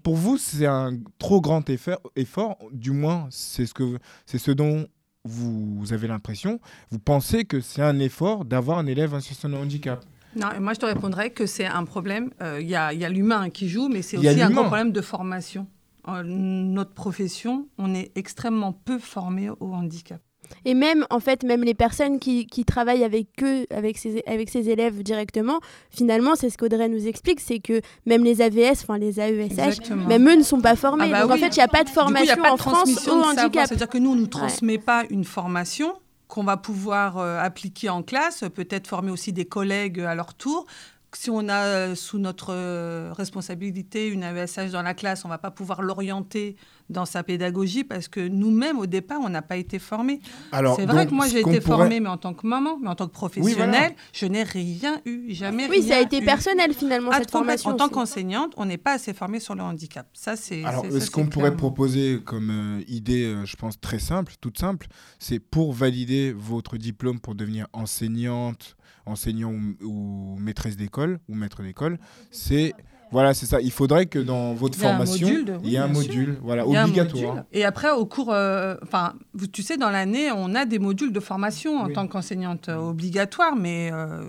pour 0.04 0.16
vous, 0.16 0.38
c'est 0.38 0.66
un 0.66 0.98
trop 1.18 1.42
grand 1.42 1.70
effort, 1.70 2.00
effort 2.16 2.58
du 2.72 2.92
moins, 2.92 3.28
c'est 3.30 3.66
ce, 3.66 3.74
que, 3.74 3.98
c'est 4.26 4.38
ce 4.38 4.52
dont 4.52 4.88
vous 5.26 5.94
avez 5.94 6.08
l'impression, 6.08 6.60
vous 6.90 7.00
pensez 7.00 7.46
que 7.46 7.62
c'est 7.62 7.82
un 7.82 8.00
effort 8.00 8.46
d'avoir 8.46 8.80
un 8.80 8.88
élève 8.88 9.14
en 9.14 9.20
situation 9.20 9.50
de 9.50 9.56
handicap? 9.56 10.04
Non, 10.36 10.48
moi 10.60 10.74
je 10.74 10.80
te 10.80 10.86
répondrais 10.86 11.32
que 11.32 11.46
c'est 11.46 11.66
un 11.66 11.84
problème. 11.84 12.32
Il 12.40 12.46
euh, 12.46 12.62
y 12.62 12.76
a, 12.76 12.94
y 12.94 13.04
a 13.04 13.10
l'humain 13.10 13.50
qui 13.50 13.68
joue, 13.68 13.90
mais 13.90 14.02
c'est 14.02 14.18
aussi 14.18 14.42
un 14.42 14.50
grand 14.50 14.66
problème 14.66 14.92
de 14.92 15.02
formation. 15.02 15.68
En 16.04 16.24
notre 16.24 16.94
profession, 16.94 17.68
on 17.78 17.94
est 17.94 18.12
extrêmement 18.16 18.74
peu 18.74 18.98
formé 18.98 19.50
au 19.50 19.74
handicap. 19.74 20.22
Et 20.66 20.74
même, 20.74 21.06
en 21.10 21.20
fait, 21.20 21.44
même 21.44 21.64
les 21.64 21.74
personnes 21.74 22.20
qui, 22.20 22.46
qui 22.46 22.66
travaillent 22.66 23.04
avec 23.04 23.28
eux, 23.42 23.66
avec 23.70 23.98
ces, 23.98 24.24
avec 24.26 24.50
ces 24.50 24.70
élèves 24.70 25.04
directement, 25.04 25.60
finalement, 25.90 26.36
c'est 26.36 26.50
ce 26.50 26.58
qu'Audrey 26.58 26.90
nous 26.90 27.08
explique, 27.08 27.40
c'est 27.40 27.60
que 27.60 27.82
même 28.06 28.24
les 28.24 28.42
AVS, 28.42 28.84
enfin 28.84 28.98
les 28.98 29.20
AESH, 29.20 29.90
même 30.08 30.28
eux 30.28 30.36
ne 30.36 30.44
sont 30.44 30.62
pas 30.62 30.76
formés. 30.76 31.06
Ah 31.08 31.12
bah 31.12 31.22
Donc 31.24 31.32
en 31.32 31.38
fait, 31.38 31.56
il 31.56 31.60
n'y 31.60 31.64
a 31.64 31.68
pas 31.68 31.84
de 31.84 31.90
formation 31.90 32.44
en 32.44 32.58
France 32.58 33.08
au 33.08 33.22
handicap. 33.22 33.68
C'est-à-dire 33.68 33.90
que 33.90 33.98
nous, 33.98 34.12
on 34.12 34.16
ne 34.16 34.22
nous 34.22 34.28
transmet 34.28 34.78
pas 34.78 35.04
une 35.10 35.24
formation 35.24 35.94
qu'on 36.32 36.44
va 36.44 36.56
pouvoir 36.56 37.18
euh, 37.18 37.38
appliquer 37.40 37.90
en 37.90 38.04
classe, 38.04 38.46
peut-être 38.56 38.88
former 38.88 39.12
aussi 39.12 39.34
des 39.34 39.44
collègues 39.46 40.00
à 40.00 40.16
leur 40.16 40.34
tour 40.34 40.66
si 41.14 41.30
on 41.30 41.50
a 41.50 41.66
euh, 41.66 41.96
sous 41.96 42.18
notre 42.18 42.54
euh, 42.54 43.12
responsabilité 43.16 44.08
une 44.08 44.24
AESH 44.24 44.72
dans 44.72 44.82
la 44.82 44.94
classe, 44.94 45.26
on 45.26 45.28
ne 45.28 45.34
va 45.34 45.38
pas 45.38 45.52
pouvoir 45.52 45.82
l'orienter 45.82 46.56
dans 46.92 47.06
sa 47.06 47.24
pédagogie 47.24 47.84
parce 47.84 48.08
que 48.08 48.28
nous-mêmes, 48.28 48.78
au 48.78 48.86
départ, 48.86 49.20
on 49.22 49.30
n'a 49.30 49.42
pas 49.42 49.58
été 49.58 49.80
formés. 49.80 50.20
C'est 50.52 50.86
vrai 50.86 51.08
que 51.08 51.14
moi, 51.14 51.28
j'ai 51.28 51.40
été 51.40 51.62
formée, 51.62 52.00
mais 52.00 52.10
en 52.10 52.18
tant 52.18 52.34
que 52.34 52.46
maman, 52.46 52.78
mais 52.82 52.90
en 52.90 52.96
tant 52.96 53.08
que 53.08 53.14
professionnelle, 53.14 53.96
je 54.14 54.26
n'ai 54.26 54.44
rien 54.44 55.02
eu, 55.06 55.34
jamais 55.34 55.68
oui, 55.70 55.84
ça 55.84 55.98
a 55.98 56.00
été 56.02 56.22
personnel 56.22 56.74
finalement, 56.74 57.12
cette 57.14 57.32
formation. 57.32 57.72
En 57.72 57.76
tant 57.76 57.90
qu'enseignante, 57.90 58.54
on 58.58 58.66
n'est 58.66 58.78
pas 58.78 58.94
assez 58.94 59.14
formé 59.14 59.40
sur 59.40 59.56
le 59.56 59.62
handicap. 59.62 60.08
Ça, 60.14 60.36
c'est. 60.36 60.64
Alors, 60.64 60.86
ce 60.90 61.10
qu'on 61.10 61.28
pourrait 61.28 61.56
proposer 61.56 62.20
comme 62.24 62.50
euh, 62.50 62.84
idée, 62.88 63.26
euh, 63.26 63.46
je 63.46 63.56
pense, 63.56 63.80
très 63.80 64.00
simple, 64.00 64.34
toute 64.42 64.60
simple, 64.60 64.88
c'est 65.20 65.40
pour 65.40 65.74
valider 65.74 66.34
votre 66.34 66.78
diplôme 66.78 67.20
pour 67.20 67.36
devenir 67.36 67.68
enseignante, 67.74 68.76
enseignant 69.12 69.54
ou 69.84 70.36
maîtresse 70.40 70.78
d'école 70.78 71.20
ou 71.30 71.36
maître 71.36 71.62
d'école, 71.62 72.00
c'est 72.32 72.74
voilà, 73.12 73.34
c'est 73.34 73.46
ça. 73.46 73.60
Il 73.60 73.72
faudrait 73.72 74.06
que 74.06 74.20
dans 74.20 74.54
votre 74.54 74.78
formation, 74.78 75.28
il 75.64 75.70
y 75.70 75.76
ait 75.76 75.80
un 75.80 75.88
module, 75.88 76.38
voilà, 76.42 76.66
obligatoire. 76.66 77.44
Et 77.52 77.66
après, 77.66 77.92
au 77.92 78.06
cours, 78.06 78.32
euh, 78.32 78.76
enfin, 78.84 79.14
tu 79.52 79.64
sais, 79.64 79.78
dans 79.78 79.90
l'année, 79.90 80.32
on 80.32 80.56
a 80.56 80.66
des 80.66 80.80
modules 80.80 81.12
de 81.12 81.20
formation 81.20 81.78
en 81.78 81.90
tant 81.90 82.08
qu'enseignante 82.08 82.70
euh, 82.70 82.78
obligatoire, 82.78 83.56
mais 83.58 83.90
euh, 83.92 84.24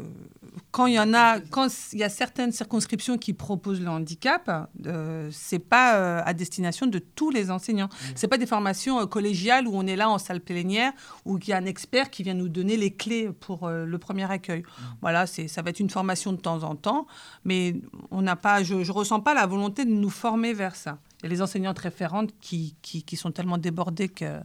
quand 0.71 0.87
il 0.87 0.95
y 0.95 0.99
en 0.99 1.15
a, 1.15 1.41
quand 1.41 1.69
il 1.93 1.99
y 1.99 2.05
a 2.05 2.09
certaines 2.09 2.53
circonscriptions 2.53 3.19
qui 3.19 3.33
proposent 3.33 3.81
le 3.81 3.88
handicap, 3.88 4.69
euh, 4.87 5.29
c'est 5.33 5.59
pas 5.59 5.97
euh, 5.97 6.23
à 6.25 6.35
destination 6.35 6.87
de 6.87 6.99
tous 6.99 7.31
les 7.31 7.51
enseignants. 7.51 7.88
Ce 7.91 8.11
mmh. 8.11 8.12
C'est 8.17 8.29
pas 8.29 8.38
des 8.38 8.47
formations 8.47 9.01
euh, 9.01 9.07
collégiales 9.07 9.67
où 9.67 9.73
on 9.75 9.87
est 9.87 9.97
là 9.97 10.09
en 10.11 10.19
salle 10.19 10.41
plénière 10.41 10.93
où 11.25 11.38
il 11.38 11.49
y 11.49 11.53
a 11.53 11.57
un 11.57 11.67
expert 11.67 12.11
qui 12.11 12.23
vient 12.23 12.35
nous 12.35 12.49
donner 12.49 12.77
les 12.77 12.93
clés 12.93 13.31
pour 13.31 13.67
euh, 13.67 13.85
le 13.85 13.99
premier 13.99 14.31
accueil. 14.31 14.61
Mmh. 14.61 14.83
Voilà, 15.01 15.27
c'est 15.27 15.49
ça 15.49 15.62
va 15.62 15.71
être 15.71 15.81
une 15.81 15.91
formation 15.91 16.33
de 16.33 16.38
temps 16.38 16.62
en 16.62 16.77
temps, 16.77 17.07
mais 17.45 17.77
on 18.11 18.23
n'a 18.23 18.37
pas, 18.37 18.62
je, 18.62 18.83
je 18.83 18.93
ressens 18.93 19.21
pas 19.21 19.35
la 19.35 19.47
volonté 19.47 19.85
de 19.85 19.91
nous 19.91 20.11
former 20.11 20.53
vers 20.53 20.77
ça. 20.77 20.99
Il 21.21 21.27
y 21.27 21.27
a 21.27 21.31
les 21.31 21.43
enseignantes 21.43 21.79
référentes 21.79 22.31
qui, 22.41 22.75
qui, 22.83 23.03
qui 23.05 23.17
sont 23.17 23.31
tellement 23.31 23.59
débordées 23.59 24.09
que 24.09 24.41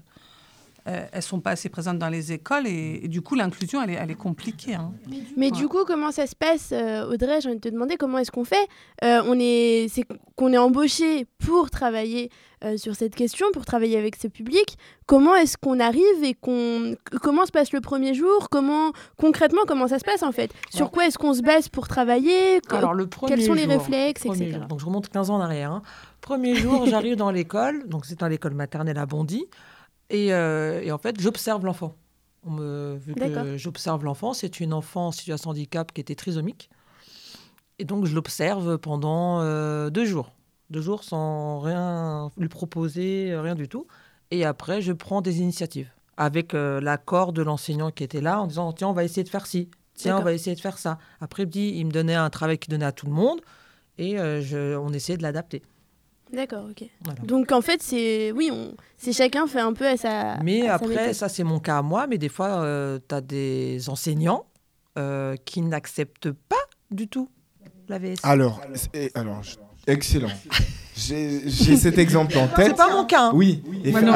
euh, 0.87 1.05
elles 1.11 1.21
sont 1.21 1.41
pas 1.41 1.51
assez 1.51 1.67
présentes 1.67 1.99
dans 1.99 2.07
les 2.07 2.31
écoles 2.31 2.65
et, 2.65 3.07
du 3.07 3.21
coup 3.21 3.35
l'inclusion 3.35 3.81
elle 3.81 3.89
est, 3.89 3.99
elle 4.01 4.11
est 4.11 4.15
compliquée. 4.15 4.75
Hein. 4.75 4.93
Mais 5.35 5.51
du 5.51 5.67
coup 5.67 5.83
comment 5.85 6.11
ça 6.11 6.27
se 6.27 6.35
passe 6.35 6.69
euh, 6.71 7.11
Audrey? 7.11 7.41
J'ai 7.41 7.49
envie 7.49 7.57
de 7.57 7.61
te 7.61 7.69
demander 7.69 7.97
comment 7.97 8.17
est-ce 8.19 8.31
qu'on 8.31 8.45
fait 8.45 8.67
euh, 9.03 9.21
On 9.25 9.37
est 9.37 9.87
c'est 9.89 10.05
qu'on 10.35 10.53
est 10.53 10.57
embauché 10.57 11.25
pour 11.39 11.69
travailler 11.69 12.31
sur 12.77 12.95
cette 12.95 13.13
question, 13.13 13.45
pour 13.53 13.65
travailler 13.65 13.99
avec 13.99 14.15
ce 14.15 14.27
public. 14.27 14.79
Comment 15.05 15.35
est-ce 15.35 15.57
qu'on 15.59 15.79
arrive 15.79 16.23
et 16.23 16.33
qu'on 16.33 16.95
comment 17.21 17.45
se 17.45 17.51
passe 17.51 17.71
le 17.71 17.81
premier 17.81 18.15
jour? 18.15 18.47
Comment 18.49 18.93
concrètement 19.15 19.61
comment 19.67 19.87
ça 19.87 19.99
se 19.99 20.03
passe 20.03 20.23
en 20.23 20.31
fait? 20.31 20.51
Sur 20.71 20.89
quoi 20.89 21.05
est-ce 21.05 21.19
qu'on 21.19 21.35
se 21.35 21.43
base 21.43 21.69
pour 21.69 21.87
travailler? 21.87 22.59
Alors 22.71 22.95
le 22.95 23.05
premier 23.05 23.35
Quels 23.35 23.45
sont 23.45 23.53
les 23.53 23.65
réflexes, 23.65 24.25
etc. 24.25 24.61
Donc 24.67 24.79
je 24.79 24.85
remonte 24.85 25.07
15 25.09 25.29
ans 25.29 25.35
en 25.35 25.41
arrière. 25.41 25.71
Hein. 25.71 25.83
Premier 26.21 26.55
jour, 26.55 26.87
j'arrive 26.87 27.15
dans 27.15 27.29
l'école, 27.29 27.87
donc 27.87 28.05
c'est 28.05 28.19
dans 28.19 28.27
l'école 28.27 28.55
maternelle 28.55 28.97
à 28.97 29.05
Bondy. 29.05 29.45
Euh, 30.13 30.81
et, 30.81 30.91
en 30.91 30.97
fait, 30.97 31.19
j'observe 31.19 31.65
l'enfant. 31.65 31.95
vu 32.45 33.13
que 33.15 33.57
j'observe 33.57 34.03
l'enfant, 34.03 34.33
c'est 34.33 34.59
une 34.59 34.73
enfant 34.73 35.07
en 35.07 35.11
situation 35.11 35.51
de 35.51 35.57
handicap 35.57 35.91
qui 35.91 36.01
était 36.01 36.15
trisomique. 36.15 36.69
Et 37.79 37.85
donc, 37.85 38.05
je 38.05 38.15
l'observe 38.15 38.77
pendant 38.77 39.41
euh, 39.41 39.89
deux 39.89 40.05
jours. 40.05 40.31
Deux 40.69 40.81
jours 40.81 41.03
sans 41.03 41.59
rien 41.59 42.31
lui 42.37 42.49
proposer, 42.49 43.37
rien 43.37 43.55
du 43.55 43.67
tout. 43.67 43.87
Et 44.31 44.43
après, 44.43 44.81
je 44.81 44.91
prends 44.91 45.21
des 45.21 45.39
initiatives 45.39 45.89
avec 46.17 46.53
euh, 46.53 46.81
l'accord 46.81 47.31
de 47.31 47.41
l'enseignant 47.43 47.91
qui 47.91 48.03
était 48.03 48.21
là 48.21 48.41
en 48.41 48.47
disant 48.47 48.73
Tiens, 48.73 48.89
on 48.89 48.93
va 48.93 49.03
essayer 49.03 49.23
de 49.23 49.29
faire 49.29 49.45
ci. 49.45 49.69
Tiens, 49.93 50.17
on 50.19 50.23
va 50.23 50.33
essayer 50.33 50.55
de 50.55 50.61
faire 50.61 50.77
ça. 50.77 50.97
Après, 51.21 51.43
il, 51.43 51.49
dit, 51.49 51.73
il 51.75 51.85
me 51.85 51.91
donnait 51.91 52.15
un 52.15 52.29
travail 52.29 52.57
qu'il 52.57 52.71
donnait 52.71 52.85
à 52.85 52.91
tout 52.91 53.05
le 53.07 53.13
monde 53.13 53.41
et 53.97 54.17
je, 54.17 54.75
on 54.77 54.93
essayait 54.93 55.17
de 55.17 55.23
l'adapter. 55.23 55.63
D'accord, 56.33 56.65
ok. 56.69 56.87
Donc 57.23 57.51
en 57.51 57.61
fait, 57.61 57.81
c'est 57.81 58.31
oui, 58.31 58.49
on... 58.51 58.75
c'est 58.97 59.13
chacun 59.13 59.47
fait 59.47 59.59
un 59.59 59.73
peu 59.73 59.87
à 59.87 59.97
sa. 59.97 60.37
Mais 60.43 60.67
après, 60.67 61.13
ça 61.13 61.29
c'est 61.29 61.43
mon 61.43 61.59
cas 61.59 61.79
à 61.79 61.81
moi, 61.81 62.07
mais 62.07 62.17
des 62.17 62.29
fois, 62.29 62.61
euh, 62.61 62.99
tu 63.07 63.15
as 63.15 63.21
des 63.21 63.89
enseignants 63.89 64.45
euh, 64.97 65.35
qui 65.45 65.61
n'acceptent 65.61 66.31
pas 66.31 66.55
du 66.91 67.07
tout 67.07 67.29
la 67.87 67.99
VS. 67.99 68.15
Alors, 68.23 68.61
alors 69.15 69.41
excellent. 69.87 70.29
J'ai 70.95 71.77
cet 71.77 71.97
exemple 71.97 72.37
en 72.37 72.47
tête. 72.47 72.67
C'est 72.69 72.75
pas 72.75 72.91
mon 72.91 73.05
cas. 73.05 73.27
Hein. 73.27 73.31
Oui. 73.33 73.63
Et 73.83 73.91
moi 73.91 74.01
non 74.01 74.13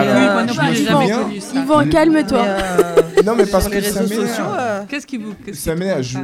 plus, 0.54 1.56
Yvan, 1.56 1.88
calme-toi. 1.90 2.40
Euh, 2.40 2.96
non, 3.24 3.36
mais 3.36 3.46
parce 3.46 3.70
que 3.70 3.80
ça 3.80 4.06
sociaux. 4.06 4.44
Qu'est-ce 4.90 5.06
qui 5.08 5.18
vous. 5.18 5.36
Ça 5.54 5.76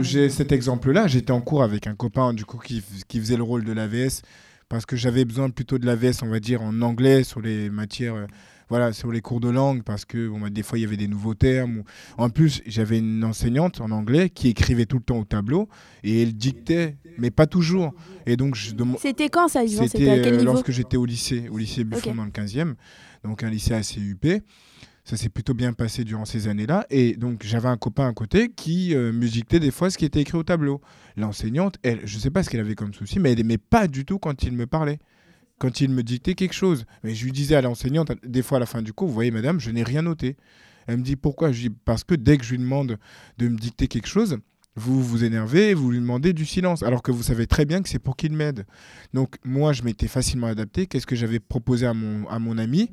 J'ai 0.02 0.30
cet 0.30 0.52
exemple-là. 0.52 1.08
J'étais 1.08 1.32
en 1.32 1.42
cours 1.42 1.64
avec 1.64 1.88
un 1.88 1.96
copain 1.96 2.34
du 2.34 2.44
coup 2.44 2.58
qui, 2.58 2.84
qui 3.08 3.20
faisait 3.20 3.38
le 3.38 3.44
rôle 3.44 3.64
de 3.64 3.72
l'AVS 3.72 4.24
parce 4.70 4.86
que 4.86 4.96
j'avais 4.96 5.26
besoin 5.26 5.50
plutôt 5.50 5.78
de 5.78 5.86
la 5.86 5.96
veste, 5.96 6.24
on 6.24 6.30
va 6.30 6.40
dire, 6.40 6.62
en 6.62 6.82
anglais 6.82 7.24
sur 7.24 7.42
les 7.42 7.70
matières, 7.70 8.16
euh, 8.16 8.26
voilà, 8.70 8.92
sur 8.92 9.12
les 9.12 9.22
cours 9.22 9.40
de 9.40 9.50
langue, 9.50 9.84
parce 9.84 10.04
que 10.04 10.28
bon, 10.28 10.40
bah, 10.40 10.50
des 10.50 10.64
fois 10.64 10.78
il 10.78 10.82
y 10.82 10.86
avait 10.86 10.98
des 10.98 11.08
nouveaux 11.08 11.36
termes. 11.36 11.84
En 12.18 12.30
plus, 12.30 12.62
j'avais 12.66 13.00
une 13.00 13.24
enseignante 13.24 13.80
en 13.80 13.92
anglais 13.92 14.30
qui 14.30 14.50
écrivait 14.50 14.86
tout 14.86 14.98
le 14.98 15.04
temps 15.04 15.20
au 15.20 15.26
tableau 15.26 15.70
et 16.04 16.22
elle 16.22 16.34
dictait, 16.34 16.98
mais 17.18 17.32
pas 17.32 17.48
toujours. 17.48 17.94
Et 18.26 18.36
donc 18.36 18.56
je 18.56 18.72
C'était 19.00 19.30
quand 19.30 19.48
ça, 19.48 19.66
C'était 19.68 20.28
euh, 20.28 20.44
lorsque 20.44 20.72
j'étais 20.72 20.98
au 20.98 21.06
lycée, 21.06 21.48
au 21.50 21.58
lycée 21.58 21.86
Buffon 21.86 22.16
dans 22.16 22.26
le 22.26 22.32
15e, 22.32 22.74
donc 23.24 23.44
un 23.44 23.50
lycée 23.50 23.74
assez 23.74 24.02
huppé. 24.02 24.42
Ça 25.08 25.16
s'est 25.16 25.30
plutôt 25.30 25.54
bien 25.54 25.72
passé 25.72 26.04
durant 26.04 26.26
ces 26.26 26.50
années-là. 26.50 26.86
Et 26.90 27.16
donc, 27.16 27.44
j'avais 27.46 27.70
un 27.70 27.78
copain 27.78 28.10
à 28.10 28.12
côté 28.12 28.50
qui 28.50 28.94
euh, 28.94 29.14
me 29.14 29.26
dictait 29.26 29.62
des 29.62 29.72
fois 29.72 29.90
ce 29.90 29.98
qui 29.98 30.04
était 30.04 30.20
écrit 30.20 30.38
au 30.38 30.44
tableau. 30.44 30.82
L'enseignante, 31.16 31.78
je 31.86 31.92
ne 31.92 32.20
sais 32.20 32.30
pas 32.30 32.44
ce 32.44 32.50
qu'elle 32.50 32.60
avait 32.60 32.76
comme 32.76 32.94
souci, 32.94 33.18
mais 33.18 33.32
elle 33.32 33.38
n'aimait 33.38 33.58
pas 33.58 33.88
du 33.88 34.04
tout 34.04 34.20
quand 34.20 34.44
il 34.44 34.52
me 34.52 34.68
parlait, 34.68 35.00
quand 35.60 35.80
il 35.80 35.92
me 35.92 36.04
dictait 36.04 36.34
quelque 36.34 36.52
chose. 36.52 36.84
Mais 37.04 37.16
je 37.16 37.24
lui 37.24 37.32
disais 37.32 37.56
à 37.56 37.62
l'enseignante, 37.62 38.12
des 38.22 38.42
fois 38.42 38.58
à 38.58 38.60
la 38.60 38.66
fin 38.66 38.82
du 38.82 38.92
cours, 38.92 39.08
vous 39.08 39.14
voyez, 39.14 39.32
madame, 39.32 39.62
je 39.62 39.72
n'ai 39.72 39.82
rien 39.82 40.02
noté. 40.02 40.36
Elle 40.88 40.98
me 40.98 41.04
dit 41.04 41.16
pourquoi? 41.16 41.54
Je 41.54 41.62
dis 41.62 41.70
parce 41.70 42.04
que 42.04 42.16
dès 42.16 42.38
que 42.38 42.44
je 42.44 42.52
lui 42.52 42.58
demande 42.58 42.98
de 43.38 43.48
me 43.48 43.58
dicter 43.58 43.88
quelque 43.88 44.10
chose, 44.10 44.40
vous 44.76 45.02
vous 45.02 45.24
énervez, 45.24 45.74
vous 45.74 45.90
lui 45.90 46.00
demandez 46.00 46.34
du 46.34 46.46
silence, 46.46 46.84
alors 46.84 47.02
que 47.02 47.12
vous 47.12 47.24
savez 47.24 47.48
très 47.48 47.64
bien 47.64 47.82
que 47.82 47.88
c'est 47.88 47.98
pour 47.98 48.18
qu'il 48.18 48.34
m'aide. 48.34 48.66
Donc 49.14 49.38
moi, 49.46 49.72
je 49.72 49.84
m'étais 49.84 50.10
facilement 50.10 50.48
adapté. 50.48 50.86
Qu'est-ce 50.86 51.08
que 51.08 51.16
j'avais 51.16 51.40
proposé 51.40 51.86
à 51.88 51.94
mon, 51.94 52.28
à 52.28 52.40
mon 52.40 52.58
ami? 52.58 52.92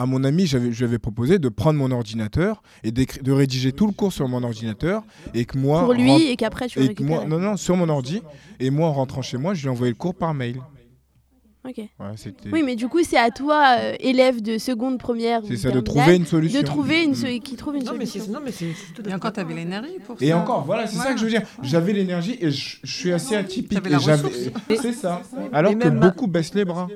À 0.00 0.06
mon 0.06 0.24
ami, 0.24 0.46
je 0.46 0.56
lui 0.56 0.84
avais 0.84 0.98
proposé 0.98 1.38
de 1.38 1.50
prendre 1.50 1.78
mon 1.78 1.90
ordinateur 1.90 2.62
et 2.84 2.90
de 2.90 3.32
rédiger 3.32 3.72
tout 3.72 3.86
le 3.86 3.92
cours 3.92 4.14
sur 4.14 4.26
mon 4.28 4.42
ordinateur 4.42 5.02
et 5.34 5.44
que 5.44 5.58
moi 5.58 5.84
pour 5.84 5.92
lui 5.92 6.22
et 6.22 6.36
qu'après 6.36 6.68
tu 6.68 6.80
et 6.80 6.94
moi, 7.00 7.26
non 7.26 7.38
non 7.38 7.58
sur 7.58 7.76
mon 7.76 7.88
ordi 7.90 8.22
et 8.60 8.70
moi 8.70 8.88
en 8.88 8.94
rentrant 8.94 9.20
chez 9.20 9.36
moi, 9.36 9.52
je 9.52 9.60
lui 9.60 9.66
ai 9.68 9.70
envoyé 9.70 9.92
le 9.92 9.98
cours 9.98 10.14
par 10.14 10.32
mail. 10.32 10.56
Ok. 11.68 11.84
oui, 12.50 12.62
mais 12.62 12.74
du 12.74 12.88
coup, 12.88 13.00
c'est 13.02 13.18
à 13.18 13.30
toi, 13.30 13.76
euh, 13.78 13.94
élève 14.00 14.40
de 14.40 14.56
seconde, 14.56 14.98
première. 14.98 15.42
C'est 15.46 15.56
ça, 15.56 15.70
de 15.70 15.80
trouver 15.80 16.16
une 16.16 16.24
solution. 16.24 16.58
De 16.58 16.64
trouver 16.64 17.04
une 17.04 17.10
mm. 17.10 17.40
qui 17.40 17.54
trouve 17.54 17.76
une 17.76 17.84
non, 17.84 17.92
solution. 17.92 18.24
Mais 18.28 18.32
non, 18.32 18.40
mais 18.42 18.50
c'est. 18.50 18.72
Et 19.06 19.12
encore, 19.12 19.30
tu 19.30 19.40
avais 19.40 19.52
l'énergie 19.52 19.98
pour 20.06 20.18
ça. 20.18 20.24
Et 20.24 20.32
encore, 20.32 20.64
voilà, 20.64 20.86
c'est 20.86 20.96
ça 20.96 21.12
que 21.12 21.18
je 21.18 21.24
veux 21.24 21.30
dire. 21.30 21.42
J'avais 21.62 21.92
l'énergie 21.92 22.38
et 22.40 22.50
je, 22.50 22.78
suis 22.82 23.12
assez 23.12 23.36
atypique. 23.36 23.78
C'est 24.80 24.94
ça. 24.94 25.20
Alors 25.52 25.78
que 25.78 25.88
beaucoup 25.90 26.26
baissent 26.26 26.54
les 26.54 26.64
bras. 26.64 26.88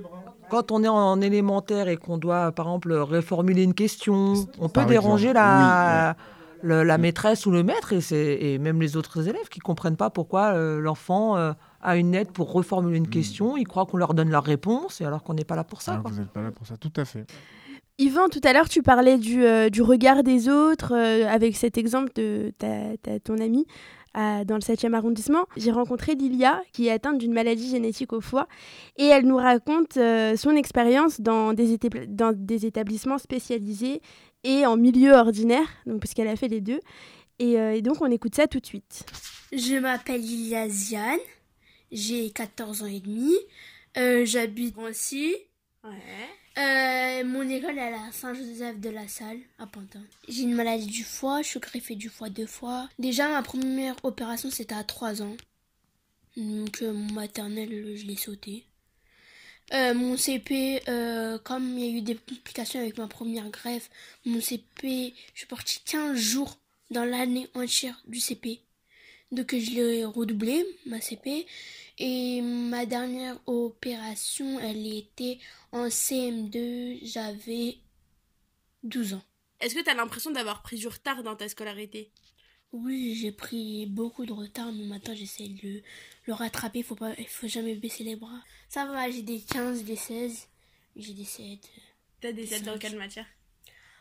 Quand 0.55 0.71
on 0.71 0.85
est 0.85 0.89
en 0.89 1.21
élémentaire 1.21 1.89
et 1.89 1.97
qu'on 1.97 2.17
doit, 2.17 2.53
par 2.53 2.67
exemple, 2.67 2.93
réformuler 2.93 3.65
une 3.65 3.75
question, 3.75 4.35
on 4.61 4.69
peut 4.69 4.85
déranger 4.85 5.33
la, 5.33 6.15
la 6.63 6.97
maîtresse 6.97 7.45
ou 7.47 7.51
le 7.51 7.65
maître 7.65 7.93
et, 7.93 8.55
et 8.55 8.59
même 8.59 8.81
les 8.81 8.97
autres 8.97 9.29
élèves 9.29 9.49
qui 9.49 9.59
ne 9.59 9.65
comprennent 9.65 9.97
pas 9.97 10.11
pourquoi 10.11 10.53
euh, 10.55 10.79
l'enfant 10.79 11.37
euh, 11.37 11.55
a 11.83 11.97
une 11.97 12.15
aide 12.15 12.31
pour 12.31 12.53
reformuler 12.53 12.99
une 12.99 13.09
hmm. 13.09 13.11
question. 13.11 13.57
Ils 13.57 13.67
croient 13.67 13.85
qu'on 13.85 13.97
leur 13.97 14.15
donne 14.15 14.31
la 14.31 14.39
réponse 14.39 15.01
et 15.01 15.05
alors 15.05 15.25
qu'on 15.25 15.35
n'est 15.35 15.45
pas 15.45 15.57
là 15.57 15.65
pour 15.65 15.83
ça. 15.83 16.01
Vous 16.05 16.21
n'êtes 16.21 16.31
pas 16.31 16.43
là 16.43 16.53
pour 16.53 16.69
ça, 16.69 16.77
tout 16.77 16.93
à 16.99 17.05
fait. 17.05 17.27
Yvan, 17.99 18.29
tout 18.29 18.41
à 18.45 18.53
l'heure, 18.53 18.69
tu 18.69 18.81
parlais 18.85 19.19
du, 19.19 19.45
euh, 19.45 19.71
du 19.71 19.83
regard 19.83 20.23
des 20.23 20.49
autres 20.49 20.95
avec 20.95 21.57
cet 21.57 21.79
exemple 21.79 22.13
de 22.15 22.53
ta, 22.59 23.19
ton 23.25 23.41
ami 23.41 23.67
dans 24.15 24.55
le 24.55 24.61
7e 24.61 24.95
arrondissement, 24.95 25.47
j'ai 25.57 25.71
rencontré 25.73 26.15
Lilia, 26.15 26.63
qui 26.73 26.87
est 26.87 26.91
atteinte 26.91 27.19
d'une 27.19 27.33
maladie 27.33 27.69
génétique 27.69 28.13
au 28.13 28.21
foie, 28.21 28.49
et 28.97 29.07
elle 29.07 29.27
nous 29.27 29.37
raconte 29.37 29.97
euh, 29.97 30.37
son 30.37 30.53
expérience 30.53 31.21
dans 31.21 31.53
des, 31.53 31.79
dans 32.09 32.33
des 32.33 32.67
établissements 32.67 33.19
spécialisés 33.19 34.01
et 34.45 34.67
en 34.67 34.77
milieu 34.77 35.13
ordinaire, 35.13 35.67
donc 35.87 36.01
parce 36.01 36.15
qu'elle 36.15 36.29
a 36.29 36.37
fait 36.37 36.49
les 36.49 36.61
deux. 36.61 36.81
Et, 37.39 37.59
euh, 37.59 37.75
et, 37.75 37.83
donc 37.83 38.01
on 38.01 38.11
écoute 38.11 38.35
ça 38.35 38.47
tout 38.47 38.61
de 38.61 38.67
suite. 38.67 39.05
Je 39.53 39.77
m'appelle 39.79 40.21
Lilia 40.21 40.69
Ziane, 40.69 41.19
j'ai 41.91 42.31
14 42.31 42.83
ans 42.83 42.87
et 42.87 43.01
demi, 43.01 43.35
euh, 43.97 44.25
j'habite 44.25 44.77
ici. 44.91 45.35
Ouais. 45.83 45.91
Euh, 46.57 47.25
mon 47.25 47.49
école 47.49 47.79
est 47.79 47.83
à 47.83 47.91
la 47.91 48.13
Saint-Joseph 48.13 48.79
de 48.79 48.91
la 48.91 49.09
Salle, 49.09 49.39
à 49.59 49.67
Pantin. 49.67 50.03
J'ai 50.29 50.43
une 50.43 50.55
maladie 50.55 50.87
du 50.87 51.03
foie, 51.03 51.43
je 51.43 51.49
suis 51.49 51.61
greffée 51.61 51.97
du 51.97 52.09
foie 52.09 52.29
deux 52.29 52.47
fois. 52.47 52.89
Déjà, 52.99 53.29
ma 53.29 53.43
première 53.43 53.97
opération, 54.05 54.51
c'était 54.51 54.75
à 54.75 54.85
3 54.85 55.23
ans. 55.23 55.37
Donc, 56.37 56.83
euh, 56.83 56.93
mon 56.93 57.13
maternel, 57.13 57.97
je 57.97 58.07
l'ai 58.07 58.17
sauté. 58.17 58.65
Euh, 59.73 59.95
mon 59.95 60.17
CP, 60.17 60.83
comme 61.43 61.79
il 61.79 61.85
y 61.85 61.89
a 61.89 61.99
eu 61.99 62.03
des 62.03 62.15
complications 62.17 62.81
avec 62.81 62.99
ma 62.99 63.09
première 63.09 63.49
greffe, 63.51 63.91
mon 64.25 64.41
CP, 64.41 65.15
je 65.33 65.39
suis 65.39 65.47
partie 65.49 65.81
15 65.87 66.17
jours 66.17 66.59
dans 66.91 67.05
l'année 67.05 67.49
entière 67.55 68.01
du 68.07 68.21
CP. 68.21 68.61
Donc 69.35 69.55
je 69.55 69.71
l'ai 69.73 70.05
redoublé, 70.05 70.65
ma 70.87 71.01
CP. 71.01 71.47
Et 71.99 72.41
ma 72.41 72.87
dernière 72.87 73.39
opération, 73.47 74.59
elle 74.61 74.87
était 74.87 75.39
en 75.73 75.87
CM2, 75.87 77.01
j'avais 77.03 77.79
12 78.83 79.15
ans. 79.15 79.23
Est-ce 79.61 79.75
que 79.75 79.81
tu 79.81 79.91
as 79.91 79.95
l'impression 79.95 80.31
d'avoir 80.31 80.63
pris 80.63 80.77
du 80.77 80.89
retard 80.89 81.23
dans 81.23 81.37
ta 81.37 81.49
scolarité? 81.49 82.11
Oui, 82.73 83.15
j'ai 83.15 83.31
pris 83.31 83.87
beaucoup 83.87 84.27
de 84.27 84.33
retard, 84.33 84.73
mais 84.73 84.85
maintenant 84.85 85.15
j'essaie 85.15 85.49
de 85.49 85.83
le, 86.27 86.33
rattraper. 86.33 86.83
Faut 86.83 86.97
pas, 86.97 87.15
il 87.19 87.29
faut 87.29 87.47
jamais 87.47 87.75
baisser 87.77 88.03
les 88.03 88.17
bras. 88.17 88.43
Ça 88.69 88.87
va, 88.87 89.09
j'ai 89.11 89.23
des 89.23 89.41
15, 89.41 89.85
des 89.85 89.97
16, 89.97 90.49
j'ai 90.97 91.13
des 91.13 91.25
7. 91.25 91.59
T'as 92.21 92.33
des 92.33 92.47
7 92.47 92.65
dans 92.65 92.79
quelle 92.79 92.97
matière? 92.97 93.27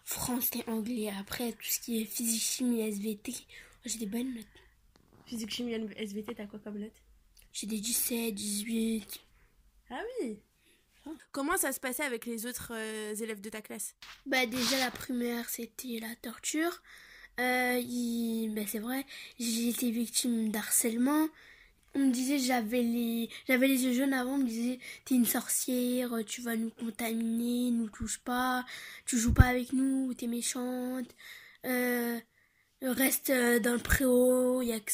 Français, 0.04 0.64
anglais. 0.68 1.12
Après, 1.20 1.52
tout 1.52 1.70
ce 1.70 1.80
qui 1.80 2.02
est 2.02 2.06
physique, 2.06 2.42
chimie, 2.42 2.82
SVT, 2.82 3.34
j'ai 3.86 4.00
des 4.00 4.06
bonnes 4.08 4.34
notes. 4.34 4.63
Physique, 5.26 5.52
chimie, 5.52 5.74
SVT, 5.74 6.36
t'as 6.36 6.46
quoi 6.46 6.60
comme 6.60 6.80
notes 6.80 7.02
J'ai 7.52 7.68
des 7.68 7.80
17, 7.80 8.34
18. 8.34 9.20
Ah 9.90 10.02
oui 10.22 10.38
Comment 11.32 11.58
ça 11.58 11.72
se 11.72 11.80
passait 11.80 12.04
avec 12.04 12.26
les 12.26 12.46
autres 12.46 12.72
euh, 12.74 13.16
élèves 13.16 13.42
de 13.42 13.50
ta 13.50 13.62
classe 13.62 13.96
Bah 14.26 14.46
déjà 14.46 14.78
la 14.80 14.92
première 14.92 15.50
c'était 15.50 16.00
la 16.00 16.16
torture. 16.16 16.82
Euh, 17.40 18.48
bah, 18.56 18.62
c'est 18.68 18.80
vrai, 18.80 19.06
j'ai 19.40 19.70
été 19.70 19.92
victime 19.92 20.50
d'harcèlement. 20.50 21.28
On 21.96 22.00
me 22.00 22.12
disait 22.12 22.40
j'avais 22.40 22.82
les 22.82 23.30
j'avais 23.48 23.68
les 23.68 23.84
yeux 23.86 23.94
jaunes 23.94 24.14
avant, 24.14 24.36
on 24.36 24.40
me 24.40 24.48
disait 24.48 24.80
t'es 25.06 25.16
une 25.16 25.26
sorcière, 25.26 26.12
tu 26.26 26.42
vas 26.42 26.56
nous 26.56 26.72
contaminer, 26.72 27.70
nous 27.72 27.90
touche 27.90 28.20
pas, 28.20 28.66
tu 29.06 29.18
joues 29.18 29.34
pas 29.34 29.46
avec 29.46 29.74
nous, 29.74 30.14
t'es 30.14 30.28
méchante. 30.28 31.14
Euh, 31.66 32.20
reste 32.90 33.30
euh, 33.30 33.60
dans 33.60 33.74
le 33.74 33.80
préau, 33.80 34.62
y 34.62 34.74
a 34.74 34.80
que 34.80 34.92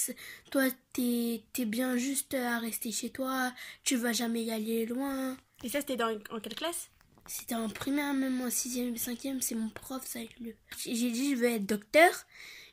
toi 0.52 0.66
t'es 0.94 1.44
es 1.58 1.66
bien 1.66 1.98
juste 1.98 2.34
à 2.34 2.60
rester 2.60 2.92
chez 2.92 3.10
toi, 3.10 3.52
tu 3.84 3.96
vas 3.96 4.14
jamais 4.14 4.44
y 4.44 4.52
aller 4.52 4.86
loin. 4.86 5.36
Et 5.64 5.70
ça, 5.70 5.82
c'était 5.82 5.98
dans 5.98 6.12
en 6.32 6.40
quelle 6.40 6.56
classe? 6.56 6.90
C'était 7.26 7.56
en 7.56 7.70
primaire, 7.70 8.14
même 8.14 8.42
en 8.42 8.50
sixième, 8.50 8.98
cinquième, 8.98 9.42
c'est 9.42 9.56
mon 9.56 9.70
prof, 9.70 10.04
ça. 10.06 10.20
Le... 10.40 10.56
J'ai 10.78 11.12
dit, 11.12 11.32
je 11.32 11.36
veux 11.36 11.50
être 11.50 11.66
docteur. 11.66 12.12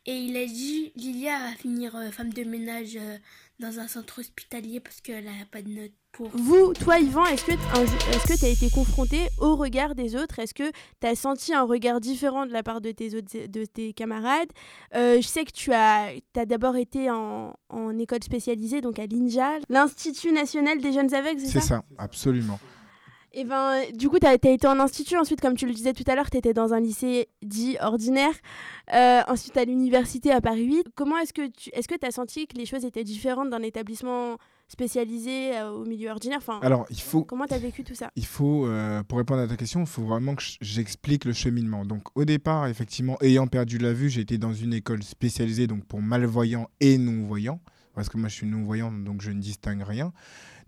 Et 0.09 0.19
il 0.19 0.37
a 0.37 0.47
dit, 0.47 0.93
Lilia 0.95 1.37
va 1.39 1.53
finir 1.57 1.97
euh, 1.97 2.11
femme 2.13 2.33
de 2.33 2.45
ménage 2.45 2.97
euh, 2.97 3.17
dans 3.59 3.81
un 3.81 3.89
centre 3.89 4.21
hospitalier 4.21 4.79
parce 4.79 5.01
qu'elle 5.01 5.25
n'a 5.25 5.33
pas 5.51 5.63
de 5.63 5.69
notes 5.69 5.91
pour. 6.13 6.29
Vous, 6.29 6.73
toi, 6.75 7.01
Yvan, 7.01 7.25
est-ce 7.27 7.45
que 7.45 8.39
tu 8.39 8.45
as 8.45 8.49
été 8.49 8.71
confronté 8.71 9.27
au 9.39 9.57
regard 9.57 9.97
des 9.97 10.15
autres? 10.15 10.39
Est-ce 10.39 10.55
que 10.55 10.71
tu 11.01 11.07
as 11.09 11.17
senti 11.17 11.53
un 11.53 11.65
regard 11.65 12.01
différent 12.01 12.47
de 12.47 12.53
la 12.53 12.63
part 12.63 12.81
de 12.81 12.93
tes, 12.93 13.17
autres, 13.17 13.47
de 13.49 13.65
tes 13.65 13.93
camarades? 13.95 14.51
Euh, 14.95 15.21
Je 15.21 15.27
sais 15.27 15.45
que 15.45 15.51
tu 15.51 15.73
as, 15.73 16.13
as 16.37 16.47
d'abord 16.47 16.77
été 16.77 17.11
en, 17.11 17.55
en, 17.69 17.99
école 17.99 18.23
spécialisée, 18.23 18.81
donc 18.83 19.01
à 19.01 19.07
l'INJA, 19.07 19.59
l'Institut 19.69 20.31
national 20.31 20.81
des 20.81 20.93
jeunes 20.93 21.13
aveugles, 21.15 21.41
c'est 21.41 21.47
ça? 21.47 21.61
C'est 21.61 21.67
ça, 21.67 21.85
absolument. 21.99 22.61
Et 23.39 23.45
ben, 23.45 23.83
du 23.95 24.09
coup, 24.09 24.19
tu 24.19 24.27
as, 24.27 24.33
été 24.33 24.67
en 24.67 24.81
institut. 24.81 25.19
Ensuite, 25.19 25.43
comme 25.43 25.57
tu 25.57 25.67
le 25.67 25.75
disais 25.75 25.93
tout 25.93 26.05
à 26.07 26.15
l'heure, 26.15 26.31
tu 26.31 26.39
étais 26.39 26.55
dans 26.55 26.73
un 26.73 26.81
lycée 26.81 27.29
dit 27.43 27.77
ordinaire. 27.83 28.33
Euh, 28.95 29.21
ensuite, 29.29 29.59
à 29.59 29.67
l'université 29.67 30.33
à 30.33 30.41
Paris 30.41 30.65
8. 30.65 30.87
Comment 30.95 31.19
est-ce 31.19 31.35
que 31.35 31.47
tu 31.49 31.69
est-ce 31.75 31.87
que 31.87 31.95
as 32.07 32.11
senti 32.13 32.47
que 32.47 32.57
les 32.57 32.65
choses 32.65 32.87
étaient 32.87 33.05
différentes 33.05 33.51
d'un 33.51 33.61
établissement 33.61 34.39
spécialisé 34.69 35.55
euh, 35.55 35.71
au 35.71 35.85
milieu 35.85 36.09
ordinaire? 36.09 36.39
Enfin, 36.39 36.61
Alors, 36.63 36.87
il 36.89 36.99
faut. 36.99 37.25
Comment 37.25 37.45
tu 37.45 37.53
as 37.53 37.59
vécu 37.59 37.85
tout 37.85 37.95
ça? 37.95 38.11
Il 38.17 38.25
faut, 38.25 38.67
euh, 38.67 39.03
pour 39.03 39.19
répondre 39.19 39.43
à 39.43 39.47
ta 39.47 39.57
question, 39.57 39.81
il 39.81 39.87
faut 39.87 40.05
vraiment 40.05 40.35
que 40.35 40.43
j'explique 40.63 41.27
le 41.27 41.35
cheminement. 41.35 41.85
Donc, 41.85 42.05
au 42.15 42.25
départ, 42.25 42.67
effectivement, 42.69 43.19
ayant 43.21 43.49
perdu 43.49 43.77
la 43.77 43.93
vue, 43.93 44.09
j'ai 44.09 44.23
été 44.23 44.39
dans 44.39 44.55
une 44.55 44.73
école 44.73 45.03
spécialisée 45.03 45.67
donc 45.67 45.85
pour 45.85 46.01
malvoyants 46.01 46.71
et 46.81 46.97
non-voyants. 46.97 47.61
Parce 47.95 48.09
que 48.09 48.17
moi, 48.17 48.31
je 48.31 48.35
suis 48.35 48.47
non-voyant, 48.47 48.91
donc 48.93 49.21
je 49.21 49.31
ne 49.31 49.41
distingue 49.41 49.83
rien. 49.83 50.13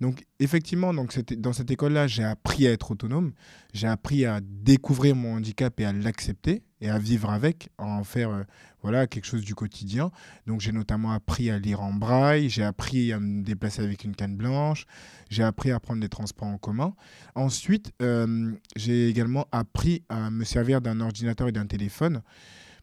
Donc 0.01 0.25
effectivement, 0.39 0.95
donc 0.95 1.19
dans 1.33 1.53
cette 1.53 1.71
école-là, 1.71 2.07
j'ai 2.07 2.23
appris 2.23 2.67
à 2.69 2.73
être 2.73 2.93
autonome, 2.93 3.33
j'ai 3.73 3.89
appris 3.89 4.25
à 4.27 4.41
découvrir 4.41 5.17
mon 5.17 5.35
handicap 5.35 5.79
et 5.81 5.85
à 5.85 5.93
l'accepter 5.93 6.63
et 6.81 6.89
à 6.89 6.99
vivre 6.99 7.31
avec, 7.31 7.71
à 7.79 7.85
en 7.85 8.05
faire 8.05 8.31
euh, 8.31 8.43
voilà 8.83 9.09
quelque 9.09 9.25
chose 9.25 9.43
du 9.43 9.57
quotidien. 9.57 10.13
Donc 10.47 10.61
j'ai 10.61 10.71
notamment 10.71 11.11
appris 11.11 11.51
à 11.51 11.59
lire 11.59 11.81
en 11.81 11.93
braille, 11.93 12.49
j'ai 12.49 12.63
appris 12.63 13.13
à 13.13 13.19
me 13.19 13.43
déplacer 13.43 13.83
avec 13.83 14.05
une 14.05 14.15
canne 14.15 14.37
blanche, 14.37 14.87
j'ai 15.31 15.43
appris 15.43 15.73
à 15.73 15.81
prendre 15.81 16.01
des 16.01 16.09
transports 16.09 16.49
en 16.49 16.59
commun. 16.59 16.95
Ensuite, 17.35 17.93
euh, 18.01 18.53
j'ai 18.77 19.09
également 19.09 19.47
appris 19.51 20.05
à 20.09 20.31
me 20.31 20.45
servir 20.45 20.81
d'un 20.81 21.01
ordinateur 21.01 21.49
et 21.49 21.53
d'un 21.53 21.67
téléphone. 21.67 22.23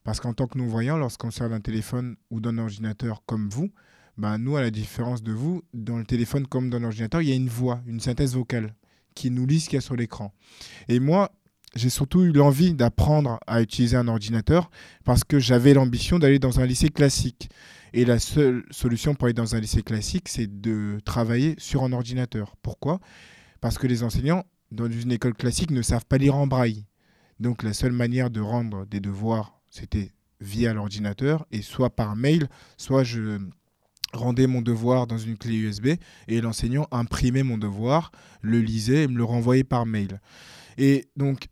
Parce 0.03 0.19
qu'en 0.19 0.33
tant 0.33 0.45
que 0.45 0.59
non-voyant, 0.59 0.97
lorsqu'on 0.97 1.31
sert 1.31 1.49
d'un 1.49 1.61
téléphone 1.61 2.15
ou 2.29 2.39
d'un 2.39 2.59
ordinateur 2.59 3.23
comme 3.25 3.49
vous, 3.49 3.71
bah, 4.17 4.37
nous, 4.37 4.55
à 4.55 4.61
la 4.61 4.71
différence 4.71 5.23
de 5.23 5.31
vous, 5.31 5.63
dans 5.73 5.97
le 5.97 6.05
téléphone 6.05 6.47
comme 6.47 6.69
dans 6.69 6.79
l'ordinateur, 6.79 7.21
il 7.21 7.29
y 7.29 7.31
a 7.31 7.35
une 7.35 7.49
voix, 7.49 7.81
une 7.85 7.99
synthèse 7.99 8.33
vocale 8.33 8.73
qui 9.13 9.31
nous 9.31 9.45
lit 9.45 9.59
ce 9.59 9.69
qu'il 9.69 9.75
y 9.75 9.77
a 9.77 9.81
sur 9.81 9.95
l'écran. 9.95 10.33
Et 10.87 10.99
moi, 10.99 11.31
j'ai 11.75 11.89
surtout 11.89 12.23
eu 12.23 12.31
l'envie 12.31 12.73
d'apprendre 12.73 13.39
à 13.47 13.61
utiliser 13.61 13.97
un 13.97 14.07
ordinateur 14.07 14.69
parce 15.03 15.23
que 15.23 15.39
j'avais 15.39 15.73
l'ambition 15.73 16.19
d'aller 16.19 16.39
dans 16.39 16.59
un 16.59 16.65
lycée 16.65 16.89
classique. 16.89 17.49
Et 17.93 18.05
la 18.05 18.19
seule 18.19 18.65
solution 18.71 19.15
pour 19.15 19.25
aller 19.25 19.33
dans 19.33 19.55
un 19.55 19.59
lycée 19.59 19.81
classique, 19.81 20.29
c'est 20.29 20.61
de 20.61 20.99
travailler 21.05 21.55
sur 21.57 21.83
un 21.83 21.93
ordinateur. 21.93 22.55
Pourquoi? 22.61 22.99
Parce 23.61 23.77
que 23.77 23.87
les 23.87 24.03
enseignants, 24.03 24.43
dans 24.71 24.89
une 24.89 25.11
école 25.11 25.33
classique, 25.33 25.71
ne 25.71 25.81
savent 25.81 26.05
pas 26.05 26.17
lire 26.17 26.35
en 26.35 26.47
braille. 26.47 26.85
Donc 27.39 27.63
la 27.63 27.73
seule 27.73 27.91
manière 27.91 28.29
de 28.29 28.41
rendre 28.41 28.85
des 28.85 28.99
devoirs, 28.99 29.59
c'était 29.69 30.11
via 30.41 30.73
l'ordinateur, 30.73 31.45
et 31.51 31.61
soit 31.61 31.89
par 31.89 32.15
mail, 32.15 32.49
soit 32.77 33.03
je 33.03 33.39
rendais 34.17 34.47
mon 34.47 34.61
devoir 34.61 35.07
dans 35.07 35.17
une 35.17 35.37
clé 35.37 35.55
USB 35.55 35.87
et 36.27 36.41
l'enseignant 36.41 36.87
imprimait 36.91 37.43
mon 37.43 37.57
devoir, 37.57 38.11
le 38.41 38.59
lisait 38.59 39.03
et 39.03 39.07
me 39.07 39.17
le 39.17 39.23
renvoyait 39.23 39.63
par 39.63 39.85
mail. 39.85 40.19
Et 40.77 41.05
donc, 41.15 41.47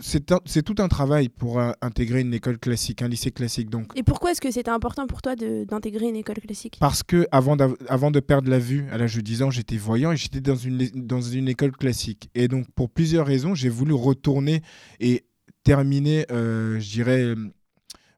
c'est 0.00 0.62
tout 0.62 0.74
un 0.78 0.88
travail 0.88 1.28
pour 1.28 1.60
intégrer 1.80 2.20
une 2.20 2.32
école 2.34 2.58
classique, 2.58 3.02
un 3.02 3.08
lycée 3.08 3.30
classique. 3.30 3.70
Donc. 3.70 3.92
Et 3.94 4.02
pourquoi 4.02 4.32
est-ce 4.32 4.40
que 4.40 4.50
c'était 4.50 4.70
important 4.70 5.06
pour 5.06 5.22
toi 5.22 5.36
d'intégrer 5.36 6.08
une 6.08 6.16
école 6.16 6.40
classique? 6.40 6.76
Parce 6.80 7.02
que 7.02 7.26
avant, 7.30 7.56
avant 7.88 8.10
de 8.10 8.20
perdre 8.20 8.50
la 8.50 8.58
vue, 8.58 8.86
à 8.90 8.98
l'âge 8.98 9.14
de 9.16 9.20
10 9.20 9.42
ans, 9.42 9.50
j'étais 9.50 9.76
voyant 9.76 10.12
et 10.12 10.16
j'étais 10.16 10.40
dans 10.40 10.56
une, 10.56 10.88
dans 10.94 11.20
une 11.20 11.48
école 11.48 11.72
classique. 11.72 12.30
Et 12.34 12.48
donc, 12.48 12.66
pour 12.74 12.90
plusieurs 12.90 13.26
raisons, 13.26 13.54
j'ai 13.54 13.68
voulu 13.68 13.92
retourner 13.92 14.62
et 15.00 15.24
terminer, 15.64 16.26
euh, 16.30 16.80
je 16.80 16.90
dirais, 16.90 17.34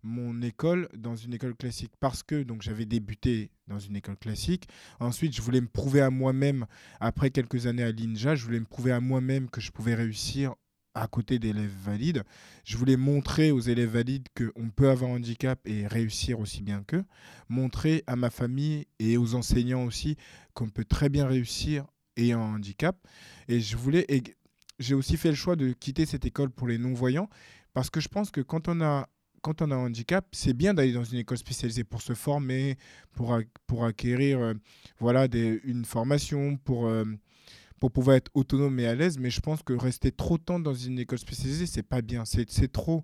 mon 0.03 0.43
école 0.43 0.89
dans 0.97 1.17
une 1.17 1.35
école 1.35 1.55
classique 1.55 1.93
parce 2.01 2.23
que 2.23 2.43
donc 2.43 2.63
j'avais 2.63 2.87
débuté 2.87 3.51
dans 3.69 3.79
une 3.79 3.97
école 3.97 4.17
classique. 4.17 4.69
Ensuite, 5.01 5.35
je 5.35 5.43
voulais 5.43 5.61
me 5.61 5.69
prouver 5.69 6.01
à 6.01 6.11
moi-même, 6.11 6.67
après 7.01 7.31
quelques 7.31 7.67
années 7.67 7.85
à 7.85 7.93
l'INJA, 7.93 8.35
je 8.35 8.45
voulais 8.45 8.61
me 8.61 8.67
prouver 8.67 8.93
à 8.93 9.01
moi-même 9.01 9.49
que 9.49 9.61
je 9.61 9.71
pouvais 9.71 9.95
réussir 9.95 10.55
à 10.95 11.07
côté 11.07 11.39
d'élèves 11.39 11.73
valides. 11.85 12.23
Je 12.65 12.77
voulais 12.77 12.97
montrer 12.97 13.51
aux 13.51 13.61
élèves 13.61 13.91
valides 13.91 14.29
qu'on 14.37 14.71
peut 14.71 14.91
avoir 14.91 15.11
un 15.11 15.15
handicap 15.15 15.59
et 15.67 15.87
réussir 15.87 16.39
aussi 16.41 16.63
bien 16.63 16.83
qu'eux. 16.83 17.05
Montrer 17.49 18.05
à 18.07 18.17
ma 18.17 18.31
famille 18.31 18.87
et 18.99 19.17
aux 19.17 19.35
enseignants 19.35 19.85
aussi 19.85 20.17
qu'on 20.55 20.69
peut 20.69 20.85
très 20.85 21.09
bien 21.09 21.27
réussir 21.27 21.87
ayant 22.17 22.43
un 22.43 22.57
handicap. 22.57 22.97
Et 23.49 23.61
je 23.61 23.77
voulais... 23.77 24.07
j'ai 24.79 24.95
aussi 24.95 25.17
fait 25.17 25.31
le 25.31 25.35
choix 25.35 25.57
de 25.57 25.73
quitter 25.73 26.05
cette 26.05 26.27
école 26.27 26.51
pour 26.51 26.69
les 26.69 26.77
non-voyants 26.79 27.31
parce 27.73 27.89
que 27.89 28.01
je 28.01 28.09
pense 28.09 28.31
que 28.31 28.43
quand 28.43 28.69
on 28.69 28.83
a 28.83 29.09
quand 29.43 29.61
on 29.61 29.71
a 29.71 29.75
un 29.75 29.87
handicap, 29.87 30.25
c'est 30.33 30.55
bien 30.55 30.73
d'aller 30.73 30.93
dans 30.93 31.05
une 31.05 31.19
école 31.19 31.37
spécialisée 31.37 31.85
pour 31.85 32.01
se 32.01 32.15
former, 32.15 32.79
pour, 33.13 33.39
pour 33.67 33.85
acquérir 33.85 34.41
euh, 34.41 34.55
voilà, 34.99 35.27
une 35.35 35.85
formation, 35.85 36.57
pour, 36.57 36.87
euh, 36.87 37.05
pour 37.81 37.91
pouvoir 37.91 38.17
être 38.17 38.31
autonome 38.35 38.79
et 38.79 38.87
à 38.87 38.95
l'aise. 38.95 39.19
Mais 39.19 39.31
je 39.31 39.41
pense 39.41 39.63
que 39.63 39.73
rester 39.73 40.13
trop 40.13 40.39
de 40.39 40.45
temps 40.45 40.61
dans 40.61 40.75
une 40.75 40.99
école 40.99 41.19
spécialisée, 41.19 41.67
c'est 41.67 41.83
pas 41.83 42.01
bien. 42.01 42.25
C'est 42.25 42.73
trop. 42.73 43.03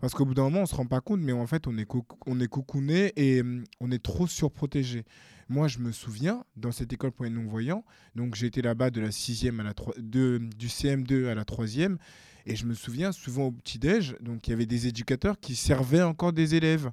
Parce 0.00 0.14
qu'au 0.14 0.24
bout 0.24 0.34
d'un 0.34 0.44
moment, 0.44 0.58
on 0.58 0.62
ne 0.62 0.66
se 0.66 0.74
rend 0.74 0.86
pas 0.86 1.00
compte, 1.00 1.20
mais 1.20 1.32
en 1.32 1.46
fait, 1.46 1.66
on 1.66 1.76
est, 1.76 1.86
on 2.26 2.40
est 2.40 2.48
cocooné 2.48 3.12
et 3.16 3.40
hum, 3.40 3.64
on 3.80 3.90
est 3.90 4.02
trop 4.02 4.26
surprotégé. 4.26 5.04
Moi, 5.48 5.68
je 5.68 5.78
me 5.78 5.92
souviens, 5.92 6.44
dans 6.56 6.72
cette 6.72 6.92
école 6.92 7.10
pour 7.10 7.24
les 7.24 7.30
non-voyants, 7.30 7.84
donc 8.14 8.34
j'ai 8.34 8.46
été 8.46 8.62
là-bas 8.62 8.90
de 8.90 9.00
la 9.00 9.10
sixième 9.10 9.60
à 9.60 9.64
la 9.64 9.74
de, 9.98 10.40
du 10.56 10.68
CM2 10.68 11.26
à 11.26 11.34
la 11.34 11.44
troisième, 11.44 11.98
et 12.46 12.56
je 12.56 12.66
me 12.66 12.74
souviens 12.74 13.12
souvent 13.12 13.46
au 13.46 13.50
petit-déj, 13.50 14.16
donc 14.20 14.46
il 14.46 14.50
y 14.50 14.54
avait 14.54 14.66
des 14.66 14.86
éducateurs 14.86 15.38
qui 15.40 15.56
servaient 15.56 16.02
encore 16.02 16.32
des 16.32 16.54
élèves, 16.54 16.90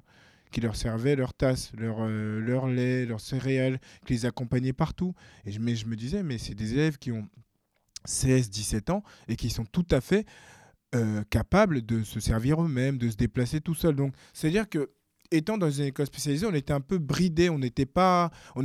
qui 0.50 0.60
leur 0.60 0.76
servaient 0.76 1.16
leur 1.16 1.34
tasse, 1.34 1.72
leur, 1.78 1.98
euh, 2.00 2.40
leur 2.40 2.66
lait, 2.66 3.06
leurs 3.06 3.20
céréales, 3.20 3.80
qui 4.06 4.14
les 4.14 4.26
accompagnaient 4.26 4.72
partout. 4.72 5.14
Et 5.46 5.56
mais 5.58 5.76
je 5.76 5.86
me 5.86 5.96
disais, 5.96 6.22
mais 6.22 6.38
c'est 6.38 6.54
des 6.54 6.72
élèves 6.72 6.98
qui 6.98 7.12
ont 7.12 7.28
16, 8.04 8.50
17 8.50 8.90
ans 8.90 9.02
et 9.28 9.36
qui 9.36 9.50
sont 9.50 9.64
tout 9.64 9.86
à 9.90 10.00
fait 10.00 10.26
euh, 10.94 11.22
capables 11.30 11.82
de 11.84 12.02
se 12.02 12.20
servir 12.20 12.62
eux-mêmes, 12.62 12.98
de 12.98 13.10
se 13.10 13.16
déplacer 13.16 13.60
tout 13.60 13.74
seuls. 13.74 13.96
Donc, 13.96 14.14
c'est-à-dire 14.32 14.68
que 14.68 14.90
étant 15.30 15.58
dans 15.58 15.70
une 15.70 15.84
école 15.86 16.06
spécialisée, 16.06 16.46
on 16.46 16.54
était 16.54 16.72
un 16.72 16.80
peu 16.80 16.98
bridé, 16.98 17.50
on 17.50 17.58
n'était 17.58 17.86
pas, 17.86 18.30
on 18.56 18.64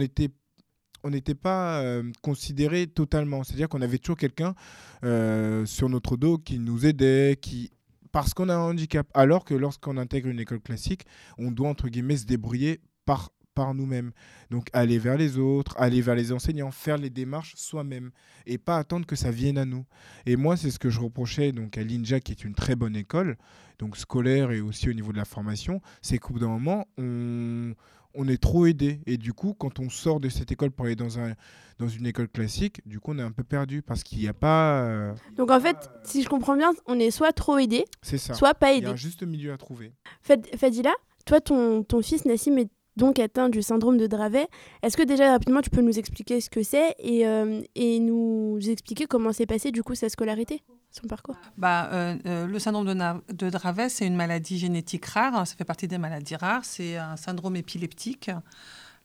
on 1.05 1.09
n'était 1.09 1.35
pas 1.35 1.81
euh, 1.81 2.03
considéré 2.21 2.87
totalement. 2.87 3.43
C'est-à-dire 3.43 3.67
qu'on 3.67 3.81
avait 3.81 3.97
toujours 3.97 4.17
quelqu'un 4.17 4.55
euh, 5.03 5.65
sur 5.65 5.89
notre 5.89 6.15
dos 6.15 6.37
qui 6.37 6.59
nous 6.59 6.85
aidait, 6.85 7.37
qui 7.41 7.71
parce 8.13 8.33
qu'on 8.33 8.47
a 8.47 8.55
un 8.55 8.69
handicap. 8.69 9.07
Alors 9.13 9.43
que 9.43 9.53
lorsqu'on 9.53 9.97
intègre 9.97 10.29
une 10.29 10.39
école 10.39 10.61
classique, 10.61 11.05
on 11.37 11.51
doit 11.51 11.67
entre 11.67 11.89
guillemets 11.89 12.17
se 12.17 12.25
débrouiller 12.25 12.79
par 13.05 13.31
par 13.53 13.73
nous-mêmes. 13.73 14.11
Donc 14.49 14.67
aller 14.73 14.97
vers 14.99 15.17
les 15.17 15.37
autres, 15.37 15.75
aller 15.77 16.01
vers 16.01 16.15
les 16.15 16.31
enseignants, 16.31 16.71
faire 16.71 16.97
les 16.97 17.09
démarches 17.09 17.53
soi-même 17.55 18.11
et 18.45 18.57
pas 18.57 18.77
attendre 18.77 19.05
que 19.05 19.15
ça 19.15 19.31
vienne 19.31 19.57
à 19.57 19.65
nous. 19.65 19.85
Et 20.25 20.35
moi, 20.35 20.57
c'est 20.57 20.71
ce 20.71 20.79
que 20.79 20.89
je 20.89 20.99
reprochais 20.99 21.51
donc 21.51 21.77
à 21.77 21.83
l'INJA, 21.83 22.19
qui 22.19 22.31
est 22.31 22.43
une 22.43 22.55
très 22.55 22.75
bonne 22.75 22.95
école, 22.95 23.37
donc 23.79 23.97
scolaire 23.97 24.51
et 24.51 24.61
aussi 24.61 24.89
au 24.89 24.93
niveau 24.93 25.11
de 25.11 25.17
la 25.17 25.25
formation, 25.25 25.81
c'est 26.01 26.17
qu'au 26.17 26.33
bout 26.33 26.39
d'un 26.39 26.47
moment, 26.47 26.85
on, 26.97 27.73
on 28.13 28.27
est 28.27 28.41
trop 28.41 28.65
aidé. 28.65 29.01
Et 29.05 29.17
du 29.17 29.33
coup, 29.33 29.53
quand 29.53 29.79
on 29.79 29.89
sort 29.89 30.19
de 30.19 30.29
cette 30.29 30.51
école 30.51 30.71
pour 30.71 30.85
aller 30.85 30.95
dans, 30.95 31.19
un, 31.19 31.33
dans 31.79 31.87
une 31.87 32.05
école 32.05 32.27
classique, 32.29 32.81
du 32.85 32.99
coup, 32.99 33.11
on 33.13 33.19
est 33.19 33.23
un 33.23 33.31
peu 33.31 33.43
perdu 33.43 33.81
parce 33.81 34.03
qu'il 34.03 34.19
n'y 34.19 34.27
a 34.27 34.33
pas. 34.33 34.83
euh, 34.83 35.13
Donc 35.35 35.51
en 35.51 35.59
fait, 35.59 35.89
si 36.03 36.21
je 36.23 36.29
comprends 36.29 36.55
bien, 36.55 36.71
on 36.85 36.99
est 36.99 37.11
soit 37.11 37.33
trop 37.33 37.57
aidé, 37.57 37.85
c'est 38.01 38.17
ça. 38.17 38.33
soit 38.35 38.53
pas 38.53 38.71
Il 38.73 38.75
y 38.75 38.77
aidé. 38.79 38.87
a 38.87 38.91
un 38.91 38.95
juste 38.95 39.23
milieu 39.23 39.51
à 39.53 39.57
trouver. 39.57 39.93
Fad- 40.21 40.47
Fadila, 40.55 40.93
toi, 41.25 41.41
ton, 41.41 41.83
ton 41.83 42.01
fils 42.01 42.25
Nassim 42.25 42.57
est 42.57 42.69
donc 42.97 43.19
atteint 43.19 43.49
du 43.49 43.61
syndrome 43.61 43.97
de 43.97 44.07
Dravet. 44.07 44.47
Est-ce 44.81 44.97
que 44.97 45.03
déjà 45.03 45.31
rapidement 45.31 45.61
tu 45.61 45.69
peux 45.69 45.81
nous 45.81 45.97
expliquer 45.97 46.41
ce 46.41 46.49
que 46.49 46.63
c'est 46.63 46.95
et, 46.99 47.25
euh, 47.27 47.61
et 47.75 47.99
nous 47.99 48.59
expliquer 48.67 49.05
comment 49.05 49.33
s'est 49.33 49.45
passé 49.45 49.71
du 49.71 49.83
coup 49.83 49.95
sa 49.95 50.09
scolarité, 50.09 50.63
son 50.91 51.07
parcours? 51.07 51.35
Bah, 51.57 51.89
euh, 51.91 52.15
euh, 52.25 52.47
le 52.47 52.59
syndrome 52.59 52.85
de, 52.85 53.49
Dravet, 53.49 53.89
c'est 53.89 54.05
une 54.05 54.15
maladie 54.15 54.57
génétique 54.57 55.05
rare. 55.05 55.35
hein, 55.35 55.45
ça 55.45 55.55
fait 55.55 55.65
partie 55.65 55.87
des 55.87 55.97
maladies 55.97 56.35
rares. 56.35 56.65
C'est 56.65 56.97
un 56.97 57.17
syndrome 57.17 57.55
épileptique 57.55 58.31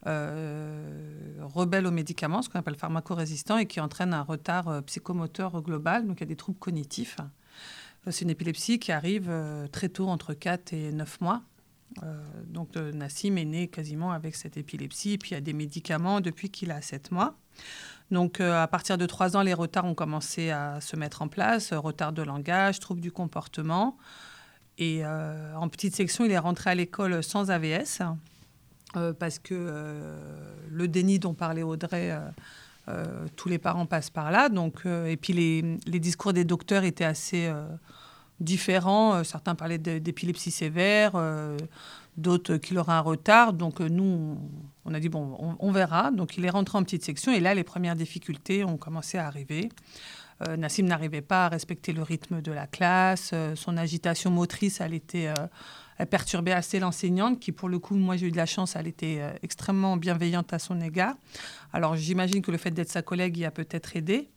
rebelle 0.04 1.86
aux 1.86 1.90
médicaments, 1.90 2.40
ce 2.40 2.48
qu'on 2.48 2.60
appelle 2.60 2.76
pharmacorésistant, 2.76 3.58
et 3.58 3.66
qui 3.66 3.80
entraîne 3.80 4.14
un 4.14 4.22
retard 4.22 4.82
psychomoteur 4.86 5.60
global. 5.60 6.06
Donc, 6.06 6.18
il 6.18 6.20
y 6.20 6.22
a 6.22 6.26
des 6.26 6.36
troubles 6.36 6.58
cognitifs. 6.58 7.16
C'est 8.08 8.22
une 8.22 8.30
épilepsie 8.30 8.78
qui 8.78 8.92
arrive 8.92 9.30
très 9.70 9.88
tôt, 9.90 10.06
entre 10.08 10.32
4 10.34 10.72
et 10.72 10.92
9 10.92 11.20
mois. 11.20 11.42
Euh, 12.02 12.16
donc, 12.46 12.76
euh, 12.76 12.92
Nassim 12.92 13.36
est 13.36 13.44
né 13.44 13.68
quasiment 13.68 14.12
avec 14.12 14.36
cette 14.36 14.56
épilepsie. 14.56 15.12
Et 15.12 15.18
puis, 15.18 15.30
il 15.30 15.34
y 15.34 15.36
a 15.36 15.40
des 15.40 15.52
médicaments 15.52 16.20
depuis 16.20 16.50
qu'il 16.50 16.70
a 16.70 16.80
7 16.80 17.10
mois. 17.12 17.34
Donc, 18.10 18.40
euh, 18.40 18.62
à 18.62 18.66
partir 18.66 18.98
de 18.98 19.06
3 19.06 19.36
ans, 19.36 19.42
les 19.42 19.54
retards 19.54 19.84
ont 19.84 19.94
commencé 19.94 20.50
à 20.50 20.80
se 20.80 20.96
mettre 20.96 21.22
en 21.22 21.28
place. 21.28 21.72
retard 21.72 22.12
de 22.12 22.22
langage, 22.22 22.80
troubles 22.80 23.00
du 23.00 23.12
comportement. 23.12 23.96
Et 24.80 25.04
en 25.04 25.68
petite 25.68 25.96
section, 25.96 26.24
il 26.24 26.30
est 26.30 26.38
rentré 26.38 26.70
à 26.70 26.74
l'école 26.76 27.24
sans 27.24 27.50
AVS 27.50 28.00
parce 29.18 29.40
que 29.40 30.14
le 30.70 30.86
déni 30.86 31.18
dont 31.18 31.34
parlait 31.34 31.64
Audrey, 31.64 32.16
tous 33.34 33.48
les 33.48 33.58
parents 33.58 33.86
passent 33.86 34.10
par 34.10 34.30
là. 34.30 34.48
Donc, 34.48 34.86
et 34.86 35.16
puis 35.16 35.32
les, 35.32 35.98
discours 35.98 36.32
des 36.32 36.44
docteurs 36.44 36.84
étaient 36.84 37.02
assez 37.02 37.52
différents. 38.40 39.14
Euh, 39.14 39.24
Certains 39.24 39.54
parlaient 39.54 39.78
d'épilepsie 39.78 40.50
sévère, 40.50 41.12
euh, 41.14 41.56
d'autres 42.16 42.56
qu'il 42.56 42.78
aurait 42.78 42.92
un 42.92 43.00
retard. 43.00 43.52
Donc 43.52 43.80
euh, 43.80 43.88
nous, 43.88 44.38
on, 44.84 44.94
a 44.94 45.00
dit, 45.00 45.08
bon, 45.08 45.56
on, 45.58 45.72
verra. 45.72 46.10
Donc 46.10 46.36
il 46.36 46.44
est 46.44 46.50
rentré 46.50 46.78
en 46.78 46.82
petite 46.82 47.04
section 47.04 47.32
et 47.32 47.40
là, 47.40 47.54
les 47.54 47.64
premières 47.64 47.96
difficultés 47.96 48.64
ont 48.64 48.76
commencé 48.76 49.18
à 49.18 49.26
arriver. 49.26 49.68
Nassim 50.56 50.84
n'arrivait 50.84 51.20
pas 51.20 51.46
à 51.46 51.48
respecter 51.48 51.92
le 51.92 52.02
rythme 52.04 52.40
de 52.40 52.52
la 52.52 52.68
classe. 52.68 53.34
Son 53.56 53.76
agitation 53.76 54.30
motrice, 54.30 54.80
elle 54.80 54.94
était... 54.94 55.34
elle 55.96 56.06
perturbait 56.06 56.52
assez 56.52 56.78
l'enseignante, 56.78 57.40
qui 57.40 57.50
pour 57.50 57.68
le 57.68 57.80
coup, 57.80 57.96
moi 57.96 58.16
j'ai 58.16 58.28
eu 58.28 58.30
de 58.30 58.36
la 58.36 58.46
chance, 58.46 58.76
elle 58.76 58.86
était 58.86 59.20
extrêmement 59.42 59.96
bienveillante 59.96 60.52
à 60.52 60.60
son 60.60 60.80
égard. 60.80 61.16
Alors 61.72 61.96
j'imagine 61.96 62.40
que 62.40 62.52
le 62.52 62.56
fait 62.56 62.70
d'être 62.70 62.88
sa 62.88 63.02
collègue 63.02 63.36
y 63.36 63.46
a 63.46 63.50
peut-être 63.50 63.96
aidé. 63.96 64.30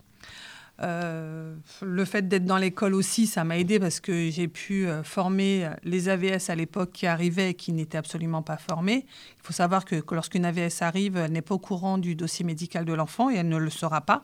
Euh, 0.81 1.55
le 1.81 2.05
fait 2.05 2.27
d'être 2.27 2.45
dans 2.45 2.57
l'école 2.57 2.95
aussi, 2.95 3.27
ça 3.27 3.43
m'a 3.43 3.57
aidé 3.57 3.79
parce 3.79 3.99
que 3.99 4.29
j'ai 4.29 4.47
pu 4.47 4.87
euh, 4.87 5.03
former 5.03 5.69
les 5.83 6.09
AVS 6.09 6.49
à 6.49 6.55
l'époque 6.55 6.91
qui 6.91 7.07
arrivaient 7.07 7.51
et 7.51 7.53
qui 7.53 7.71
n'étaient 7.71 7.97
absolument 7.97 8.41
pas 8.41 8.57
formés. 8.57 9.05
Il 9.37 9.45
faut 9.45 9.53
savoir 9.53 9.85
que, 9.85 9.95
lorsqu'une 10.11 10.45
AVS 10.45 10.81
arrive, 10.81 11.17
elle 11.17 11.31
n'est 11.31 11.41
pas 11.41 11.55
au 11.55 11.59
courant 11.59 11.97
du 11.97 12.15
dossier 12.15 12.45
médical 12.45 12.85
de 12.85 12.93
l'enfant 12.93 13.29
et 13.29 13.35
elle 13.35 13.49
ne 13.49 13.57
le 13.57 13.69
sera 13.69 14.01
pas. 14.01 14.23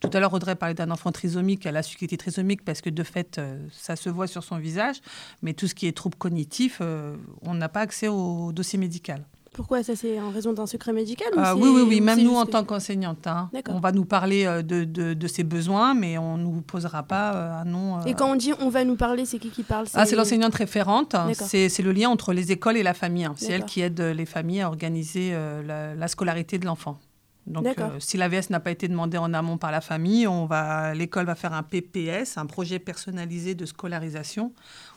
Tout 0.00 0.10
à 0.12 0.20
l'heure, 0.20 0.32
Audrey 0.34 0.54
parlait 0.56 0.74
d'un 0.74 0.90
enfant 0.90 1.12
trisomique. 1.12 1.64
Elle 1.66 1.76
a 1.76 1.82
su 1.82 1.96
qu'il 1.96 2.06
était 2.06 2.16
trisomique 2.16 2.64
parce 2.64 2.80
que 2.80 2.90
de 2.90 3.02
fait, 3.02 3.38
euh, 3.38 3.66
ça 3.72 3.96
se 3.96 4.08
voit 4.08 4.26
sur 4.26 4.44
son 4.44 4.58
visage. 4.58 4.96
Mais 5.42 5.54
tout 5.54 5.66
ce 5.66 5.74
qui 5.74 5.86
est 5.86 5.96
troubles 5.96 6.16
cognitifs, 6.16 6.78
euh, 6.80 7.16
on 7.42 7.54
n'a 7.54 7.68
pas 7.68 7.80
accès 7.80 8.08
au 8.08 8.52
dossier 8.52 8.78
médical. 8.78 9.24
Pourquoi 9.56 9.82
ça 9.82 9.96
c'est 9.96 10.20
en 10.20 10.30
raison 10.30 10.52
d'un 10.52 10.66
secret 10.66 10.92
médical 10.92 11.26
ou 11.34 11.38
Ah 11.38 11.56
oui, 11.56 11.62
oui, 11.74 11.82
oui, 11.88 12.00
ou 12.00 12.04
même 12.04 12.22
nous 12.22 12.36
en 12.36 12.44
que- 12.44 12.50
tant 12.50 12.62
qu'enseignante. 12.62 13.26
hein. 13.26 13.50
On 13.68 13.80
va 13.80 13.90
nous 13.90 14.04
parler 14.04 14.44
euh, 14.44 14.62
de, 14.62 14.84
de, 14.84 15.14
de 15.14 15.26
ses 15.26 15.44
besoins, 15.44 15.94
mais 15.94 16.18
on 16.18 16.36
ne 16.36 16.42
nous 16.42 16.60
posera 16.60 17.02
pas 17.02 17.34
euh, 17.34 17.60
un 17.62 17.64
nom. 17.64 17.98
euh, 17.98 18.04
Et 18.04 18.12
quand 18.14 18.30
on 18.30 18.36
dit 18.36 18.52
on 18.60 18.68
va 18.68 18.84
nous 18.84 18.96
parler, 18.96 19.24
c'est 19.24 19.38
qui 19.38 19.50
qui 19.50 19.62
parle? 19.62 19.86
Ah, 19.94 20.04
c'est 20.06 20.14
l'enseignante 20.14 20.54
référente. 20.54 21.16
C'est 21.34 21.82
le 21.82 21.92
lien 21.92 22.10
entre 22.10 22.32
les 22.32 22.52
écoles 22.52 22.76
et 22.76 22.82
la 22.82 22.94
famille. 22.94 23.24
hein. 23.24 23.34
C'est 23.36 23.52
elle 23.52 23.64
qui 23.64 23.80
aide 23.80 23.98
euh, 24.00 24.12
les 24.14 24.26
familles 24.26 24.60
à 24.60 24.68
organiser 24.68 25.30
euh, 25.32 25.62
la, 25.62 25.94
la 25.94 26.08
scolarité 26.08 26.58
de 26.58 26.66
l'enfant. 26.66 26.98
Donc, 27.46 27.64
euh, 27.78 28.00
si 28.00 28.16
l'AVS 28.16 28.50
n'a 28.50 28.58
pas 28.58 28.72
été 28.72 28.88
demandé 28.88 29.16
en 29.18 29.32
amont 29.32 29.56
par 29.56 29.70
la 29.70 29.80
famille, 29.80 30.26
on 30.26 30.46
va, 30.46 30.94
l'école 30.94 31.26
va 31.26 31.36
faire 31.36 31.52
un 31.54 31.62
PPS, 31.62 32.38
un 32.38 32.46
projet 32.46 32.80
personnalisé 32.80 33.54
de 33.54 33.64
scolarisation, 33.64 34.52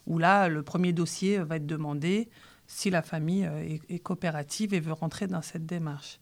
où 0.08 0.18
là, 0.18 0.48
le 0.50 0.64
premier 0.64 0.92
dossier 0.92 1.38
va 1.38 1.58
être 1.58 1.68
demandé 1.68 2.28
si 2.70 2.92
la 2.92 3.02
famille 3.02 3.46
euh, 3.46 3.78
est, 3.90 4.00
coopérative 4.00 4.74
et 4.74 4.80
veut 4.80 4.94
rentrer 4.94 5.28
dans 5.28 5.42
cette 5.42 5.66
démarche. 5.66 6.20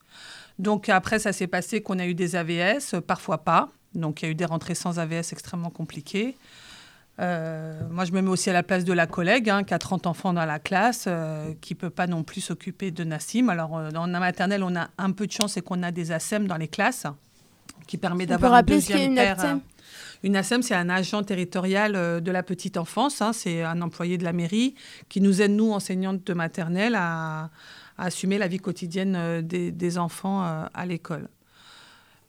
Donc 0.57 0.89
après, 0.89 1.19
ça 1.19 1.33
s'est 1.33 1.45
passé 1.45 1.81
qu'on 1.81 1.99
a 1.99 2.07
eu 2.07 2.15
des 2.15 2.36
AVS, 2.36 2.95
euh, 2.95 3.01
parfois 3.01 3.43
pas. 3.43 3.69
Donc 3.93 4.21
il 4.21 4.25
y 4.25 4.27
a 4.29 4.31
eu 4.31 4.36
des 4.36 4.45
rentrées 4.45 4.73
sans 4.73 4.97
AVS 4.97 5.33
extrêmement 5.33 5.69
compliquées. 5.69 6.38
Euh, 7.19 7.81
moi, 7.89 8.05
je 8.05 8.13
me 8.13 8.21
mets 8.21 8.29
aussi 8.29 8.49
à 8.49 8.53
la 8.53 8.63
place 8.63 8.86
de 8.86 8.93
la 8.93 9.07
collègue 9.07 9.49
hein, 9.49 9.63
qui 9.63 9.73
a 9.73 9.79
30 9.79 10.07
enfants 10.07 10.33
dans 10.33 10.45
la 10.45 10.60
classe, 10.60 11.10
qui 11.62 11.73
ne 11.73 11.79
peut 11.79 11.89
pas 11.89 12.07
non 12.07 12.23
plus 12.23 12.41
s'occuper 12.41 12.91
de 12.91 13.03
Nassim. 13.03 13.49
Alors, 13.49 13.91
dans 13.91 14.05
la 14.05 14.19
maternelle, 14.19 14.63
on 14.63 14.75
a 14.75 14.89
un 14.97 15.12
peu 15.12 15.27
de 15.27 15.31
chance, 15.31 15.53
c'est 15.53 15.62
qu'on 15.62 15.83
a 15.83 15.91
des 15.91 16.12
ASEM 16.12 16.47
dans 16.47 16.57
les 16.57 16.67
classes, 16.67 17.07
qui 17.88 17.97
permet 17.97 18.26
d'avoir 18.26 18.54
un 18.54 18.56
rappeler 18.58 18.82
ce 18.82 18.88
qu'est 18.89 18.93
deuxième 19.08 19.12
une 19.13 19.19
euh, 19.19 19.60
Une 20.23 20.36
ASEM, 20.36 20.62
c'est 20.62 20.76
un 20.76 20.89
agent 20.89 21.23
territorial 21.23 21.95
euh, 21.95 22.19
de 22.19 22.32
la 22.32 22.43
petite 22.43 22.78
enfance. 22.78 23.21
hein. 23.21 23.34
c'est 23.34 23.63
un 23.63 23.82
employé 23.82 24.17
de 24.17 24.23
la 24.23 24.34
mairie 24.34 24.76
qui 25.10 25.21
nous 25.21 25.41
aide, 25.41 25.52
nous, 25.52 25.71
enseignantes 25.71 26.23
de 26.26 26.34
maternelle, 26.34 26.95
à, 26.95 27.50
à 27.97 28.06
assumer 28.06 28.38
la 28.38 28.47
vie 28.47 28.60
quotidienne 28.60 29.15
euh, 29.15 29.41
des, 29.41 29.71
des 29.71 29.97
enfants 29.97 30.43
euh, 30.43 30.65
à 30.73 30.86
l'école. 30.86 31.30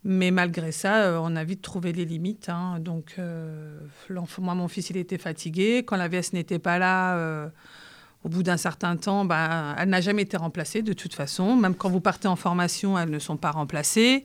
Mais 0.05 0.31
malgré 0.31 0.71
ça, 0.71 1.21
on 1.21 1.35
a 1.35 1.42
vite 1.44 1.61
trouvé 1.61 1.92
les 1.92 2.05
limites. 2.05 2.49
hein. 2.49 2.79
Donc, 2.79 3.16
euh, 3.18 3.79
moi, 4.38 4.55
mon 4.55 4.68
fils, 4.68 4.90
il 4.90 4.97
était 4.97 5.18
fatigué. 5.18 5.79
Quand 5.85 5.97
la 5.97 6.07
VS 6.09 6.33
n'était 6.35 6.61
pas 6.61 6.79
là, 6.79 7.16
euh, 7.16 7.49
au 8.25 8.29
bout 8.29 8.44
d'un 8.44 8.57
certain 8.57 8.97
temps, 8.97 9.25
ben, 9.25 9.75
elle 9.77 9.88
n'a 9.88 10.01
jamais 10.01 10.23
été 10.23 10.37
remplacée 10.37 10.83
de 10.83 10.92
toute 10.92 11.14
façon. 11.14 11.57
Même 11.57 11.75
quand 11.75 11.90
vous 11.90 12.01
partez 12.01 12.29
en 12.29 12.37
formation, 12.37 12.97
elles 12.97 13.11
ne 13.11 13.18
sont 13.18 13.37
pas 13.37 13.51
remplacées. 13.51 14.25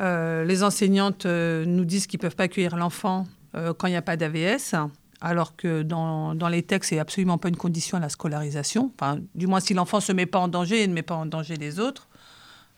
Euh, 0.00 0.44
les 0.44 0.62
enseignantes 0.62 1.26
euh, 1.26 1.64
nous 1.64 1.84
disent 1.84 2.06
qu'ils 2.06 2.18
ne 2.18 2.22
peuvent 2.22 2.36
pas 2.36 2.44
accueillir 2.44 2.76
l'enfant 2.76 3.26
euh, 3.54 3.74
quand 3.74 3.86
il 3.86 3.90
n'y 3.90 3.96
a 3.96 4.02
pas 4.02 4.16
d'AVS, 4.16 4.74
alors 5.20 5.54
que 5.54 5.82
dans, 5.82 6.34
dans 6.34 6.48
les 6.48 6.62
textes, 6.62 6.90
c'est 6.90 6.98
absolument 6.98 7.38
pas 7.38 7.48
une 7.48 7.56
condition 7.56 7.98
à 7.98 8.00
la 8.00 8.08
scolarisation. 8.08 8.90
Enfin, 8.98 9.18
du 9.34 9.46
moins, 9.46 9.60
si 9.60 9.74
l'enfant 9.74 9.98
ne 9.98 10.02
se 10.02 10.12
met 10.12 10.26
pas 10.26 10.38
en 10.38 10.48
danger 10.48 10.82
et 10.82 10.86
ne 10.86 10.94
met 10.94 11.02
pas 11.02 11.14
en 11.14 11.26
danger 11.26 11.56
les 11.56 11.78
autres, 11.78 12.08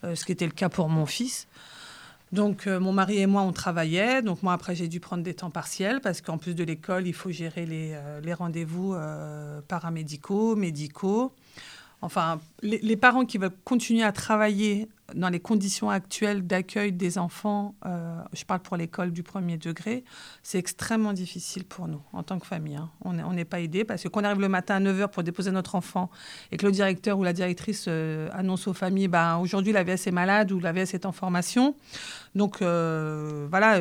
ce 0.02 0.22
qui 0.26 0.32
était 0.32 0.44
le 0.44 0.52
cas 0.52 0.68
pour 0.68 0.90
mon 0.90 1.06
fils. 1.06 1.48
Donc, 2.32 2.66
mon 2.66 2.92
mari 2.92 3.20
et 3.20 3.26
moi, 3.26 3.40
on 3.40 3.52
travaillait. 3.52 4.20
Donc, 4.20 4.42
moi, 4.42 4.52
après, 4.52 4.74
j'ai 4.74 4.88
dû 4.88 5.00
prendre 5.00 5.22
des 5.22 5.32
temps 5.32 5.48
partiels 5.48 6.02
parce 6.02 6.20
qu'en 6.20 6.36
plus 6.36 6.54
de 6.54 6.62
l'école, 6.62 7.06
il 7.06 7.14
faut 7.14 7.30
gérer 7.30 7.64
les, 7.64 7.98
les 8.22 8.34
rendez-vous 8.34 8.94
paramédicaux, 9.66 10.54
médicaux. 10.54 11.32
Enfin, 12.04 12.38
les, 12.60 12.96
parents 12.96 13.24
qui 13.24 13.38
veulent 13.38 13.56
continuer 13.64 14.02
à 14.02 14.12
travailler 14.12 14.88
dans 15.14 15.30
les 15.30 15.40
conditions 15.40 15.88
actuelles 15.88 16.46
d'accueil 16.46 16.92
des 16.92 17.16
enfants, 17.16 17.74
euh, 17.86 18.20
je 18.34 18.44
parle 18.44 18.60
pour 18.60 18.76
l'école 18.76 19.10
du 19.10 19.22
premier 19.22 19.56
degré, 19.56 20.04
c'est 20.42 20.58
extrêmement 20.58 21.14
difficile 21.14 21.64
pour 21.64 21.88
nous 21.88 22.02
en 22.12 22.22
tant 22.22 22.38
que 22.38 22.46
famille. 22.46 22.76
hein. 22.76 22.90
On 23.04 23.32
n'est 23.32 23.46
pas 23.46 23.60
aidé 23.60 23.84
parce 23.84 24.02
que 24.02 24.24
arrive 24.24 24.40
le 24.40 24.50
matin 24.50 24.76
à 24.76 24.80
9h 24.80 25.08
pour 25.08 25.22
déposer 25.22 25.50
notre 25.50 25.76
enfant 25.76 26.10
et 26.52 26.58
que 26.58 26.66
le 26.66 26.72
directeur 26.72 27.18
ou 27.18 27.24
la 27.24 27.32
directrice 27.32 27.86
euh, 27.88 28.28
annonce 28.32 28.66
aux 28.66 28.74
familles 28.74 29.08
ben, 29.08 29.38
aujourd'hui 29.38 29.72
la 29.72 29.82
VS 29.82 30.06
est 30.06 30.12
malade 30.12 30.52
ou 30.52 30.60
la 30.60 30.72
VS 30.72 30.92
est 30.92 31.06
en 31.06 31.12
formation, 31.12 31.74
donc 32.34 32.60
euh, 32.60 33.46
voilà, 33.48 33.80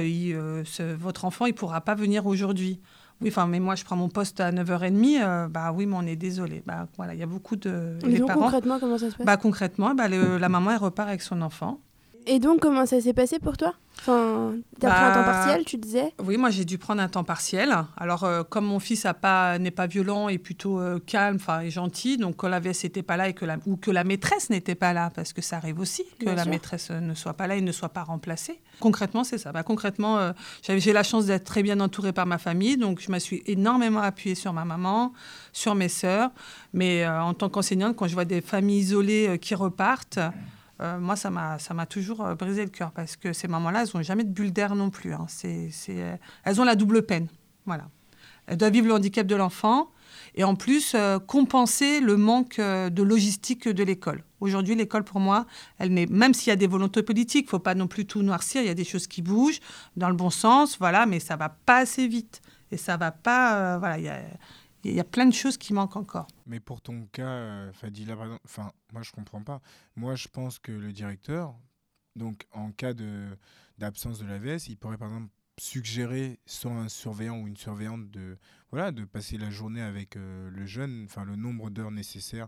votre 0.98 1.26
enfant 1.26 1.46
il 1.46 1.52
ne 1.52 1.58
pourra 1.58 1.82
pas 1.82 1.96
venir 1.96 2.26
aujourd'hui. 2.26 2.80
Oui, 3.24 3.30
enfin, 3.30 3.48
mais 3.48 3.60
moi 3.60 3.76
je 3.76 3.84
prends 3.84 3.96
mon 3.96 4.10
poste 4.10 4.40
à 4.40 4.52
9h30, 4.52 5.22
euh, 5.24 5.48
bah 5.48 5.72
oui, 5.72 5.86
mais 5.86 5.96
on 5.98 6.06
est 6.06 6.16
désolé. 6.16 6.62
Bah 6.66 6.88
voilà, 6.98 7.14
il 7.14 7.20
y 7.20 7.24
a 7.24 7.28
beaucoup 7.28 7.56
de. 7.56 7.98
Et 8.04 8.20
donc 8.20 8.32
concrètement, 8.34 8.80
comment 8.80 8.98
ça 8.98 9.10
se 9.10 9.16
passe? 9.16 9.26
Bah, 9.26 9.38
concrètement, 9.38 9.96
bah, 9.96 10.08
le- 10.08 10.38
la 10.38 10.50
maman, 10.50 10.72
elle 10.72 10.78
repart 10.78 11.08
avec 11.10 11.22
son 11.22 11.42
enfant. 11.42 11.80
Et 12.26 12.40
donc, 12.40 12.60
comment 12.62 12.86
ça 12.86 13.02
s'est 13.02 13.14
passé 13.14 13.40
pour 13.40 13.58
toi 13.58 13.74
Enfin, 14.00 14.56
t'as 14.80 14.90
pris 14.90 15.04
un 15.04 15.12
temps 15.14 15.20
Bah, 15.20 15.26
partiel, 15.32 15.64
tu 15.66 15.78
disais 15.78 16.14
Oui, 16.22 16.36
moi 16.36 16.50
j'ai 16.50 16.66
dû 16.66 16.78
prendre 16.78 17.02
un 17.02 17.08
temps 17.08 17.24
partiel. 17.24 17.74
Alors 17.96 18.24
euh, 18.24 18.44
comme 18.44 18.66
mon 18.66 18.80
fils 18.80 19.06
a 19.06 19.14
pas 19.14 19.60
n'est 19.60 19.72
pas 19.72 19.88
violent 19.88 20.28
et 20.30 20.40
plutôt 20.40 20.80
euh, 20.80 21.00
calme, 21.06 21.36
enfin 21.38 21.62
et 21.62 21.70
gentil, 21.70 22.18
donc 22.18 22.36
quand 22.36 22.50
la 22.50 22.60
VS 22.60 22.84
n'était 22.84 23.04
pas 23.04 23.16
là 23.18 23.30
et 23.30 23.34
que 23.34 23.46
la, 23.46 23.58
ou 23.66 23.78
que 23.78 23.92
la 23.92 24.04
maîtresse 24.04 24.50
n'était 24.50 24.76
pas 24.76 24.92
là, 24.94 25.10
parce 25.16 25.32
que 25.32 25.42
ça 25.42 25.58
arrive 25.58 25.80
aussi 25.80 26.04
que 26.20 26.26
Bien 26.26 26.36
la 26.36 26.42
sûr. 26.44 26.52
maîtresse 26.52 26.90
euh, 26.92 27.00
ne 27.00 27.14
soit 27.14 27.34
pas 27.36 27.48
là 27.48 27.56
et 27.56 27.62
ne 27.62 27.72
soit 27.72 27.90
pas 27.90 28.04
remplacée. 28.04 28.60
Concrètement, 28.82 29.24
c'est 29.24 29.38
ça. 29.38 29.52
Bah, 29.54 29.64
concrètement, 29.64 30.18
euh, 30.18 30.34
j'ai 30.68 30.92
la 30.92 31.04
chance 31.04 31.28
d'être 31.28 31.46
très 31.46 31.62
bien 31.64 31.80
entourée 31.80 32.14
par 32.14 32.26
ma 32.26 32.40
famille, 32.40 32.76
donc 32.78 33.00
je 33.00 33.12
me 33.12 33.20
suis 33.20 33.42
énormément 33.46 34.02
appuyée 34.02 34.36
sur 34.36 34.52
ma 34.52 34.66
maman, 34.66 35.14
sur 35.54 35.76
mes 35.76 35.88
sœurs. 35.88 36.32
Mais 36.74 37.08
en 37.08 37.34
tant 37.36 37.48
qu'enseignante, 37.48 37.96
quand 37.96 38.08
je 38.08 38.16
vois 38.16 38.26
des 38.26 38.42
familles 38.42 38.80
isolées 38.80 39.38
qui 39.40 39.56
repartent. 39.56 40.20
Euh, 40.84 41.00
moi, 41.00 41.16
ça 41.16 41.30
m'a, 41.30 41.86
toujours 41.86 42.22
euh, 42.22 42.36
brisé 42.36 42.64
le 42.64 42.70
cœur 42.70 42.92
parce 42.92 43.16
que 43.16 43.32
ces 43.34 43.48
mamans-là, 43.48 43.84
elles 43.84 43.90
n'ont 43.94 44.04
jamais 44.04 44.24
de 44.24 44.30
bulle 44.30 44.52
d'air 44.52 44.76
non 44.76 44.90
plus. 44.90 45.14
hein. 45.14 45.28
Euh, 45.46 46.18
elles 46.44 46.62
ont 46.62 46.66
la 46.66 46.76
double 46.76 47.04
peine. 47.04 47.28
Voilà. 47.66 47.86
Elles 48.48 48.58
doivent 48.58 48.74
vivre 48.74 48.88
le 48.88 48.94
handicap 48.94 49.26
de 49.26 49.36
l'enfant 49.36 49.90
et 50.36 50.44
en 50.44 50.56
plus 50.56 50.96
compenser 51.28 52.02
le 52.02 52.18
manque 52.18 52.60
de 52.60 53.04
logistique 53.04 53.70
de 53.70 53.84
l'école. 53.84 54.24
Aujourd'hui, 54.42 54.76
l'école, 54.76 55.06
pour 55.06 55.22
moi, 55.22 55.46
elle 55.78 55.94
n'est, 55.94 56.08
même 56.08 56.34
s'il 56.34 56.50
y 56.50 56.52
a 56.52 56.58
des 56.58 56.68
volontés 56.68 57.04
politiques, 57.04 57.50
faut 57.50 57.60
pas 57.60 57.74
non 57.74 57.88
plus 57.88 58.06
tout 58.06 58.22
noircir. 58.22 58.62
Il 58.62 58.68
y 58.68 58.72
a 58.72 58.74
des 58.74 58.84
choses 58.84 59.08
qui 59.08 59.22
bougent 59.22 59.62
dans 59.96 60.10
le 60.10 60.16
bon 60.16 60.30
sens, 60.30 60.78
voilà, 60.78 61.06
mais 61.06 61.22
ça 61.22 61.38
va 61.38 61.50
pas 61.50 61.78
assez 61.78 62.08
vite 62.08 62.42
et 62.72 62.78
ça 62.78 62.98
va 62.98 63.12
pas. 63.12 63.78
voilà, 63.78 63.98
il 64.84 64.96
y 64.96 65.00
a 65.00 65.06
plein 65.06 65.26
de 65.26 65.34
choses 65.34 65.58
qui 65.58 65.74
manquent 65.74 65.96
encore. 65.96 66.28
Mais 66.46 66.60
pour 66.60 66.82
ton 66.82 67.06
cas, 67.08 67.28
euh, 67.28 67.74
Fadila, 67.74 68.16
par 68.16 68.26
exemple, 68.26 68.42
enfin, 68.46 68.72
moi 68.92 69.02
je 69.02 69.12
comprends 69.12 69.44
pas. 69.44 69.62
Moi 69.96 70.16
je 70.16 70.28
pense 70.28 70.60
que 70.60 70.72
le 70.72 70.92
directeur, 70.92 71.56
donc 72.16 72.46
en 72.52 72.72
cas 72.72 72.94
de 72.94 73.38
d'absence 73.78 74.20
de 74.20 74.26
l'AVS, 74.26 74.68
il 74.68 74.78
pourrait 74.78 74.98
par 74.98 75.08
exemple 75.10 75.30
suggérer 75.60 76.40
soit 76.46 76.72
un 76.72 76.90
surveillant 76.90 77.40
ou 77.40 77.48
une 77.48 77.58
surveillante 77.58 78.10
de 78.10 78.38
voilà 78.72 78.92
de 78.92 79.06
passer 79.06 79.38
la 79.38 79.52
journée 79.52 79.82
avec 79.82 80.16
euh, 80.16 80.50
le 80.50 80.66
jeune, 80.66 81.06
enfin 81.06 81.26
le 81.26 81.36
nombre 81.36 81.70
d'heures 81.70 81.92
nécessaires. 81.92 82.48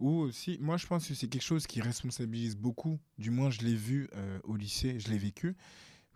Ou 0.00 0.10
aussi, 0.10 0.58
moi 0.60 0.76
je 0.76 0.86
pense 0.86 1.06
que 1.06 1.14
c'est 1.14 1.28
quelque 1.28 1.42
chose 1.42 1.66
qui 1.66 1.80
responsabilise 1.80 2.56
beaucoup. 2.56 2.98
Du 3.18 3.30
moins 3.30 3.50
je 3.50 3.60
l'ai 3.60 3.74
vu 3.74 4.08
euh, 4.14 4.38
au 4.44 4.56
lycée, 4.56 4.98
je 4.98 5.08
l'ai 5.08 5.18
vécu. 5.18 5.56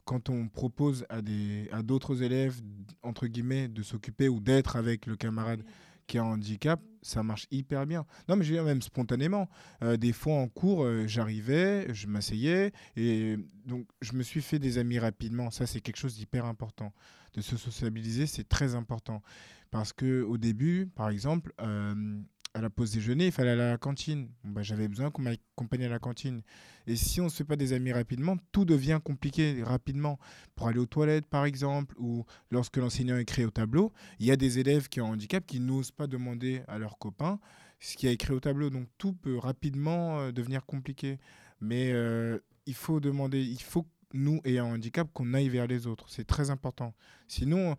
Quand 0.04 0.28
on 0.28 0.48
propose 0.48 1.06
à 1.08 1.22
des 1.22 1.68
à 1.72 1.82
d'autres 1.82 2.22
élèves 2.22 2.60
entre 3.02 3.26
guillemets 3.26 3.68
de 3.68 3.82
s'occuper 3.82 4.28
ou 4.28 4.40
d'être 4.40 4.76
avec 4.76 5.06
le 5.06 5.16
camarade 5.16 5.62
qui 6.06 6.18
a 6.18 6.22
un 6.22 6.26
handicap, 6.26 6.80
ça 7.02 7.22
marche 7.22 7.46
hyper 7.50 7.86
bien. 7.86 8.04
Non, 8.28 8.36
mais 8.36 8.44
je 8.44 8.50
veux 8.50 8.56
dire, 8.56 8.64
même 8.64 8.82
spontanément. 8.82 9.48
Euh, 9.82 9.96
des 9.96 10.12
fois 10.12 10.34
en 10.34 10.48
cours, 10.48 10.84
euh, 10.84 11.06
j'arrivais, 11.06 11.92
je 11.94 12.06
m'asseyais, 12.06 12.72
et 12.96 13.36
donc 13.66 13.86
je 14.00 14.12
me 14.12 14.22
suis 14.22 14.42
fait 14.42 14.58
des 14.58 14.78
amis 14.78 14.98
rapidement. 14.98 15.50
Ça, 15.50 15.66
c'est 15.66 15.80
quelque 15.80 15.96
chose 15.96 16.16
d'hyper 16.16 16.44
important. 16.44 16.92
De 17.34 17.40
se 17.40 17.56
sociabiliser, 17.56 18.26
c'est 18.26 18.48
très 18.48 18.74
important. 18.74 19.22
Parce 19.70 19.92
que 19.92 20.22
au 20.22 20.38
début, 20.38 20.86
par 20.94 21.08
exemple, 21.08 21.52
euh, 21.60 22.20
à 22.54 22.60
la 22.60 22.70
pause 22.70 22.92
déjeuner, 22.92 23.26
il 23.26 23.32
fallait 23.32 23.50
aller 23.50 23.62
à 23.62 23.70
la 23.72 23.78
cantine. 23.78 24.28
Bah, 24.44 24.62
J'avais 24.62 24.86
besoin 24.86 25.10
qu'on 25.10 25.22
m'accompagne 25.22 25.84
à 25.84 25.88
la 25.88 25.98
cantine. 25.98 26.42
Et 26.86 26.94
si 26.94 27.20
on 27.20 27.24
ne 27.24 27.28
se 27.28 27.36
fait 27.36 27.44
pas 27.44 27.56
des 27.56 27.72
amis 27.72 27.92
rapidement, 27.92 28.36
tout 28.52 28.64
devient 28.64 29.00
compliqué 29.02 29.62
rapidement. 29.64 30.18
Pour 30.54 30.68
aller 30.68 30.78
aux 30.78 30.86
toilettes, 30.86 31.26
par 31.26 31.44
exemple, 31.44 31.96
ou 31.98 32.24
lorsque 32.50 32.76
l'enseignant 32.76 33.18
écrit 33.18 33.44
au 33.44 33.50
tableau, 33.50 33.92
il 34.20 34.26
y 34.26 34.30
a 34.30 34.36
des 34.36 34.60
élèves 34.60 34.88
qui 34.88 35.00
ont 35.00 35.06
un 35.06 35.14
handicap 35.14 35.44
qui 35.44 35.58
n'osent 35.58 35.90
pas 35.90 36.06
demander 36.06 36.62
à 36.68 36.78
leurs 36.78 36.96
copains 36.98 37.40
ce 37.80 37.96
qui 37.96 38.06
a 38.06 38.12
écrit 38.12 38.32
au 38.32 38.40
tableau. 38.40 38.70
Donc 38.70 38.86
tout 38.98 39.12
peut 39.12 39.36
rapidement 39.36 40.20
euh, 40.20 40.32
devenir 40.32 40.64
compliqué. 40.64 41.18
Mais 41.60 41.90
euh, 41.92 42.38
il 42.66 42.74
faut 42.74 43.00
demander, 43.00 43.42
il 43.42 43.60
faut, 43.62 43.84
nous, 44.12 44.40
ayant 44.44 44.70
un 44.70 44.74
handicap, 44.76 45.08
qu'on 45.12 45.34
aille 45.34 45.48
vers 45.48 45.66
les 45.66 45.88
autres. 45.88 46.06
C'est 46.08 46.26
très 46.26 46.50
important. 46.50 46.94
Sinon, 47.26 47.76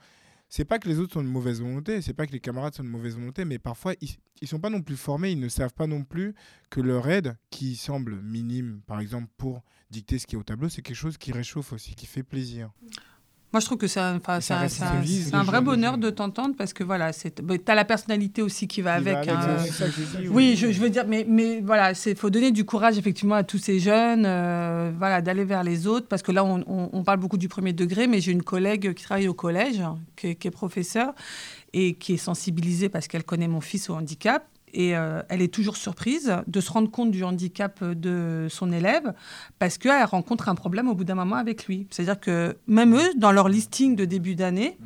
c'est 0.55 0.63
pas 0.63 0.79
que 0.79 0.87
les 0.87 0.99
autres 0.99 1.11
sont 1.11 1.21
de 1.21 1.27
mauvaise 1.27 1.61
volonté, 1.61 2.01
c'est 2.01 2.13
pas 2.13 2.25
que 2.25 2.31
les 2.31 2.39
camarades 2.39 2.73
sont 2.73 2.83
de 2.85 2.87
mauvaise 2.87 3.15
volonté, 3.15 3.43
mais 3.43 3.59
parfois, 3.59 3.93
ils, 3.99 4.15
ils 4.39 4.47
sont 4.47 4.61
pas 4.61 4.69
non 4.69 4.81
plus 4.81 4.95
formés, 4.95 5.31
ils 5.31 5.39
ne 5.39 5.49
savent 5.49 5.73
pas 5.73 5.85
non 5.85 6.05
plus 6.05 6.33
que 6.69 6.79
leur 6.79 7.09
aide, 7.09 7.35
qui 7.49 7.75
semble 7.75 8.21
minime, 8.21 8.79
par 8.87 9.01
exemple, 9.01 9.27
pour 9.35 9.63
dicter 9.91 10.17
ce 10.17 10.25
qui 10.25 10.35
est 10.35 10.37
au 10.37 10.43
tableau, 10.43 10.69
c'est 10.69 10.81
quelque 10.81 10.95
chose 10.95 11.17
qui 11.17 11.33
réchauffe 11.33 11.73
aussi, 11.73 11.93
qui 11.93 12.05
fait 12.05 12.23
plaisir. 12.23 12.71
Moi, 13.53 13.61
je 13.61 13.65
trouve 13.67 13.77
que 13.77 13.87
c'est 13.87 14.01
un, 14.01 14.19
ça 14.41 14.55
vrai 15.43 15.61
bonheur 15.61 15.97
de 15.97 16.09
t'entendre 16.09 16.55
parce 16.57 16.73
que 16.73 16.83
voilà, 16.83 17.11
bah, 17.41 17.53
t'as 17.63 17.75
la 17.75 17.85
personnalité 17.85 18.41
aussi 18.41 18.67
qui 18.67 18.81
va 18.81 18.97
Qui 18.97 19.05
va 19.05 19.17
avec. 19.19 19.29
hein. 19.29 19.57
ça 19.71 19.85
Oui, 20.29 20.55
je, 20.57 20.71
je 20.73 20.81
veux 20.81 20.89
dire, 20.89 21.05
mais, 21.07 21.25
mais 21.29 21.61
voilà, 21.61 21.93
il 22.05 22.15
faut 22.17 22.29
donner 22.29 22.51
du 22.51 22.65
courage 22.65 22.97
effectivement 22.97 23.35
à 23.35 23.43
tous 23.45 23.57
ces 23.57 23.79
jeunes, 23.79 24.25
euh, 24.25 24.91
voilà, 24.97 25.21
d'aller 25.21 25.45
vers 25.45 25.63
les 25.63 25.87
autres, 25.87 26.07
parce 26.07 26.21
que 26.21 26.33
là, 26.33 26.43
on, 26.43 26.65
on- 26.67 26.89
on 26.91 27.03
parle 27.03 27.19
beaucoup 27.19 27.37
du 27.37 27.47
premier 27.47 27.71
degré, 27.71 28.07
mais 28.07 28.19
j'ai 28.19 28.33
une 28.33 28.43
collègue 28.43 28.93
qui 28.93 29.03
travaille 29.05 29.29
au 29.29 29.33
collège, 29.33 29.81
qui, 30.17 30.35
qui 30.35 30.47
est 30.49 30.51
professeure, 30.51 31.13
et 31.71 31.93
qui 31.93 32.15
est 32.15 32.17
sensibilisée 32.17 32.89
parce 32.89 33.07
qu'elle 33.07 33.23
connaît 33.23 33.47
mon 33.47 33.61
fils 33.61 33.89
au 33.89 33.93
handicap. 33.95 34.45
Et 34.77 34.95
euh, 34.97 35.21
elle 35.29 35.41
est 35.41 35.53
toujours 35.53 35.77
surprise 35.77 36.35
de 36.47 36.59
se 36.59 36.69
rendre 36.69 36.91
compte 36.91 37.09
du 37.09 37.23
handicap 37.23 37.81
de 37.81 38.47
son 38.49 38.73
élève 38.73 39.13
parce 39.57 39.77
qu'elle 39.77 40.03
rencontre 40.03 40.49
un 40.49 40.55
problème 40.55 40.89
au 40.89 40.95
bout 40.95 41.05
d'un 41.05 41.15
moment 41.15 41.37
avec 41.37 41.65
lui. 41.65 41.87
C'est-à-dire 41.91 42.19
que 42.19 42.57
même 42.67 42.93
eux, 42.93 43.13
dans 43.15 43.31
leur 43.31 43.47
listing 43.47 43.95
de 43.95 44.03
début 44.03 44.35
d'année 44.35 44.77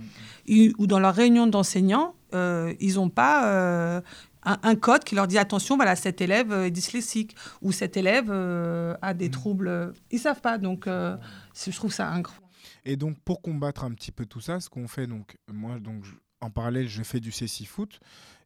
ils- 0.46 0.74
ou 0.78 0.86
dans 0.86 1.00
leur 1.00 1.16
réunion 1.16 1.48
d'enseignants, 1.48 2.14
euh, 2.36 2.72
ils 2.80 2.96
n'ont 2.96 3.10
pas 3.10 3.48
euh, 3.52 4.02
un, 4.44 4.58
un 4.62 4.76
code 4.76 5.04
qui 5.04 5.16
leur 5.16 5.26
dit 5.26 5.40
attention, 5.40 5.76
voilà, 5.76 5.96
cet 5.96 6.22
élève 6.22 6.52
euh, 6.52 6.66
est 6.66 6.72
dyslexique 6.72 7.36
ou 7.64 7.72
cet 7.72 7.98
élève 7.98 8.28
euh, 8.30 8.96
a 9.02 9.16
des 9.16 9.32
troubles. 9.32 9.94
Ils 10.12 10.20
savent 10.20 10.42
pas, 10.42 10.60
donc 10.60 10.86
euh, 10.86 11.18
je 11.56 11.76
trouve 11.76 11.92
ça 11.92 12.10
incroyable. 12.10 12.46
Et 12.86 12.96
donc, 12.96 13.18
pour 13.26 13.42
combattre 13.42 13.84
un 13.86 13.92
petit 13.92 14.12
peu 14.12 14.28
tout 14.28 14.40
ça, 14.40 14.60
ce 14.60 14.70
qu'on 14.70 14.88
fait, 14.88 15.08
donc, 15.08 15.36
moi, 15.52 15.80
donc, 15.80 16.04
en 16.42 16.50
parallèle, 16.52 16.88
je 16.88 17.02
fais 17.04 17.20
du 17.20 17.32
CC 17.32 17.66
Foot. 17.66 18.00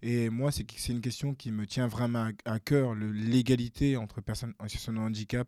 Et 0.06 0.30
moi, 0.30 0.52
c'est 0.52 0.90
une 0.90 1.00
question 1.00 1.34
qui 1.34 1.50
me 1.50 1.66
tient 1.66 1.88
vraiment 1.88 2.30
à, 2.44 2.60
cœur, 2.60 2.94
l'égalité 2.94 3.96
entre 3.96 4.20
personnes 4.20 4.54
en 4.60 4.68
situation 4.68 4.92
de 4.92 4.98
handicap 5.00 5.48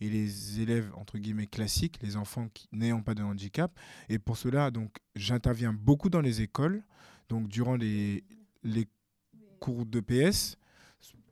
et 0.00 0.08
les 0.08 0.58
élèves, 0.58 0.90
entre 0.96 1.18
guillemets, 1.18 1.46
classiques, 1.46 1.98
les 2.00 2.16
enfants 2.16 2.48
qui- 2.54 2.66
n'ayant 2.72 3.02
pas 3.02 3.14
de 3.14 3.22
handicap. 3.22 3.78
Et 4.08 4.18
pour 4.18 4.38
cela, 4.38 4.70
donc, 4.70 4.96
j'interviens 5.16 5.74
beaucoup 5.74 6.08
dans 6.08 6.22
les 6.22 6.40
écoles, 6.40 6.82
donc, 7.28 7.48
durant 7.48 7.76
les, 7.76 8.24
les 8.64 8.88
cours 9.58 9.84
de 9.84 10.00
PS, 10.00 10.56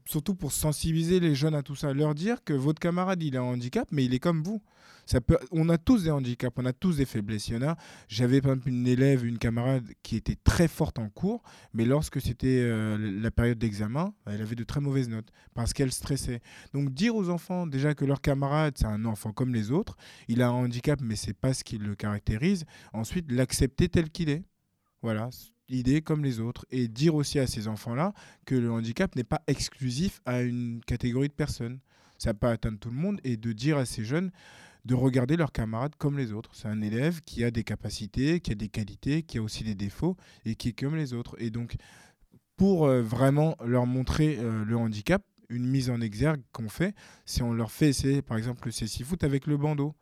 surtout 0.09 0.35
pour 0.35 0.53
sensibiliser 0.53 1.21
les 1.21 1.35
jeunes 1.35 1.55
à 1.55 1.63
tout 1.63 1.77
ça, 1.77 1.93
leur 1.93 2.15
dire 2.15 2.43
que 2.43 2.55
votre 2.55 2.81
camarade, 2.81 3.23
il 3.23 3.37
a 3.37 3.41
un 3.41 3.45
handicap, 3.45 3.87
mais 3.93 4.07
il 4.07 4.15
est 4.15 4.19
comme 4.19 4.43
vous. 4.43 4.63
Ça 5.05 5.21
peut, 5.21 5.39
on 5.51 5.69
a 5.69 5.77
tous 5.77 6.05
des 6.05 6.11
handicaps, 6.11 6.57
on 6.59 6.65
a 6.65 6.73
tous 6.73 6.97
des 6.97 7.05
faiblesses. 7.05 7.49
Il 7.49 7.55
y 7.55 7.57
en 7.59 7.69
a. 7.69 7.77
J'avais 8.09 8.41
par 8.41 8.53
exemple 8.53 8.71
une 8.71 8.87
élève, 8.87 9.27
une 9.27 9.37
camarade 9.39 9.85
qui 10.03 10.17
était 10.17 10.37
très 10.43 10.67
forte 10.67 10.99
en 10.99 11.11
cours, 11.11 11.43
mais 11.75 11.85
lorsque 11.85 12.23
c'était 12.23 12.61
euh, 12.63 12.97
la 13.21 13.31
période 13.31 13.59
d'examen, 13.59 14.15
elle 14.27 14.41
avait 14.41 14.55
de 14.55 14.65
très 14.65 14.81
mauvaises 14.81 15.11
notes 15.11 15.31
parce 15.55 15.75
qu'elle 15.75 15.93
stressait. 15.93 16.41
Donc 16.73 16.93
dire 16.95 17.15
aux 17.15 17.29
enfants 17.29 17.67
déjà 17.67 17.95
que 17.95 18.07
leur 18.07 18.23
camarade, 18.23 18.75
c'est 18.79 18.87
un 18.87 19.05
enfant 19.05 19.33
comme 19.33 19.53
les 19.53 19.71
autres, 19.71 19.97
il 20.27 20.41
a 20.41 20.49
un 20.49 20.53
handicap, 20.53 21.01
mais 21.03 21.17
c'est 21.17 21.37
pas 21.37 21.53
ce 21.53 21.65
qui 21.65 21.77
le 21.77 21.95
caractérise. 21.95 22.65
Ensuite, 22.95 23.31
l'accepter 23.31 23.89
tel 23.91 24.11
qu'il 24.11 24.31
est. 24.31 24.45
Voilà, 25.03 25.31
est 25.69 26.03
comme 26.03 26.25
les 26.25 26.41
autres. 26.41 26.67
Et 26.71 26.89
dire 26.89 27.15
aussi 27.15 27.39
à 27.39 27.47
ces 27.47 27.69
enfants-là 27.69 28.13
que 28.45 28.55
le 28.55 28.71
handicap 28.71 29.15
n'est 29.17 29.25
pas 29.25 29.43
exclusif 29.47 30.21
à 30.27 30.43
une 30.43 30.81
catégorie 30.87 31.29
de 31.29 31.35
personnes. 31.35 31.79
Ça 32.19 32.35
peut 32.35 32.49
atteindre 32.49 32.79
tout 32.79 32.91
le 32.91 32.97
monde. 32.97 33.21
Et 33.25 33.37
de 33.37 33.53
dire 33.53 33.79
à 33.79 33.87
ces 33.87 34.05
jeunes 34.05 34.31
de 34.85 34.95
regarder 34.95 35.37
leurs 35.37 35.53
camarades 35.53 35.95
comme 35.99 36.17
les 36.17 36.33
autres. 36.33 36.51
C'est 36.55 36.69
un 36.69 36.81
élève 36.81 37.21
qui 37.21 37.45
a 37.45 37.51
des 37.51 37.65
capacités, 37.65 38.41
qui 38.41 38.53
a 38.53 38.55
des 38.55 38.69
qualités, 38.69 39.23
qui 39.23 39.39
a 39.39 39.43
aussi 39.43 39.63
des 39.63 39.75
défauts 39.75 40.17
et 40.45 40.55
qui 40.55 40.71
est 40.71 40.73
comme 40.73 40.97
les 40.97 41.13
autres. 41.13 41.37
Et 41.39 41.51
donc, 41.51 41.77
pour 42.57 42.87
euh, 42.87 43.03
vraiment 43.03 43.55
leur 43.65 43.87
montrer 43.87 44.39
euh, 44.39 44.65
le 44.65 44.77
handicap, 44.77 45.23
une 45.51 45.67
mise 45.67 45.91
en 45.91 46.01
exergue 46.01 46.43
qu'on 46.53 46.69
fait, 46.69 46.95
c'est 47.25 47.43
on 47.43 47.53
leur 47.53 47.71
fait 47.71 47.89
essayer, 47.89 48.23
par 48.23 48.37
exemple, 48.37 48.67
le 48.67 48.73
CC 48.73 49.05
Foot 49.05 49.25
avec 49.25 49.47
le 49.47 49.57
bandeau. 49.57 49.95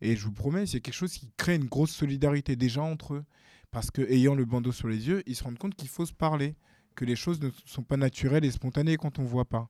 Et 0.00 0.16
je 0.16 0.24
vous 0.24 0.32
promets, 0.32 0.66
c'est 0.66 0.80
quelque 0.80 0.94
chose 0.94 1.12
qui 1.12 1.30
crée 1.36 1.56
une 1.56 1.66
grosse 1.66 1.90
solidarité 1.90 2.56
déjà 2.56 2.82
entre 2.82 3.14
eux. 3.14 3.24
Parce 3.70 3.90
que 3.90 4.02
ayant 4.02 4.34
le 4.34 4.44
bandeau 4.44 4.72
sur 4.72 4.88
les 4.88 5.08
yeux, 5.08 5.22
ils 5.26 5.36
se 5.36 5.44
rendent 5.44 5.58
compte 5.58 5.74
qu'il 5.74 5.88
faut 5.88 6.06
se 6.06 6.12
parler, 6.12 6.54
que 6.96 7.04
les 7.04 7.16
choses 7.16 7.40
ne 7.40 7.50
sont 7.66 7.82
pas 7.82 7.96
naturelles 7.96 8.44
et 8.44 8.50
spontanées 8.50 8.96
quand 8.96 9.18
on 9.18 9.22
ne 9.22 9.28
voit 9.28 9.44
pas. 9.44 9.68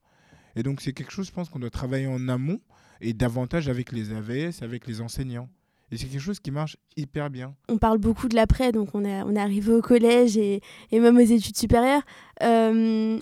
Et 0.57 0.63
donc 0.63 0.81
c'est 0.81 0.93
quelque 0.93 1.13
chose, 1.13 1.27
je 1.27 1.33
pense, 1.33 1.49
qu'on 1.49 1.59
doit 1.59 1.71
travailler 1.71 2.07
en 2.07 2.29
amont 2.29 2.61
et 3.01 3.13
davantage 3.13 3.69
avec 3.69 3.93
les 3.93 4.13
AVS, 4.13 4.63
avec 4.63 4.87
les 4.87 5.01
enseignants. 5.01 5.49
Et 5.93 5.97
c'est 5.97 6.07
quelque 6.07 6.21
chose 6.21 6.39
qui 6.39 6.51
marche 6.51 6.77
hyper 6.97 7.31
bien. 7.31 7.55
On 7.69 7.79
parle 7.79 7.99
beaucoup 7.99 8.29
de 8.29 8.37
l'après, 8.37 8.71
donc 8.71 8.95
on 8.95 9.05
on 9.05 9.35
est 9.35 9.41
arrivé 9.41 9.73
au 9.73 9.83
collège 9.83 10.37
et, 10.37 10.61
même 10.93 11.17
aux 11.17 11.21
études 11.21 11.57
supérieures. 11.57 12.03
Euh, 12.43 13.19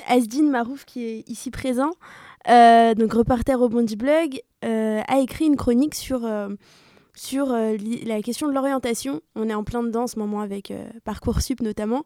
Marouf, 0.51 0.85
qui 0.85 1.05
est 1.05 1.29
ici 1.29 1.51
présent, 1.51 1.93
euh, 2.49 2.95
donc 2.95 3.13
reporter 3.13 3.61
au 3.61 3.69
Bondi 3.69 3.97
Blog, 3.97 4.41
euh, 4.65 5.01
a 5.07 5.19
écrit 5.21 5.47
une 5.47 5.57
chronique 5.57 5.95
sur, 5.95 6.25
euh, 6.25 6.49
sur 7.19 7.51
euh, 7.51 7.77
la 8.05 8.23
question 8.23 8.49
de 8.49 8.55
l'orientation. 8.55 9.21
On 9.35 9.49
est 9.49 9.55
en 9.55 9.65
plein 9.65 9.83
dedans 9.83 10.05
en 10.05 10.07
ce 10.07 10.19
moment 10.19 10.41
avec 10.41 10.71
euh, 10.71 10.89
Parcoursup 11.05 11.61
notamment. 11.61 12.05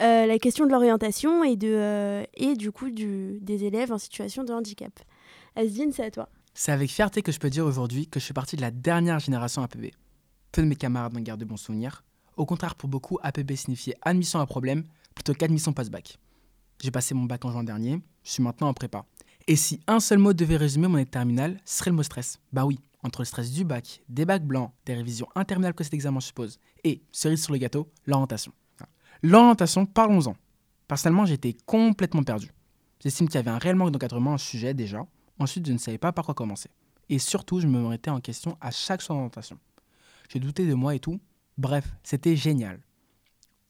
Euh, 0.00 0.26
la 0.26 0.38
question 0.38 0.66
de 0.66 0.70
l'orientation 0.70 1.44
et, 1.44 1.58
et 2.34 2.54
du 2.56 2.72
coup 2.72 2.90
du, 2.90 3.38
des 3.40 3.64
élèves 3.64 3.92
en 3.92 3.98
situation 3.98 4.42
de 4.42 4.52
handicap. 4.52 4.92
Asdine, 5.56 5.92
c'est 5.92 6.04
à 6.04 6.10
toi. 6.10 6.28
C'est 6.54 6.72
avec 6.72 6.90
fierté 6.90 7.22
que 7.22 7.32
je 7.32 7.38
peux 7.38 7.50
dire 7.50 7.66
aujourd'hui 7.66 8.06
que 8.06 8.18
je 8.18 8.24
fais 8.24 8.34
partie 8.34 8.56
de 8.56 8.62
la 8.62 8.70
dernière 8.70 9.18
génération 9.18 9.62
APB. 9.62 9.90
Peu 10.52 10.62
de 10.62 10.66
mes 10.66 10.76
camarades 10.76 11.12
n'en 11.12 11.20
gardent 11.20 11.40
de 11.40 11.44
bons 11.44 11.56
souvenirs. 11.56 12.02
Au 12.36 12.46
contraire, 12.46 12.74
pour 12.74 12.88
beaucoup, 12.88 13.18
APB 13.22 13.54
signifiait 13.54 13.96
admission 14.02 14.40
à 14.40 14.46
problème 14.46 14.84
plutôt 15.14 15.34
qu'admission 15.34 15.72
post-bac. 15.72 16.18
J'ai 16.82 16.90
passé 16.90 17.14
mon 17.14 17.24
bac 17.24 17.44
en 17.44 17.52
juin 17.52 17.64
dernier, 17.64 18.00
je 18.24 18.30
suis 18.30 18.42
maintenant 18.42 18.68
en 18.68 18.74
prépa. 18.74 19.04
Et 19.46 19.56
si 19.56 19.80
un 19.86 20.00
seul 20.00 20.18
mot 20.18 20.32
devait 20.32 20.56
résumer 20.56 20.88
mon 20.88 20.94
année 20.94 21.06
terminale, 21.06 21.60
ce 21.64 21.78
serait 21.78 21.90
le 21.90 21.96
mot 21.96 22.02
stress. 22.02 22.38
Bah 22.52 22.64
oui, 22.64 22.78
entre 23.04 23.20
le 23.20 23.26
stress 23.26 23.52
du 23.52 23.64
bac, 23.64 24.02
des 24.08 24.24
bacs 24.24 24.44
blancs, 24.44 24.72
des 24.86 24.94
révisions 24.94 25.28
interminables 25.36 25.76
que 25.76 25.84
cet 25.84 25.94
examen 25.94 26.20
suppose, 26.20 26.58
et, 26.82 27.02
cerise 27.12 27.44
sur 27.44 27.52
le 27.52 27.58
gâteau, 27.58 27.88
l'orientation. 28.06 28.52
L'orientation, 29.22 29.86
parlons-en. 29.86 30.36
Personnellement, 30.88 31.26
j'étais 31.26 31.54
complètement 31.66 32.22
perdu. 32.22 32.50
J'estime 33.00 33.28
qu'il 33.28 33.36
y 33.36 33.38
avait 33.38 33.50
un 33.50 33.58
réel 33.58 33.76
manque 33.76 33.90
d'encadrement 33.90 34.36
ce 34.38 34.46
sujet 34.46 34.74
déjà. 34.74 35.06
Ensuite, 35.38 35.66
je 35.66 35.72
ne 35.72 35.78
savais 35.78 35.98
pas 35.98 36.12
par 36.12 36.24
quoi 36.24 36.34
commencer. 36.34 36.70
Et 37.08 37.18
surtout, 37.18 37.60
je 37.60 37.66
me 37.66 37.88
mettais 37.88 38.10
en 38.10 38.20
question 38.20 38.56
à 38.60 38.70
chaque 38.70 39.02
soir 39.02 39.16
d'orientation. 39.16 39.58
J'ai 40.30 40.40
douté 40.40 40.66
de 40.66 40.74
moi 40.74 40.94
et 40.94 41.00
tout. 41.00 41.20
Bref, 41.58 41.94
c'était 42.02 42.36
génial. 42.36 42.80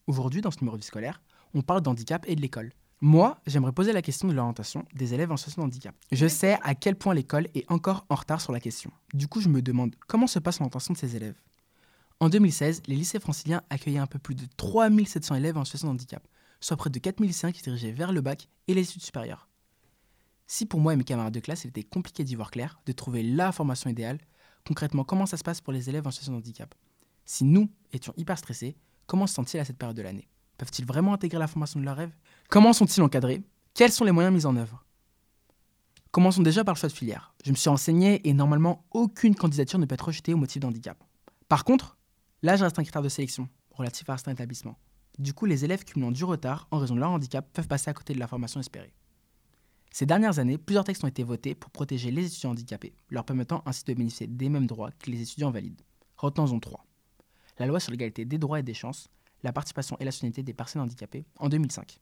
Aujourd'hui, 0.07 0.41
dans 0.41 0.51
ce 0.51 0.59
numéro 0.59 0.77
de 0.77 0.81
vie 0.81 0.87
scolaire, 0.87 1.21
on 1.53 1.61
parle 1.61 1.81
d'handicap 1.81 2.25
et 2.27 2.35
de 2.35 2.41
l'école. 2.41 2.71
Moi, 3.01 3.37
j'aimerais 3.45 3.73
poser 3.73 3.91
la 3.91 4.01
question 4.01 4.27
de 4.27 4.33
l'orientation 4.33 4.85
des 4.93 5.13
élèves 5.13 5.31
en 5.31 5.37
situation 5.37 5.63
de 5.63 5.67
handicap. 5.67 5.95
Je 6.11 6.27
sais 6.27 6.57
à 6.63 6.75
quel 6.75 6.95
point 6.95 7.13
l'école 7.13 7.49
est 7.53 7.69
encore 7.69 8.05
en 8.09 8.15
retard 8.15 8.39
sur 8.39 8.53
la 8.53 8.61
question. 8.61 8.91
Du 9.13 9.27
coup, 9.27 9.41
je 9.41 9.49
me 9.49 9.61
demande 9.61 9.95
comment 10.07 10.27
se 10.27 10.39
passe 10.39 10.59
l'orientation 10.59 10.93
de 10.93 10.97
ces 10.97 11.15
élèves. 11.15 11.35
En 12.21 12.29
2016, 12.29 12.83
les 12.87 12.95
lycées 12.95 13.19
franciliens 13.19 13.61
accueillaient 13.69 13.99
un 13.99 14.07
peu 14.07 14.19
plus 14.19 14.35
de 14.35 14.45
3700 14.55 15.35
élèves 15.35 15.57
en 15.57 15.65
situation 15.65 15.89
de 15.89 15.93
handicap, 15.93 16.25
soit 16.61 16.77
près 16.77 16.89
de 16.89 16.97
4000 16.97 17.27
lycéens 17.27 17.51
qui 17.51 17.61
dirigeaient 17.61 17.91
vers 17.91 18.13
le 18.13 18.21
bac 18.21 18.47
et 18.67 18.73
les 18.73 18.81
études 18.81 19.01
supérieures. 19.01 19.49
Si 20.47 20.65
pour 20.65 20.79
moi 20.79 20.93
et 20.93 20.95
mes 20.95 21.03
camarades 21.03 21.33
de 21.33 21.39
classe, 21.41 21.65
il 21.65 21.69
était 21.69 21.83
compliqué 21.83 22.23
d'y 22.23 22.35
voir 22.35 22.49
clair, 22.49 22.79
de 22.85 22.93
trouver 22.93 23.23
la 23.23 23.51
formation 23.51 23.89
idéale, 23.89 24.19
concrètement, 24.65 25.03
comment 25.03 25.25
ça 25.25 25.37
se 25.37 25.43
passe 25.43 25.59
pour 25.59 25.73
les 25.73 25.89
élèves 25.89 26.07
en 26.07 26.11
situation 26.11 26.33
de 26.33 26.37
handicap? 26.37 26.73
Si 27.25 27.43
nous 27.43 27.69
étions 27.91 28.13
hyper 28.15 28.37
stressés, 28.37 28.77
comment 29.05 29.27
se 29.27 29.33
sentent-ils 29.33 29.59
à 29.59 29.65
cette 29.65 29.77
période 29.77 29.97
de 29.97 30.01
l'année? 30.01 30.29
Peuvent-ils 30.57 30.85
vraiment 30.85 31.13
intégrer 31.13 31.39
la 31.39 31.47
formation 31.47 31.79
de 31.79 31.85
leur 31.85 31.97
rêve? 31.97 32.15
Comment 32.49 32.73
sont-ils 32.73 33.01
encadrés? 33.01 33.43
Quels 33.73 33.91
sont 33.91 34.05
les 34.05 34.11
moyens 34.11 34.33
mis 34.33 34.45
en 34.45 34.55
œuvre? 34.55 34.85
Commençons 36.11 36.41
déjà 36.41 36.63
par 36.63 36.75
le 36.75 36.79
choix 36.79 36.87
de 36.87 36.93
filière. 36.93 37.33
Je 37.43 37.51
me 37.51 37.55
suis 37.55 37.69
renseigné 37.69 38.25
et 38.27 38.33
normalement, 38.33 38.85
aucune 38.91 39.35
candidature 39.35 39.79
ne 39.79 39.85
peut 39.85 39.95
être 39.95 40.05
rejetée 40.05 40.33
au 40.33 40.37
motif 40.37 40.61
d'handicap. 40.61 41.03
Par 41.49 41.65
contre, 41.65 41.97
l'âge 42.41 42.61
reste 42.61 42.79
un 42.79 42.83
critère 42.83 43.01
de 43.01 43.09
sélection 43.09 43.49
relatif 43.71 44.09
à 44.09 44.15
certains 44.15 44.31
établissements. 44.31 44.77
Du 45.19 45.33
coup, 45.33 45.45
les 45.45 45.65
élèves 45.65 45.83
cumulant 45.83 46.11
du 46.11 46.23
retard 46.23 46.67
en 46.71 46.79
raison 46.79 46.95
de 46.95 47.01
leur 47.01 47.11
handicap 47.11 47.45
peuvent 47.51 47.67
passer 47.67 47.89
à 47.89 47.93
côté 47.93 48.13
de 48.13 48.19
la 48.19 48.27
formation 48.27 48.61
espérée. 48.61 48.93
Ces 49.91 50.05
dernières 50.05 50.39
années, 50.39 50.57
plusieurs 50.57 50.83
textes 50.83 51.03
ont 51.03 51.07
été 51.07 51.23
votés 51.23 51.55
pour 51.55 51.71
protéger 51.71 52.11
les 52.11 52.25
étudiants 52.27 52.51
handicapés, 52.51 52.93
leur 53.09 53.25
permettant 53.25 53.61
ainsi 53.65 53.83
de 53.85 53.93
bénéficier 53.93 54.27
des 54.27 54.49
mêmes 54.49 54.67
droits 54.67 54.91
que 54.91 55.09
les 55.09 55.21
étudiants 55.21 55.51
valides. 55.51 55.81
Retenons-en 56.17 56.59
trois. 56.59 56.85
La 57.59 57.65
loi 57.65 57.79
sur 57.79 57.91
l'égalité 57.91 58.25
des 58.25 58.37
droits 58.37 58.59
et 58.59 58.63
des 58.63 58.73
chances, 58.73 59.09
la 59.45 59.53
participation 59.53 59.95
et 59.99 60.05
la 60.05 60.11
solidarité 60.11 60.43
des 60.43 60.53
personnes 60.53 60.81
handicapées 60.81 61.25
en 61.37 61.47
2005. 61.47 61.99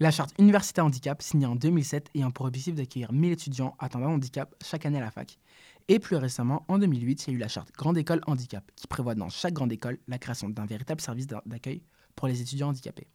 La 0.00 0.10
charte 0.10 0.34
universitaire 0.38 0.84
handicap 0.84 1.22
signée 1.22 1.46
en 1.46 1.54
2007 1.54 2.10
ayant 2.14 2.30
pour 2.30 2.46
objectif 2.46 2.74
d'accueillir 2.74 3.12
1000 3.12 3.32
étudiants 3.32 3.76
atteints 3.78 4.00
d'un 4.00 4.08
handicap 4.08 4.54
chaque 4.62 4.86
année 4.86 4.98
à 4.98 5.02
la 5.02 5.10
fac. 5.10 5.38
Et 5.86 5.98
plus 5.98 6.16
récemment, 6.16 6.64
en 6.68 6.78
2008, 6.78 7.26
il 7.26 7.30
y 7.30 7.32
a 7.32 7.36
eu 7.36 7.40
la 7.40 7.48
charte 7.48 7.72
Grande 7.72 7.98
École 7.98 8.20
Handicap 8.26 8.64
qui 8.74 8.86
prévoit 8.86 9.14
dans 9.14 9.28
chaque 9.28 9.54
grande 9.54 9.72
école 9.72 9.98
la 10.08 10.18
création 10.18 10.48
d'un 10.48 10.66
véritable 10.66 11.00
service 11.00 11.26
d'accueil 11.26 11.82
pour 12.16 12.26
les 12.26 12.40
étudiants 12.40 12.70
handicapés. 12.70 13.06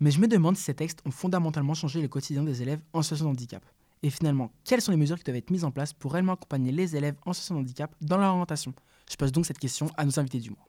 Mais 0.00 0.10
je 0.10 0.20
me 0.20 0.28
demande 0.28 0.56
si 0.56 0.62
ces 0.62 0.74
textes 0.74 1.00
ont 1.04 1.10
fondamentalement 1.10 1.74
changé 1.74 2.00
le 2.00 2.08
quotidien 2.08 2.44
des 2.44 2.62
élèves 2.62 2.80
en 2.92 3.02
situation 3.02 3.26
de 3.26 3.30
handicap. 3.30 3.64
Et 4.04 4.10
finalement, 4.10 4.52
quelles 4.64 4.80
sont 4.80 4.92
les 4.92 4.96
mesures 4.96 5.18
qui 5.18 5.24
doivent 5.24 5.38
être 5.38 5.50
mises 5.50 5.64
en 5.64 5.72
place 5.72 5.92
pour 5.92 6.12
réellement 6.12 6.34
accompagner 6.34 6.70
les 6.70 6.94
élèves 6.94 7.16
en 7.26 7.32
situation 7.32 7.56
de 7.56 7.60
handicap 7.60 7.94
dans 8.00 8.16
leur 8.16 8.30
orientation? 8.30 8.72
Je 9.10 9.16
pose 9.16 9.32
donc 9.32 9.44
cette 9.44 9.58
question 9.58 9.90
à 9.96 10.04
nos 10.04 10.20
invités 10.20 10.38
du 10.38 10.50
mois. 10.50 10.68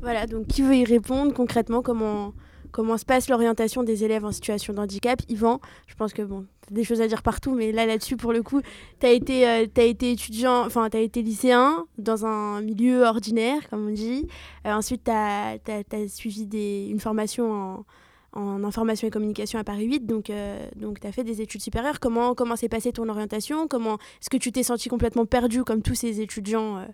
Voilà, 0.00 0.26
donc 0.26 0.46
qui 0.46 0.62
veut 0.62 0.76
y 0.76 0.84
répondre 0.84 1.32
concrètement 1.32 1.82
Comment, 1.82 2.32
comment 2.70 2.98
se 2.98 3.04
passe 3.04 3.28
l'orientation 3.28 3.82
des 3.82 4.04
élèves 4.04 4.24
en 4.24 4.32
situation 4.32 4.72
de 4.72 4.78
handicap? 4.78 5.20
Yvan, 5.28 5.60
je 5.86 5.94
pense 5.94 6.12
que 6.12 6.22
bon, 6.22 6.46
as 6.70 6.74
des 6.74 6.84
choses 6.84 7.00
à 7.00 7.08
dire 7.08 7.22
partout, 7.22 7.54
mais 7.54 7.72
là, 7.72 7.86
là-dessus, 7.86 8.16
pour 8.16 8.32
le 8.32 8.42
coup, 8.42 8.60
tu 9.00 9.06
as, 9.06 9.10
été, 9.10 9.46
euh, 9.46 9.62
été 9.62 10.10
étudiant, 10.10 10.64
enfin, 10.64 10.88
été 10.88 11.22
lycéen 11.22 11.86
dans 11.98 12.26
un 12.26 12.62
milieu 12.62 13.02
ordinaire, 13.02 13.68
comme 13.68 13.88
on 13.88 13.92
dit. 13.92 14.26
Euh, 14.66 14.72
ensuite, 14.72 15.04
tu 15.04 15.10
as, 15.10 16.08
suivi 16.08 16.46
des, 16.46 16.88
une 16.90 17.00
formation 17.00 17.52
en, 17.52 17.84
en, 18.32 18.64
information 18.64 19.06
et 19.08 19.10
communication 19.10 19.58
à 19.58 19.64
Paris 19.64 19.84
8, 19.84 20.06
donc, 20.06 20.30
euh, 20.30 20.66
donc 20.76 21.00
tu 21.00 21.06
as 21.06 21.12
fait 21.12 21.24
des 21.24 21.40
études 21.42 21.62
supérieures. 21.62 22.00
Comment, 22.00 22.34
comment 22.34 22.56
s'est 22.56 22.68
passée 22.68 22.92
ton 22.92 23.08
orientation? 23.08 23.68
Comment, 23.68 23.94
Est-ce 23.94 24.30
que 24.30 24.38
tu 24.38 24.52
t'es 24.52 24.62
senti 24.62 24.88
complètement 24.88 25.26
perdu 25.26 25.64
comme 25.64 25.82
tous 25.82 25.94
ces 25.94 26.20
étudiants 26.20 26.86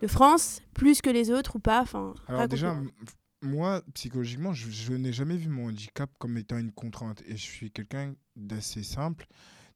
de 0.00 0.06
France, 0.06 0.62
plus 0.74 1.00
que 1.00 1.10
les 1.10 1.30
autres 1.30 1.56
ou 1.56 1.58
pas 1.58 1.82
enfin, 1.82 2.14
Alors 2.28 2.48
déjà, 2.48 2.76
moi, 3.42 3.82
psychologiquement, 3.94 4.52
je, 4.52 4.92
n'ai 4.92 5.12
jamais 5.12 5.36
vu 5.36 5.48
mon 5.48 5.68
handicap 5.68 6.10
comme 6.18 6.36
étant 6.38 6.58
une 6.58 6.72
contrainte. 6.72 7.22
Et 7.26 7.36
je 7.36 7.42
suis 7.42 7.70
quelqu'un 7.70 8.14
d'assez 8.36 8.82
simple. 8.82 9.26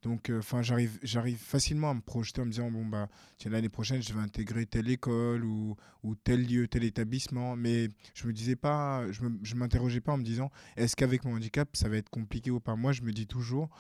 Donc, 0.03 0.31
euh, 0.31 0.41
enfin, 0.41 0.63
j'arrive, 0.63 0.99
j'arrive 1.03 1.39
facilement 1.39 1.91
à 1.91 1.95
me 1.95 2.01
projeter 2.01 2.41
en 2.41 2.47
me 2.47 2.51
disant 2.51 2.73
bon 2.73 2.85
bah, 2.85 3.09
tiens 3.39 3.53
l'année 3.53 3.69
prochaine, 3.69 4.03
je 4.03 4.13
vais 4.13 4.21
intégrer 4.21 4.67
telle 4.67 4.89
école 4.89 5.45
ou, 5.45 5.77
ou 6.03 6.17
tel 6.17 6.45
lieu, 6.45 6.67
tel 6.67 6.83
établissement. 6.83 7.55
Mais 7.55 7.89
je 8.15 8.27
me 8.27 8.33
disais 8.33 8.57
pas, 8.57 9.05
je, 9.13 9.55
m'interrogeais 9.55 10.01
pas 10.01 10.13
en 10.13 10.19
me 10.19 10.25
disant 10.25 10.51
est-ce 10.77 10.97
qu'avec 10.97 11.25
mon 11.25 11.37
handicap, 11.37 11.69
ça 11.77 11.89
va 11.89 11.99
être 11.99 12.11
compliqué 12.11 12.51
ou 12.51 12.59
pas? 12.59 12.75
Moi, 12.75 12.91
je 12.91 13.03
me 13.03 13.13
dis 13.13 13.29
toujours 13.29 13.71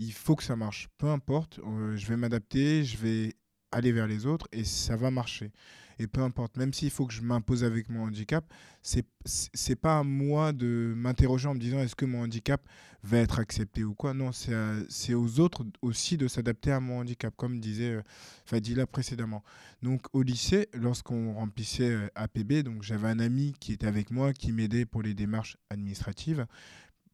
il 0.00 0.12
faut 0.12 0.36
que 0.36 0.44
ça 0.44 0.56
marche. 0.56 0.88
Peu 0.96 1.08
importe, 1.08 1.58
euh, 1.58 1.96
je 1.96 2.06
vais 2.06 2.16
m'adapter, 2.16 2.84
je 2.84 2.96
vais 2.98 3.34
aller 3.72 3.92
vers 3.92 4.06
les 4.06 4.26
autres 4.26 4.46
et 4.52 4.64
ça 4.64 4.96
va 4.96 5.10
marcher. 5.10 5.52
Et 6.00 6.06
peu 6.06 6.22
importe, 6.22 6.56
même 6.56 6.72
s'il 6.72 6.90
faut 6.90 7.06
que 7.06 7.12
je 7.12 7.22
m'impose 7.22 7.64
avec 7.64 7.88
mon 7.88 8.04
handicap, 8.04 8.44
c'est 8.82 9.04
c'est 9.24 9.74
pas 9.74 9.98
à 9.98 10.02
moi 10.04 10.52
de 10.52 10.94
m'interroger 10.96 11.48
en 11.48 11.54
me 11.54 11.58
disant 11.58 11.80
est-ce 11.80 11.96
que 11.96 12.04
mon 12.04 12.22
handicap 12.22 12.62
va 13.02 13.18
être 13.18 13.40
accepté 13.40 13.82
ou 13.82 13.94
quoi? 13.94 14.14
Non, 14.14 14.30
c'est 14.32 15.14
aux 15.14 15.40
autres 15.40 15.64
aussi 15.82 16.16
de 16.16 16.28
s'adapter 16.28 16.70
à 16.70 16.78
mon 16.78 17.00
handicap, 17.00 17.34
comme 17.36 17.58
disait 17.58 17.94
euh, 17.94 18.02
Fadila 18.44 18.86
précédemment. 18.86 19.42
Donc 19.82 20.02
au 20.12 20.22
lycée, 20.22 20.68
lorsqu'on 20.72 21.34
remplissait 21.34 21.90
euh, 21.90 22.08
APB, 22.14 22.62
donc 22.62 22.84
j'avais 22.84 23.08
un 23.08 23.18
ami 23.18 23.54
qui 23.58 23.72
était 23.72 23.88
avec 23.88 24.12
moi, 24.12 24.32
qui 24.32 24.52
m'aidait 24.52 24.86
pour 24.86 25.02
les 25.02 25.14
démarches 25.14 25.56
administratives 25.68 26.46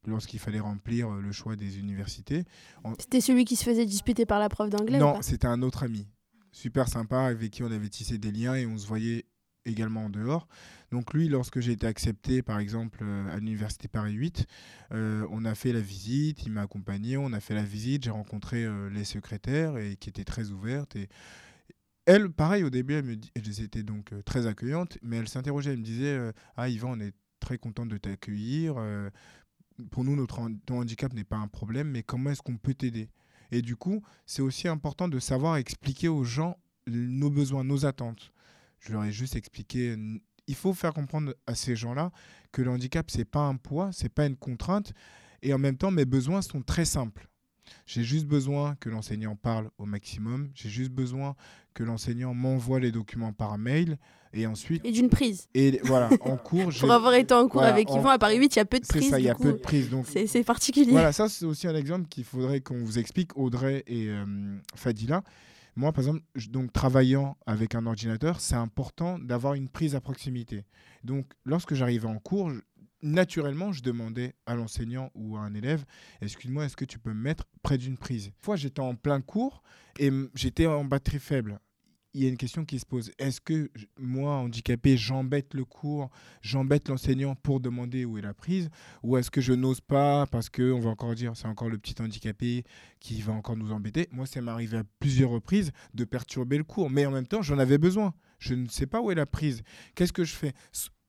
lorsqu'il 0.05 0.39
fallait 0.39 0.59
remplir 0.59 1.11
euh, 1.11 1.21
le 1.21 1.31
choix 1.31 1.55
des 1.55 1.79
universités. 1.79 2.43
C'était 2.99 3.21
celui 3.21 3.45
qui 3.45 3.55
se 3.55 3.63
faisait 3.63 3.87
disputer 3.87 4.27
par 4.27 4.39
la 4.39 4.49
prof 4.49 4.69
d'anglais 4.69 4.99
Non, 4.99 5.23
c'était 5.23 5.47
un 5.47 5.63
autre 5.63 5.83
ami 5.83 6.07
super 6.55 6.87
sympa 6.87 7.19
avec 7.23 7.51
qui 7.51 7.63
on 7.63 7.71
avait 7.71 7.89
tissé 7.89 8.17
des 8.17 8.31
liens 8.31 8.55
et 8.55 8.65
on 8.65 8.77
se 8.77 8.87
voyait 8.87 9.25
également 9.65 10.05
en 10.05 10.09
dehors. 10.09 10.47
Donc 10.91 11.13
lui, 11.13 11.27
lorsque 11.27 11.59
j'ai 11.59 11.73
été 11.73 11.85
accepté, 11.85 12.41
par 12.41 12.59
exemple, 12.59 12.99
euh, 13.01 13.27
à 13.29 13.37
l'université 13.37 13.89
Paris 13.89 14.13
8, 14.13 14.45
euh, 14.93 15.27
on 15.31 15.43
a 15.43 15.53
fait 15.53 15.73
la 15.73 15.81
visite, 15.81 16.43
il 16.45 16.53
m'a 16.53 16.61
accompagné, 16.61 17.17
on 17.17 17.33
a 17.33 17.41
fait 17.41 17.55
la 17.55 17.63
visite, 17.63 18.05
j'ai 18.05 18.11
rencontré 18.11 18.63
euh, 18.63 18.89
les 18.89 19.03
secrétaires 19.03 19.77
et 19.77 19.97
qui 19.97 20.07
étaient 20.09 20.23
très 20.23 20.51
ouvertes. 20.51 20.95
Et 20.95 21.09
elle, 22.05 22.29
pareil, 22.29 22.63
au 22.63 22.69
début, 22.69 22.93
elle 22.93 23.05
me 23.05 23.17
elles 23.35 23.61
étaient 23.61 23.83
donc 23.83 24.13
très 24.23 24.47
accueillantes, 24.47 24.97
mais 25.01 25.17
elle 25.17 25.27
s'interrogeait, 25.27 25.71
elle 25.71 25.79
me 25.79 25.83
disait, 25.83 26.31
ah 26.55 26.69
Yvan, 26.69 26.91
on 26.91 26.99
est 27.01 27.15
très 27.41 27.57
content 27.57 27.85
de 27.85 27.97
t'accueillir. 27.97 28.75
pour 29.91 30.03
nous, 30.03 30.15
notre 30.15 30.39
ton 30.65 30.79
handicap 30.79 31.11
n'est 31.13 31.23
pas 31.23 31.37
un 31.37 31.47
problème, 31.47 31.89
mais 31.89 32.03
comment 32.03 32.29
est-ce 32.29 32.43
qu'on 32.43 32.57
peut 32.57 32.75
t'aider? 32.75 33.09
Et 33.55 33.61
du 33.61 33.77
coup, 33.77 34.03
c'est 34.25 34.41
aussi 34.41 34.67
important 34.67 35.07
de 35.07 35.17
savoir 35.17 35.55
expliquer 35.55 36.09
aux 36.09 36.25
gens 36.25 36.57
nos 36.87 37.29
besoins, 37.29 37.63
nos 37.63 37.85
attentes. 37.85 38.33
Je 38.81 38.91
leur 38.91 39.05
ai 39.05 39.13
juste 39.13 39.37
expliqué. 39.37 39.95
Il 40.47 40.55
faut 40.55 40.73
faire 40.73 40.93
comprendre 40.93 41.33
à 41.47 41.55
ces 41.55 41.73
gens-là 41.73 42.11
que 42.51 42.61
le 42.61 42.69
handicap, 42.69 43.09
c'est 43.09 43.23
pas 43.23 43.47
un 43.47 43.55
poids, 43.55 43.91
c'est 43.93 44.09
pas 44.09 44.25
une 44.25 44.35
contrainte. 44.35 44.91
Et 45.41 45.53
en 45.53 45.57
même 45.57 45.77
temps, 45.77 45.89
mes 45.89 46.03
besoins 46.03 46.41
sont 46.41 46.61
très 46.61 46.83
simples. 46.83 47.29
J'ai 47.85 48.03
juste 48.03 48.25
besoin 48.25 48.75
que 48.79 48.89
l'enseignant 48.89 49.35
parle 49.35 49.69
au 49.77 49.85
maximum. 49.85 50.49
J'ai 50.53 50.69
juste 50.69 50.91
besoin 50.91 51.35
que 51.73 51.83
l'enseignant 51.83 52.33
m'envoie 52.33 52.79
les 52.79 52.91
documents 52.91 53.33
par 53.33 53.57
mail. 53.57 53.97
Et 54.37 54.47
ensuite. 54.47 54.83
Et 54.83 54.91
d'une 54.91 55.09
prise. 55.09 55.47
Et 55.53 55.79
voilà, 55.83 56.09
en 56.21 56.35
cours. 56.35 56.69
Pour 56.77 56.91
avoir 56.91 57.13
été 57.13 57.33
en 57.33 57.47
cours 57.47 57.63
avec 57.63 57.89
Yvan 57.89 58.09
à 58.09 58.19
Paris 58.19 58.37
8, 58.37 58.55
il 58.55 58.57
y 58.57 58.59
a 58.59 58.65
peu 58.65 58.79
de 58.81 58.85
prise. 58.85 59.03
C'est 59.03 59.09
ça, 59.09 59.19
il 59.19 59.25
y 59.25 59.29
a 59.29 59.35
peu 59.35 59.53
de 59.53 59.57
prise. 59.57 59.89
C'est 60.27 60.43
particulier. 60.43 60.91
Voilà, 60.91 61.13
ça, 61.13 61.29
c'est 61.29 61.45
aussi 61.45 61.67
un 61.67 61.75
exemple 61.75 62.09
qu'il 62.09 62.25
faudrait 62.25 62.59
qu'on 62.59 62.83
vous 62.83 62.99
explique, 62.99 63.37
Audrey 63.37 63.83
et 63.87 64.09
euh, 64.09 64.25
Fadila. 64.75 65.23
Moi, 65.77 65.91
par 65.91 66.01
exemple, 66.01 66.21
donc 66.49 66.71
travaillant 66.71 67.37
avec 67.45 67.75
un 67.75 67.85
ordinateur, 67.85 68.39
c'est 68.39 68.55
important 68.55 69.19
d'avoir 69.19 69.55
une 69.55 69.67
prise 69.67 69.95
à 69.95 70.01
proximité. 70.01 70.63
Donc, 71.03 71.27
lorsque 71.45 71.73
j'arrivais 71.73 72.07
en 72.07 72.17
cours, 72.17 72.51
naturellement, 73.01 73.71
je 73.71 73.81
demandais 73.83 74.35
à 74.45 74.55
l'enseignant 74.55 75.11
ou 75.15 75.37
à 75.37 75.41
un 75.41 75.53
élève, 75.53 75.85
excuse-moi, 76.21 76.65
est-ce 76.65 76.77
que 76.77 76.85
tu 76.85 76.99
peux 76.99 77.13
me 77.13 77.21
mettre 77.21 77.45
près 77.61 77.77
d'une 77.77 77.97
prise? 77.97 78.27
Une 78.27 78.33
fois, 78.41 78.55
j'étais 78.55 78.81
en 78.81 78.95
plein 78.95 79.21
cours 79.21 79.61
et 79.99 80.11
j'étais 80.33 80.65
en 80.65 80.83
batterie 80.85 81.19
faible. 81.19 81.59
il 82.15 82.23
y 82.23 82.25
a 82.25 82.29
une 82.29 82.37
question 82.37 82.63
qui 82.63 82.79
se 82.79 82.85
pose. 82.85 83.11
Est-ce 83.19 83.41
que 83.41 83.69
moi, 83.99 84.35
handicapé, 84.35 84.95
j'embête 84.95 85.53
le 85.53 85.65
cours, 85.65 86.09
j'embête 86.41 86.87
l'enseignant 86.87 87.35
pour 87.35 87.59
demander 87.59 88.05
où 88.05 88.17
est 88.17 88.21
la 88.21 88.33
prise? 88.33 88.69
Ou 89.03 89.17
est-ce 89.17 89.29
que 89.29 89.41
je 89.41 89.51
n'ose 89.51 89.81
pas 89.81 90.25
parce 90.27 90.49
qu'on 90.49 90.79
va 90.79 90.89
encore 90.89 91.13
dire 91.13 91.33
c'est 91.35 91.47
encore 91.47 91.69
le 91.69 91.77
petit 91.77 92.01
handicapé 92.01 92.63
qui 93.01 93.21
va 93.21 93.33
encore 93.33 93.57
nous 93.57 93.73
embêter? 93.73 94.07
Moi, 94.11 94.25
ça 94.25 94.41
m'est 94.41 94.51
arrivé 94.51 94.77
à 94.77 94.83
plusieurs 94.99 95.29
reprises 95.29 95.73
de 95.93 96.05
perturber 96.05 96.57
le 96.57 96.63
cours. 96.63 96.89
Mais 96.89 97.05
en 97.05 97.11
même 97.11 97.27
temps, 97.27 97.41
j'en 97.41 97.59
avais 97.59 97.77
besoin. 97.77 98.13
Je 98.39 98.53
ne 98.53 98.69
sais 98.69 98.87
pas 98.87 99.01
où 99.01 99.11
est 99.11 99.15
la 99.15 99.25
prise. 99.25 99.61
Qu'est-ce 99.93 100.13
que 100.13 100.23
je 100.23 100.33
fais? 100.33 100.53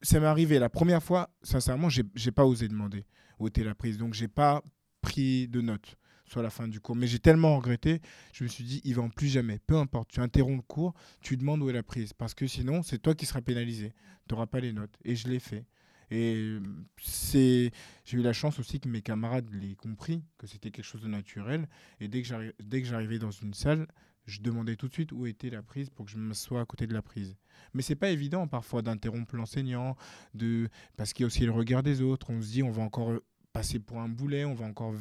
Ça 0.03 0.20
m'est 0.20 0.26
arrivé 0.26 0.59
la 0.59 0.68
première 0.68 1.03
fois, 1.03 1.30
sincèrement, 1.42 1.88
j'ai 1.88 2.03
n'ai 2.03 2.32
pas 2.32 2.44
osé 2.44 2.68
demander 2.68 3.07
où 3.38 3.47
était 3.47 3.64
la 3.64 3.74
prise. 3.74 3.99
Donc, 3.99 4.14
j'ai 4.14 4.28
pas 4.28 4.62
pris 5.01 5.49
de 5.49 5.61
notes 5.61 5.97
soit 6.28 6.42
la 6.42 6.51
fin 6.51 6.68
du 6.68 6.80
cours. 6.80 6.97
Mais 6.97 7.07
j'ai 7.07 7.18
tellement 7.18 7.57
regretté, 7.57 8.01
je 8.32 8.44
me 8.44 8.49
suis 8.49 8.64
dit, 8.64 8.80
il 8.84 8.94
va 8.94 9.03
en 9.03 9.11
plus 9.11 9.28
jamais. 9.28 9.59
Peu 9.66 9.76
importe, 9.76 10.11
tu 10.11 10.20
interromps 10.20 10.59
le 10.59 10.62
cours, 10.62 10.94
tu 11.20 11.36
demandes 11.36 11.62
où 11.62 11.70
est 11.70 11.72
la 11.72 11.82
prise. 11.82 12.12
Parce 12.12 12.34
que 12.34 12.47
sinon, 12.47 12.82
c'est 12.82 12.99
toi 12.99 13.14
qui 13.14 13.26
seras 13.26 13.40
pénalisé. 13.40 13.92
Tu 14.28 14.34
n'auras 14.34 14.47
pas 14.47 14.61
les 14.61 14.72
notes. 14.72 14.97
Et 15.05 15.16
je 15.16 15.28
l'ai 15.28 15.38
fait. 15.38 15.64
Et 16.11 16.59
c'est, 17.03 17.72
j'ai 18.05 18.18
eu 18.18 18.22
la 18.22 18.32
chance 18.32 18.61
aussi 18.61 18.78
que 18.78 18.88
mes 18.88 19.03
camarades 19.03 19.49
l'aient 19.53 19.74
compris, 19.74 20.22
que 20.38 20.47
c'était 20.47 20.70
quelque 20.70 20.84
chose 20.84 21.03
de 21.03 21.09
naturel. 21.09 21.68
Et 22.01 22.07
dès 22.07 22.22
que, 22.22 22.55
dès 22.62 22.80
que 22.80 22.86
j'arrivais 22.86 23.18
dans 23.18 23.32
une 23.32 23.55
salle, 23.55 23.88
je 24.26 24.40
demandais 24.40 24.76
tout 24.76 24.88
de 24.88 24.92
suite 24.92 25.12
où 25.12 25.26
était 25.26 25.50
la 25.50 25.62
prise 25.62 25.88
pour 25.90 26.04
que 26.04 26.10
je 26.10 26.18
me 26.18 26.34
sois 26.34 26.60
à 26.60 26.64
côté 26.64 26.86
de 26.86 26.94
la 26.94 27.02
prise. 27.02 27.36
Mais 27.74 27.82
c'est 27.82 27.96
pas 27.96 28.10
évident 28.10 28.46
parfois 28.46 28.82
d'interrompre 28.82 29.36
l'enseignant, 29.36 29.96
de 30.34 30.68
parce 30.96 31.12
qu'il 31.12 31.22
y 31.22 31.24
a 31.24 31.28
aussi 31.28 31.44
le 31.44 31.52
regard 31.52 31.82
des 31.82 32.02
autres. 32.02 32.30
On 32.30 32.42
se 32.42 32.48
dit 32.48 32.62
on 32.62 32.70
va 32.70 32.82
encore 32.82 33.12
passer 33.52 33.78
pour 33.78 34.00
un 34.00 34.08
boulet, 34.08 34.44
on 34.44 34.54
va 34.54 34.66
encore 34.66 34.94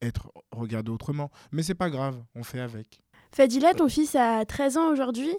être 0.00 0.32
regardé 0.50 0.90
autrement. 0.90 1.30
Mais 1.52 1.62
c'est 1.62 1.74
pas 1.74 1.90
grave, 1.90 2.22
on 2.34 2.42
fait 2.42 2.60
avec. 2.60 3.00
Fadila, 3.30 3.72
ton 3.72 3.88
fils 3.88 4.14
a 4.14 4.44
13 4.44 4.76
ans 4.76 4.92
aujourd'hui? 4.92 5.32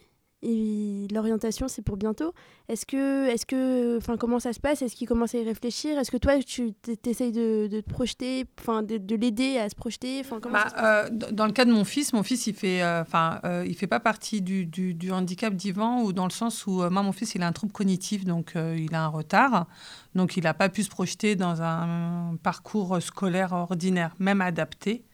Et 0.43 1.07
l'orientation 1.13 1.67
c'est 1.67 1.81
pour 1.81 1.97
bientôt. 1.97 2.33
Est-ce 2.69 2.85
que, 2.85 3.27
est-ce 3.29 3.45
que, 3.45 3.97
enfin 3.97 4.17
comment 4.17 4.39
ça 4.39 4.53
se 4.53 4.59
passe? 4.59 4.81
Est-ce 4.81 4.95
qu'il 4.95 5.07
commence 5.07 5.33
à 5.35 5.39
y 5.39 5.43
réfléchir? 5.43 5.97
Est-ce 5.97 6.11
que 6.11 6.17
toi 6.17 6.37
tu 6.39 6.73
essayes 7.05 7.31
de, 7.31 7.67
de, 7.67 7.81
te 7.81 7.89
projeter, 7.89 8.45
enfin 8.59 8.83
de, 8.83 8.97
de 8.97 9.15
l'aider 9.15 9.57
à 9.57 9.69
se 9.69 9.75
projeter? 9.75 10.19
Enfin 10.19 10.39
bah, 10.51 10.67
euh, 10.77 11.09
Dans 11.31 11.45
le 11.45 11.51
cas 11.51 11.65
de 11.65 11.71
mon 11.71 11.85
fils, 11.85 12.13
mon 12.13 12.23
fils 12.23 12.47
il 12.47 12.53
fait, 12.53 12.83
euh, 12.83 13.01
enfin 13.01 13.39
euh, 13.45 13.65
il 13.67 13.75
fait 13.75 13.87
pas 13.87 13.99
partie 13.99 14.41
du, 14.41 14.65
du, 14.65 14.93
du 14.93 15.11
handicap 15.11 15.53
d'Ivan 15.55 16.03
ou 16.03 16.13
dans 16.13 16.25
le 16.25 16.31
sens 16.31 16.67
où 16.67 16.87
moi 16.89 17.01
mon 17.01 17.11
fils 17.11 17.35
il 17.35 17.41
a 17.41 17.47
un 17.47 17.51
trouble 17.53 17.71
cognitif 17.71 18.25
donc 18.25 18.53
il 18.55 18.93
a 18.93 19.03
un 19.03 19.07
retard. 19.07 19.67
Donc, 20.15 20.37
il 20.37 20.43
n'a 20.43 20.53
pas 20.53 20.69
pu 20.69 20.83
se 20.83 20.89
projeter 20.89 21.35
dans 21.35 21.61
un 21.61 22.35
parcours 22.43 23.01
scolaire 23.01 23.53
ordinaire, 23.53 24.15
même 24.19 24.41
adapté. 24.41 25.05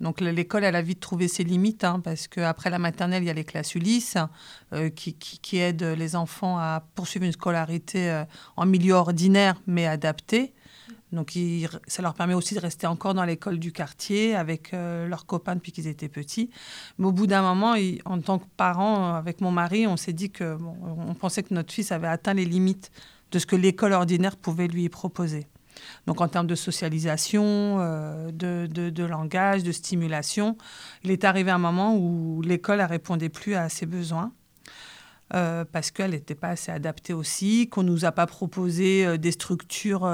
Donc, 0.00 0.20
l'école, 0.20 0.64
elle 0.64 0.76
a 0.76 0.82
vite 0.82 1.00
trouvé 1.00 1.28
ses 1.28 1.44
limites, 1.44 1.84
hein, 1.84 2.00
parce 2.02 2.26
qu'après 2.26 2.68
la 2.68 2.78
maternelle, 2.78 3.22
il 3.22 3.26
y 3.26 3.30
a 3.30 3.34
les 3.34 3.44
classes 3.44 3.74
Ulysse 3.74 4.16
euh, 4.72 4.90
qui, 4.90 5.14
qui, 5.14 5.58
aident 5.58 5.94
les 5.96 6.16
enfants 6.16 6.58
à 6.58 6.82
poursuivre 6.94 7.24
une 7.24 7.32
scolarité 7.32 8.10
euh, 8.10 8.24
en 8.56 8.66
milieu 8.66 8.94
ordinaire, 8.94 9.54
mais 9.66 9.86
adapté. 9.86 10.52
Donc, 11.12 11.38
ça 11.86 12.02
leur 12.02 12.14
permet 12.14 12.34
aussi 12.34 12.54
de 12.54 12.60
rester 12.60 12.88
encore 12.88 13.14
dans 13.14 13.24
l'école 13.24 13.60
du 13.60 13.70
quartier 13.70 14.34
avec 14.34 14.74
euh, 14.74 15.06
leurs 15.06 15.26
copains 15.26 15.54
depuis 15.54 15.70
qu'ils 15.70 15.86
étaient 15.86 16.08
petits. 16.08 16.50
Mais 16.98 17.06
au 17.06 17.12
bout 17.12 17.28
d'un 17.28 17.42
moment, 17.42 17.76
en 18.04 18.20
tant 18.20 18.40
que 18.40 18.46
parents, 18.56 19.14
avec 19.14 19.40
mon 19.40 19.52
mari, 19.52 19.86
on 19.86 19.96
s'est 19.96 20.12
dit 20.12 20.30
que 20.30 20.58
on 20.82 21.14
pensait 21.14 21.44
que 21.44 21.54
notre 21.54 21.72
fils 21.72 21.92
avait 21.92 22.08
atteint 22.08 22.34
les 22.34 22.44
limites 22.44 22.90
de 23.30 23.38
ce 23.38 23.46
que 23.46 23.56
l'école 23.56 23.92
ordinaire 23.92 24.36
pouvait 24.36 24.66
lui 24.66 24.88
proposer. 24.88 25.46
Donc 26.06 26.20
en 26.20 26.28
termes 26.28 26.46
de 26.46 26.54
socialisation, 26.54 27.78
euh, 27.80 28.30
de, 28.30 29.04
langage, 29.04 29.62
de 29.62 29.72
stimulation, 29.72 30.56
il 31.02 31.10
est 31.10 31.24
arrivé 31.24 31.50
un 31.50 31.58
moment 31.58 31.96
où 31.96 32.42
l'école 32.42 32.78
ne 32.78 32.84
répondait 32.84 33.28
plus 33.28 33.54
à 33.54 33.68
ses 33.68 33.86
besoins. 33.86 34.32
Euh, 35.32 35.64
parce 35.64 35.90
qu'elle 35.90 36.10
n'était 36.10 36.34
pas 36.34 36.48
assez 36.48 36.70
adaptée 36.70 37.14
aussi, 37.14 37.68
qu'on 37.70 37.82
ne 37.82 37.88
nous 37.88 38.04
a 38.04 38.12
pas 38.12 38.26
proposé 38.26 39.06
euh, 39.06 39.16
des 39.16 39.32
structures 39.32 40.06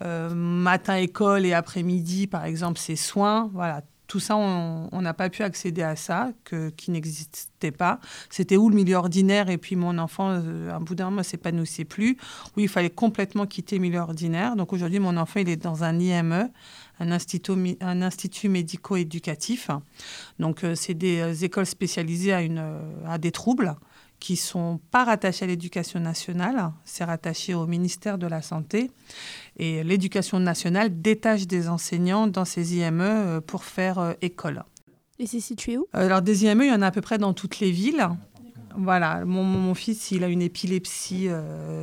matin-école 0.00 1.44
et 1.44 1.52
après-midi, 1.52 2.26
par 2.26 2.46
exemple, 2.46 2.78
ces 2.78 2.96
soins. 2.96 3.50
Voilà, 3.52 3.82
tout 4.10 4.18
ça, 4.18 4.36
on 4.36 5.02
n'a 5.02 5.14
pas 5.14 5.30
pu 5.30 5.44
accéder 5.44 5.82
à 5.82 5.94
ça, 5.94 6.32
que, 6.42 6.70
qui 6.70 6.90
n'existait 6.90 7.70
pas. 7.70 8.00
C'était 8.28 8.56
où 8.56 8.68
le 8.68 8.74
milieu 8.74 8.96
ordinaire 8.96 9.48
et 9.50 9.56
puis 9.56 9.76
mon 9.76 9.98
enfant, 9.98 10.30
euh, 10.30 10.68
un 10.68 10.80
bout 10.80 10.96
d'un 10.96 11.10
moment, 11.10 11.22
s'épanouissait 11.22 11.84
plus. 11.84 12.16
Oui, 12.56 12.64
il 12.64 12.68
fallait 12.68 12.90
complètement 12.90 13.46
quitter 13.46 13.76
le 13.76 13.82
milieu 13.82 14.00
ordinaire. 14.00 14.56
Donc 14.56 14.72
aujourd'hui, 14.72 14.98
mon 14.98 15.16
enfant, 15.16 15.38
il 15.38 15.48
est 15.48 15.62
dans 15.62 15.84
un 15.84 15.96
IME, 16.00 16.50
un 16.98 17.12
institut, 17.12 17.52
un 17.80 18.02
institut 18.02 18.48
médico-éducatif. 18.48 19.70
Donc 20.40 20.64
euh, 20.64 20.74
c'est 20.74 20.94
des 20.94 21.20
euh, 21.20 21.44
écoles 21.44 21.66
spécialisées 21.66 22.32
à, 22.32 22.42
une, 22.42 22.64
à 23.06 23.16
des 23.16 23.30
troubles 23.30 23.76
qui 24.20 24.36
sont 24.36 24.78
pas 24.90 25.04
rattachés 25.04 25.46
à 25.46 25.48
l'éducation 25.48 25.98
nationale, 25.98 26.72
c'est 26.84 27.04
rattaché 27.04 27.54
au 27.54 27.66
ministère 27.66 28.18
de 28.18 28.26
la 28.26 28.42
Santé. 28.42 28.90
Et 29.56 29.82
l'éducation 29.82 30.38
nationale 30.38 31.00
détache 31.00 31.46
des 31.46 31.68
enseignants 31.68 32.26
dans 32.26 32.44
ces 32.44 32.76
IME 32.76 33.00
euh, 33.00 33.40
pour 33.40 33.64
faire 33.64 33.98
euh, 33.98 34.12
école. 34.20 34.62
Et 35.18 35.26
c'est 35.26 35.40
situé 35.40 35.78
où? 35.78 35.86
Euh, 35.94 36.06
Alors 36.06 36.22
des 36.22 36.44
IME, 36.44 36.62
il 36.62 36.68
y 36.68 36.72
en 36.72 36.82
a 36.82 36.88
à 36.88 36.90
peu 36.90 37.00
près 37.00 37.18
dans 37.18 37.32
toutes 37.32 37.58
les 37.60 37.70
villes. 37.70 38.06
Voilà, 38.76 39.24
mon, 39.24 39.42
mon 39.42 39.74
fils, 39.74 40.12
il 40.12 40.22
a 40.22 40.28
une 40.28 40.42
épilepsie, 40.42 41.28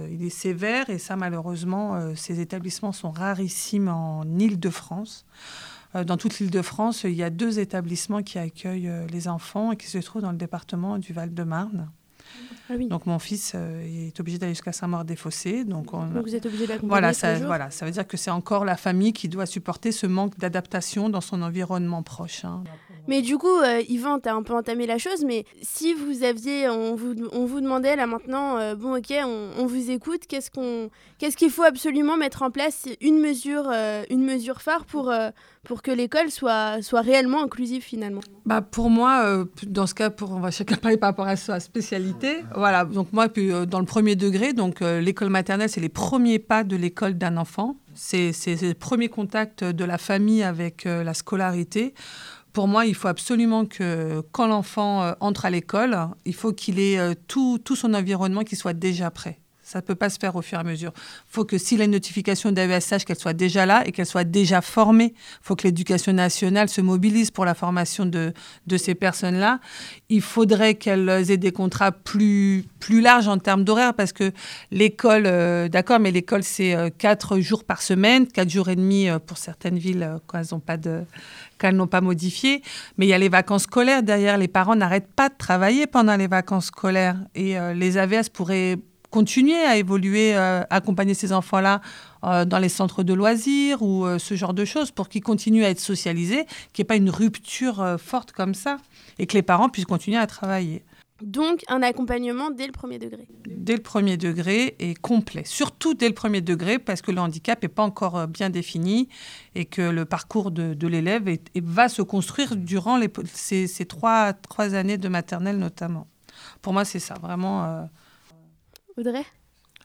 il 0.09 0.25
est 0.25 0.29
sévère 0.29 0.89
et 0.89 0.99
ça, 0.99 1.17
malheureusement, 1.17 2.15
ces 2.15 2.39
établissements 2.39 2.93
sont 2.93 3.11
rarissimes 3.11 3.89
en 3.89 4.23
Île-de-France. 4.23 5.25
dans 5.93 6.15
toute 6.15 6.39
l'Île-de-France, 6.39 7.03
il 7.03 7.11
y 7.11 7.23
a 7.23 7.29
deux 7.29 7.59
établissements 7.59 8.23
qui 8.23 8.39
accueillent 8.39 8.89
les 9.11 9.27
enfants 9.27 9.73
et 9.73 9.75
qui 9.75 9.87
se 9.87 9.97
trouvent 9.97 10.21
dans 10.21 10.31
le 10.31 10.37
département 10.37 10.97
du 10.97 11.11
Val-de-Marne. 11.11 11.89
Ah 12.69 12.77
donc 12.77 13.05
mon 13.05 13.17
fils 13.17 13.53
euh, 13.55 14.07
est 14.07 14.19
obligé 14.19 14.37
d'aller 14.37 14.53
jusqu'à 14.53 14.73
Saint-Maur-des-Fossés. 14.73 15.63
Donc, 15.63 15.93
vous 15.93 16.35
êtes 16.35 16.45
obligé 16.45 16.67
d'accompagner 16.67 16.89
voilà, 16.89 17.13
ça, 17.13 17.35
voilà, 17.35 17.71
ça 17.71 17.85
veut 17.85 17.91
dire 17.91 18.05
que 18.05 18.17
c'est 18.17 18.31
encore 18.31 18.65
la 18.65 18.75
famille 18.75 19.13
qui 19.13 19.29
doit 19.29 19.45
supporter 19.45 19.91
ce 19.91 20.05
manque 20.05 20.37
d'adaptation 20.37 21.09
dans 21.09 21.21
son 21.21 21.41
environnement 21.41 22.03
proche. 22.03 22.43
Hein. 22.43 22.63
Mais 23.07 23.21
du 23.21 23.37
coup, 23.37 23.47
euh, 23.47 23.81
Yvan, 23.87 24.19
tu 24.19 24.27
as 24.27 24.35
un 24.35 24.43
peu 24.43 24.53
entamé 24.53 24.85
la 24.85 24.97
chose, 24.97 25.23
mais 25.23 25.45
si 25.61 25.93
vous 25.93 26.23
aviez, 26.23 26.67
on 26.67 26.95
vous, 26.95 27.15
on 27.31 27.45
vous 27.45 27.61
demandait 27.61 27.95
là 27.95 28.05
maintenant, 28.05 28.57
euh, 28.57 28.75
bon 28.75 28.97
ok, 28.97 29.13
on, 29.23 29.65
vous 29.65 29.89
écoute, 29.89 30.23
qu'est-ce 30.27 30.51
qu'on, 30.51 30.89
qu'est-ce 31.19 31.37
qu'il 31.37 31.49
faut 31.49 31.63
absolument 31.63 32.17
mettre 32.17 32.41
en 32.41 32.51
place 32.51 32.85
une 32.99 33.19
mesure, 33.19 33.71
une 34.09 34.25
mesure 34.25 34.61
phare 34.61 34.83
pour, 34.83 35.13
pour 35.63 35.81
que 35.81 35.91
l'école 35.91 36.31
soit, 36.31 36.81
soit 36.81 37.01
réellement 37.01 37.43
inclusive 37.43 37.81
finalement? 37.81 38.21
Bah 38.45 38.61
Pour 38.61 38.89
moi, 38.89 39.45
dans 39.63 39.87
ce 39.87 39.93
cas, 39.93 40.09
pour, 40.09 40.31
on 40.31 40.41
va 40.41 40.51
chacun 40.51 40.75
parler 40.81 40.97
par 40.97 41.09
rapport 41.09 41.27
à 41.27 41.37
sa 41.37 41.61
spécialité. 41.61 42.16
Voilà, 42.55 42.85
donc 42.85 43.13
moi, 43.13 43.29
puis, 43.29 43.51
euh, 43.51 43.65
dans 43.65 43.79
le 43.79 43.85
premier 43.85 44.15
degré, 44.15 44.53
donc 44.53 44.81
euh, 44.81 44.99
l'école 44.99 45.29
maternelle, 45.29 45.69
c'est 45.69 45.81
les 45.81 45.89
premiers 45.89 46.39
pas 46.39 46.63
de 46.63 46.75
l'école 46.75 47.13
d'un 47.15 47.37
enfant. 47.37 47.77
C'est 47.93 48.31
le 48.45 48.73
premier 48.73 49.09
contact 49.09 49.63
de 49.63 49.83
la 49.83 49.97
famille 49.97 50.43
avec 50.43 50.85
euh, 50.85 51.03
la 51.03 51.13
scolarité. 51.13 51.93
Pour 52.53 52.67
moi, 52.67 52.85
il 52.85 52.95
faut 52.95 53.07
absolument 53.07 53.65
que 53.65 54.21
quand 54.31 54.47
l'enfant 54.47 55.13
entre 55.19 55.45
à 55.45 55.51
l'école, 55.51 55.95
il 56.25 56.33
faut 56.33 56.53
qu'il 56.53 56.79
ait 56.79 57.15
tout, 57.27 57.59
tout 57.63 57.75
son 57.75 57.93
environnement 57.93 58.43
qui 58.43 58.55
soit 58.55 58.73
déjà 58.73 59.11
prêt. 59.11 59.39
Ça 59.67 59.79
ne 59.79 59.81
peut 59.81 59.95
pas 59.95 60.09
se 60.09 60.17
faire 60.17 60.37
au 60.37 60.41
fur 60.41 60.57
et 60.57 60.61
à 60.61 60.63
mesure. 60.63 60.93
Il 60.95 61.33
faut 61.33 61.43
que 61.43 61.57
s'il 61.57 61.81
a 61.81 61.83
une 61.83 61.91
notification 61.91 62.53
d'AESH, 62.53 63.03
qu'elle 63.05 63.19
soit 63.19 63.33
déjà 63.33 63.65
là 63.65 63.85
et 63.85 63.91
qu'elle 63.91 64.05
soit 64.05 64.23
déjà 64.23 64.61
formée. 64.61 65.13
Il 65.13 65.39
faut 65.41 65.57
que 65.57 65.63
l'éducation 65.63 66.13
nationale 66.13 66.69
se 66.69 66.79
mobilise 66.79 67.31
pour 67.31 67.43
la 67.43 67.53
formation 67.53 68.05
de, 68.05 68.31
de 68.65 68.77
ces 68.77 68.95
personnes-là. 68.95 69.59
Il 70.07 70.21
faudrait 70.21 70.75
qu'elles 70.75 71.09
aient 71.29 71.35
des 71.35 71.51
contrats 71.51 71.91
plus, 71.91 72.63
plus 72.79 73.01
larges 73.01 73.27
en 73.27 73.39
termes 73.39 73.65
d'horaire 73.65 73.93
parce 73.93 74.13
que 74.13 74.31
l'école, 74.71 75.23
euh, 75.25 75.67
d'accord, 75.67 75.99
mais 75.99 76.11
l'école, 76.11 76.43
c'est 76.43 76.73
euh, 76.73 76.89
quatre 76.89 77.37
jours 77.39 77.65
par 77.65 77.81
semaine, 77.81 78.25
quatre 78.25 78.49
jours 78.49 78.69
et 78.69 78.77
demi 78.77 79.09
euh, 79.09 79.19
pour 79.19 79.37
certaines 79.37 79.77
villes 79.77 80.15
quand 80.27 80.39
elles 80.39 80.47
n'ont 80.53 80.61
pas 80.61 80.77
qu'elles 81.57 81.75
n'ont 81.75 81.87
pas 81.87 81.99
modifié. 81.99 82.61
Mais 82.97 83.05
il 83.05 83.09
y 83.09 83.13
a 83.13 83.17
les 83.17 83.27
vacances 83.27 83.63
scolaires 83.63 84.01
derrière. 84.01 84.37
Les 84.37 84.47
parents 84.47 84.77
n'arrêtent 84.77 85.11
pas 85.13 85.27
de 85.27 85.35
travailler 85.37 85.87
pendant 85.87 86.15
les 86.15 86.27
vacances 86.27 86.67
scolaires. 86.67 87.17
Et 87.35 87.57
les 87.75 87.97
AVS 87.97 88.29
pourraient 88.29 88.77
continuer 89.09 89.63
à 89.63 89.77
évoluer, 89.77 90.35
euh, 90.35 90.63
accompagner 90.69 91.13
ces 91.13 91.31
enfants-là 91.33 91.81
euh, 92.23 92.45
dans 92.45 92.59
les 92.59 92.69
centres 92.69 93.03
de 93.03 93.13
loisirs 93.13 93.81
ou 93.81 94.05
euh, 94.05 94.19
ce 94.19 94.35
genre 94.35 94.53
de 94.53 94.65
choses 94.65 94.91
pour 94.91 95.09
qu'ils 95.09 95.23
continuent 95.23 95.63
à 95.63 95.69
être 95.69 95.79
socialisés, 95.79 96.45
qu'il 96.73 96.83
n'y 96.83 96.85
ait 96.85 96.85
pas 96.85 96.95
une 96.95 97.09
rupture 97.09 97.97
forte 97.99 98.31
comme 98.31 98.53
ça 98.53 98.77
et 99.19 99.27
que 99.27 99.33
les 99.33 99.41
parents 99.41 99.69
puissent 99.69 99.85
continuer 99.85 100.17
à 100.17 100.27
travailler. 100.27 100.83
Donc 101.21 101.63
un 101.67 101.81
accompagnement 101.81 102.51
dès 102.51 102.67
le 102.67 102.71
premier 102.71 102.99
degré. 102.99 103.27
Dès 103.47 103.75
le 103.75 103.81
premier 103.81 104.17
degré 104.17 104.75
et 104.77 104.93
complet. 104.93 105.41
Surtout 105.45 105.95
dès 105.95 106.09
le 106.09 106.13
premier 106.13 106.41
degré 106.41 106.77
parce 106.77 107.01
que 107.01 107.11
le 107.11 107.19
handicap 107.19 107.59
n'est 107.63 107.69
pas 107.69 107.81
encore 107.81 108.27
bien 108.27 108.51
défini 108.51 109.09
et 109.55 109.65
que 109.65 109.81
le 109.81 110.05
parcours 110.05 110.51
de, 110.51 110.87
l'élève 110.87 111.27
va 111.55 111.89
se 111.89 112.03
construire 112.03 112.55
durant 112.55 112.97
les, 112.97 113.09
ces, 113.33 113.85
trois, 113.87 114.33
trois, 114.33 114.75
années 114.75 114.99
de 114.99 115.07
maternelle 115.07 115.57
notamment. 115.57 116.05
Pour 116.61 116.73
moi, 116.73 116.85
c'est 116.85 116.99
ça, 116.99 117.15
vraiment 117.15 117.89
Audrey? 118.97 119.23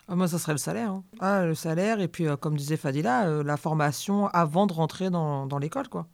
Ah, 0.09 0.17
moi, 0.17 0.27
ça 0.29 0.39
serait 0.39 0.53
le 0.53 0.59
salaire. 0.59 0.91
Hein. 0.91 1.05
Ah, 1.21 1.45
le 1.45 1.55
salaire, 1.55 2.01
et 2.01 2.09
puis, 2.09 2.27
euh, 2.27 2.37
comme 2.37 2.57
disait 2.57 2.77
Fadila, 2.77 3.27
euh, 3.29 3.45
la 3.45 3.57
formation 3.57 4.27
avant 4.29 4.67
de 4.67 4.73
rentrer 4.73 5.11
dans, 5.11 5.47
dans 5.47 5.59
l'école, 5.59 5.89
quoi. 5.89 6.07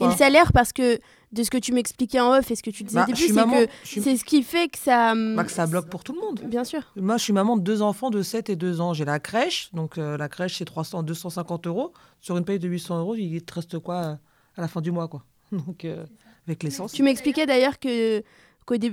Et 0.00 0.06
le 0.06 0.12
salaire, 0.12 0.50
parce 0.54 0.72
que 0.72 0.98
de 1.32 1.42
ce 1.42 1.50
que 1.50 1.58
tu 1.58 1.74
m'expliquais 1.74 2.18
en 2.18 2.32
off 2.38 2.50
et 2.50 2.56
ce 2.56 2.62
que 2.62 2.70
tu 2.70 2.84
disais 2.84 2.96
Bah, 3.00 3.02
au 3.02 3.06
début, 3.12 3.18
c'est 3.28 3.34
que 3.34 3.68
suis- 3.86 4.00
c'est 4.00 4.16
ce 4.16 4.24
qui 4.24 4.42
fait 4.42 4.68
que 4.68 4.78
ça. 4.78 5.12
hum, 5.12 5.36
bah, 5.36 5.44
que 5.44 5.50
ça 5.50 5.66
bloque 5.66 5.90
pour 5.90 6.02
tout 6.02 6.14
le 6.14 6.20
monde. 6.20 6.40
Bien 6.46 6.64
sûr. 6.64 6.80
Moi, 6.96 7.18
je 7.18 7.22
suis 7.24 7.34
maman 7.34 7.58
de 7.58 7.62
deux 7.62 7.82
enfants 7.82 8.08
de 8.08 8.22
7 8.22 8.48
et 8.48 8.56
2 8.56 8.80
ans. 8.80 8.94
J'ai 8.94 9.04
la 9.04 9.18
crèche, 9.20 9.68
donc 9.74 9.98
euh, 9.98 10.16
la 10.16 10.30
crèche, 10.30 10.56
c'est 10.56 10.64
300, 10.64 11.02
250 11.02 11.66
euros. 11.66 11.92
Sur 12.22 12.38
une 12.38 12.46
paye 12.46 12.58
de 12.58 12.66
800 12.66 12.98
euros, 13.00 13.14
il 13.14 13.42
te 13.42 13.52
reste 13.52 13.78
quoi 13.78 14.18
à 14.56 14.60
la 14.62 14.68
fin 14.68 14.80
du 14.80 14.90
mois, 14.90 15.06
quoi. 15.08 15.22
Donc, 15.52 15.86
avec 16.46 16.62
l'essence. 16.62 16.92
Tu 16.92 17.02
m'expliquais 17.02 17.44
d'ailleurs 17.44 17.78
que 17.78 18.22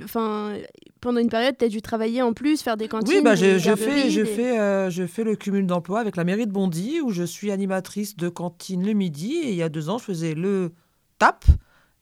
enfin, 0.03 0.57
pendant 0.99 1.19
une 1.19 1.29
période, 1.29 1.55
tu 1.57 1.65
as 1.65 1.69
dû 1.69 1.81
travailler 1.81 2.21
en 2.21 2.33
plus, 2.33 2.61
faire 2.61 2.77
des 2.77 2.87
cantines. 2.87 3.15
Oui, 3.17 3.23
bah, 3.23 3.35
des 3.35 3.59
je, 3.59 3.75
fais, 3.75 4.09
je, 4.09 4.21
des- 4.21 4.25
fais, 4.25 4.59
euh, 4.59 4.89
je 4.89 5.05
fais 5.07 5.23
le 5.23 5.35
cumul 5.35 5.65
d'emploi 5.65 5.99
avec 5.99 6.15
la 6.15 6.23
mairie 6.23 6.45
de 6.47 6.51
Bondy, 6.51 6.99
où 7.01 7.11
je 7.11 7.23
suis 7.23 7.51
animatrice 7.51 8.15
de 8.17 8.29
cantine 8.29 8.85
le 8.85 8.93
midi. 8.93 9.33
Et 9.35 9.49
il 9.49 9.55
y 9.55 9.63
a 9.63 9.69
deux 9.69 9.89
ans, 9.89 9.97
je 9.97 10.03
faisais 10.05 10.33
le 10.35 10.73
TAP 11.19 11.45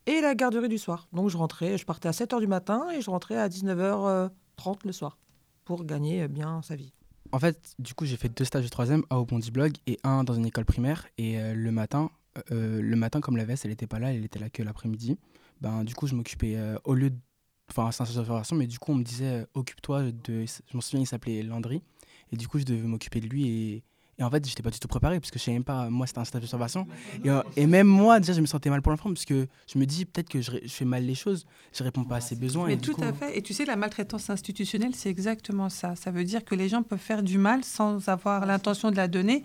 et 0.05 0.21
la 0.21 0.33
garderie 0.35 0.69
du 0.69 0.77
soir. 0.77 1.07
Donc, 1.13 1.29
je 1.29 1.37
rentrais, 1.37 1.77
je 1.77 1.85
partais 1.85 2.07
à 2.09 2.11
7h 2.11 2.39
du 2.39 2.47
matin 2.47 2.87
et 2.95 3.01
je 3.01 3.09
rentrais 3.09 3.37
à 3.37 3.47
19h30 3.47 4.29
le 4.85 4.91
soir 4.91 5.17
pour 5.65 5.85
gagner 5.85 6.23
euh, 6.23 6.27
bien 6.27 6.61
sa 6.63 6.75
vie. 6.75 6.93
En 7.31 7.39
fait, 7.39 7.75
du 7.77 7.93
coup, 7.93 8.05
j'ai 8.05 8.17
fait 8.17 8.29
deux 8.29 8.45
stages 8.45 8.63
de 8.63 8.69
troisième, 8.69 9.03
un 9.11 9.17
au 9.17 9.25
Bondi 9.25 9.51
Blog 9.51 9.73
et 9.85 9.99
un 10.03 10.23
dans 10.23 10.33
une 10.33 10.47
école 10.47 10.65
primaire. 10.65 11.05
Et 11.19 11.39
euh, 11.39 11.53
le 11.53 11.71
matin, 11.71 12.09
euh, 12.51 12.81
le 12.81 12.95
matin, 12.95 13.21
comme 13.21 13.37
la 13.37 13.45
veste, 13.45 13.65
elle 13.65 13.71
n'était 13.71 13.85
pas 13.85 13.99
là, 13.99 14.11
elle 14.11 14.25
était 14.25 14.39
là 14.39 14.49
que 14.49 14.63
l'après-midi. 14.63 15.17
Ben, 15.61 15.83
du 15.83 15.93
coup, 15.93 16.07
je 16.07 16.15
m'occupais 16.15 16.55
euh, 16.55 16.77
au 16.85 16.95
lieu 16.95 17.11
de. 17.11 17.17
Enfin, 17.69 17.91
c'est 17.91 18.01
un 18.01 18.05
stage 18.05 18.15
d'observation, 18.15 18.55
mais 18.55 18.67
du 18.67 18.79
coup, 18.79 18.91
on 18.91 18.95
me 18.95 19.03
disait 19.03 19.41
euh, 19.41 19.45
occupe-toi 19.53 20.11
de. 20.11 20.45
Je 20.45 20.75
m'en 20.75 20.81
souviens, 20.81 21.01
il 21.01 21.07
s'appelait 21.07 21.43
Landry. 21.43 21.81
Et 22.31 22.37
du 22.37 22.47
coup, 22.47 22.59
je 22.59 22.63
devais 22.65 22.81
m'occuper 22.81 23.21
de 23.21 23.27
lui. 23.27 23.47
Et, 23.47 23.83
et 24.19 24.23
en 24.23 24.29
fait, 24.29 24.45
j'étais 24.47 24.61
pas 24.61 24.69
du 24.69 24.79
tout 24.79 24.87
préparé, 24.87 25.19
parce 25.19 25.31
que 25.31 25.39
je 25.39 25.45
savais 25.45 25.55
même 25.55 25.63
pas. 25.63 25.89
Moi, 25.89 26.05
c'était 26.05 26.19
un 26.19 26.25
stage 26.25 26.41
d'observation. 26.41 26.87
Et, 27.23 27.29
euh, 27.29 27.41
et 27.55 27.65
même 27.67 27.87
moi, 27.87 28.19
déjà, 28.19 28.33
je 28.33 28.41
me 28.41 28.45
sentais 28.45 28.69
mal 28.69 28.81
pour 28.81 28.91
l'enfant, 28.91 29.09
parce 29.09 29.25
que 29.25 29.47
je 29.71 29.79
me 29.79 29.85
dis 29.85 30.05
peut-être 30.05 30.29
que 30.29 30.41
je, 30.41 30.51
fais 30.67 30.85
mal 30.85 31.05
les 31.05 31.15
choses, 31.15 31.45
je 31.73 31.83
réponds 31.83 32.03
pas 32.03 32.17
à 32.17 32.21
ses 32.21 32.35
besoins. 32.35 32.67
Mais 32.67 32.73
et 32.73 32.77
tout 32.77 32.93
coup- 32.93 33.03
à 33.03 33.13
fait. 33.13 33.37
Et 33.37 33.41
tu 33.41 33.53
sais, 33.53 33.65
la 33.65 33.75
maltraitance 33.75 34.29
institutionnelle, 34.29 34.93
c'est 34.93 35.09
exactement 35.09 35.69
ça. 35.69 35.95
Ça 35.95 36.11
veut 36.11 36.25
dire 36.25 36.43
que 36.43 36.55
les 36.55 36.69
gens 36.69 36.83
peuvent 36.83 36.99
faire 36.99 37.23
du 37.23 37.37
mal 37.37 37.63
sans 37.63 38.09
avoir 38.09 38.45
l'intention 38.45 38.91
de 38.91 38.97
la 38.97 39.07
donner 39.07 39.43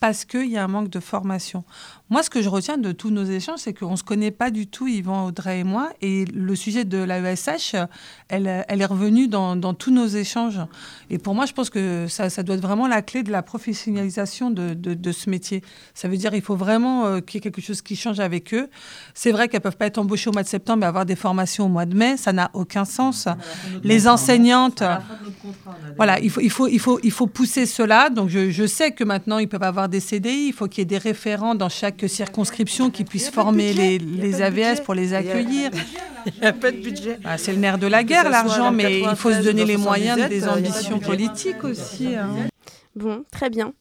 parce 0.00 0.24
qu'il 0.24 0.46
y 0.46 0.56
a 0.56 0.64
un 0.64 0.68
manque 0.68 0.88
de 0.88 1.00
formation. 1.00 1.62
Moi, 2.08 2.24
ce 2.24 2.30
que 2.30 2.42
je 2.42 2.48
retiens 2.48 2.78
de 2.78 2.90
tous 2.90 3.10
nos 3.10 3.24
échanges, 3.24 3.60
c'est 3.60 3.72
qu'on 3.72 3.92
ne 3.92 3.96
se 3.96 4.02
connaît 4.02 4.32
pas 4.32 4.50
du 4.50 4.66
tout, 4.66 4.88
Yvan, 4.88 5.26
Audrey 5.26 5.60
et 5.60 5.64
moi. 5.64 5.90
Et 6.00 6.24
le 6.24 6.56
sujet 6.56 6.84
de 6.84 6.98
l'AESH, 6.98 7.76
elle, 8.28 8.64
elle 8.66 8.80
est 8.80 8.86
revenue 8.86 9.28
dans, 9.28 9.54
dans 9.54 9.74
tous 9.74 9.92
nos 9.92 10.06
échanges. 10.06 10.58
Et 11.10 11.18
pour 11.18 11.34
moi, 11.34 11.46
je 11.46 11.52
pense 11.52 11.70
que 11.70 12.06
ça, 12.08 12.28
ça 12.30 12.42
doit 12.42 12.56
être 12.56 12.62
vraiment 12.62 12.88
la 12.88 13.02
clé 13.02 13.22
de 13.22 13.30
la 13.30 13.42
professionnalisation 13.42 14.50
de, 14.50 14.74
de, 14.74 14.94
de 14.94 15.12
ce 15.12 15.30
métier. 15.30 15.62
Ça 15.94 16.08
veut 16.08 16.16
dire 16.16 16.32
qu'il 16.32 16.42
faut 16.42 16.56
vraiment 16.56 17.06
euh, 17.06 17.20
qu'il 17.20 17.36
y 17.36 17.38
ait 17.38 17.42
quelque 17.42 17.60
chose 17.60 17.82
qui 17.82 17.94
change 17.94 18.18
avec 18.18 18.54
eux. 18.54 18.68
C'est 19.14 19.30
vrai 19.30 19.48
qu'elles 19.48 19.60
ne 19.60 19.64
peuvent 19.64 19.76
pas 19.76 19.86
être 19.86 19.98
embauchées 19.98 20.30
au 20.30 20.32
mois 20.32 20.42
de 20.42 20.48
septembre 20.48 20.82
et 20.82 20.86
avoir 20.86 21.06
des 21.06 21.16
formations 21.16 21.66
au 21.66 21.68
mois 21.68 21.86
de 21.86 21.94
mai. 21.94 22.16
Ça 22.16 22.32
n'a 22.32 22.50
aucun 22.54 22.86
sens. 22.86 23.28
Les 23.84 24.08
enseignantes, 24.08 24.82
voilà, 25.96 26.18
il 26.18 26.30
faut, 26.30 26.40
il 26.40 26.50
faut, 26.50 26.66
il 26.66 26.80
faut, 26.80 26.98
il 27.02 27.12
faut 27.12 27.26
pousser 27.26 27.66
cela. 27.66 28.08
Donc, 28.08 28.30
je, 28.30 28.50
je 28.50 28.66
sais 28.66 28.92
que 28.92 29.04
maintenant, 29.04 29.38
ils 29.38 29.48
peuvent 29.48 29.62
avoir 29.62 29.89
des 29.90 30.00
CDI. 30.00 30.46
Il 30.48 30.52
faut 30.52 30.66
qu'il 30.68 30.78
y 30.78 30.82
ait 30.82 30.84
des 30.86 30.98
référents 30.98 31.54
dans 31.54 31.68
chaque 31.68 32.04
circonscription 32.08 32.90
qui 32.90 33.04
puissent 33.04 33.30
former 33.30 33.72
les, 33.74 33.98
les 33.98 34.40
AVS 34.42 34.80
pour 34.84 34.94
les 34.94 35.12
accueillir. 35.12 35.70
Il 36.26 36.32
n'y 36.40 36.46
a 36.46 36.52
pas 36.52 36.70
de 36.70 36.78
budget. 36.78 37.18
Ah, 37.24 37.36
c'est 37.38 37.52
le 37.52 37.58
nerf 37.58 37.78
de 37.78 37.86
la 37.86 38.02
guerre, 38.04 38.28
l'argent, 38.30 38.70
mais 38.72 39.00
il 39.00 39.16
faut 39.16 39.30
se 39.30 39.36
93 39.42 39.44
donner 39.44 39.64
les 39.64 39.76
moyens 39.76 40.16
77, 40.18 40.28
des 40.28 40.44
euh, 40.46 40.52
ambitions 40.52 40.96
budget. 40.96 41.06
politiques 41.10 41.64
aussi. 41.64 42.14
hein. 42.14 42.28
Bon, 42.96 43.24
très 43.30 43.50
bien. 43.50 43.72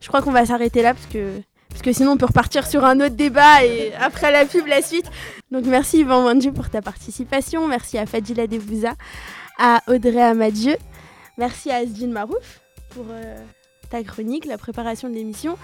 Je 0.00 0.08
crois 0.08 0.22
qu'on 0.22 0.32
va 0.32 0.44
s'arrêter 0.46 0.82
là 0.82 0.94
parce 0.94 1.06
que, 1.06 1.40
parce 1.70 1.82
que 1.82 1.92
sinon 1.92 2.12
on 2.12 2.16
peut 2.16 2.26
repartir 2.26 2.66
sur 2.66 2.84
un 2.84 3.00
autre 3.00 3.14
débat 3.16 3.64
et 3.64 3.92
après 3.98 4.30
la 4.30 4.44
pub, 4.44 4.66
la 4.66 4.82
suite. 4.82 5.06
Donc 5.50 5.64
merci 5.66 6.00
Yvan 6.00 6.24
Wanji 6.24 6.50
pour 6.50 6.68
ta 6.70 6.82
participation. 6.82 7.66
Merci 7.66 7.98
à 7.98 8.06
Fadila 8.06 8.46
Debouza, 8.46 8.92
à 9.58 9.80
Audrey 9.88 10.20
Amadieu. 10.22 10.76
Merci 11.38 11.70
à 11.70 11.76
Asdine 11.76 12.12
Marouf 12.12 12.60
pour 12.90 13.06
euh, 13.10 13.36
chronique, 14.02 14.46
la 14.46 14.56
préparation 14.58 15.08
de 15.08 15.14
l'émission. 15.14 15.58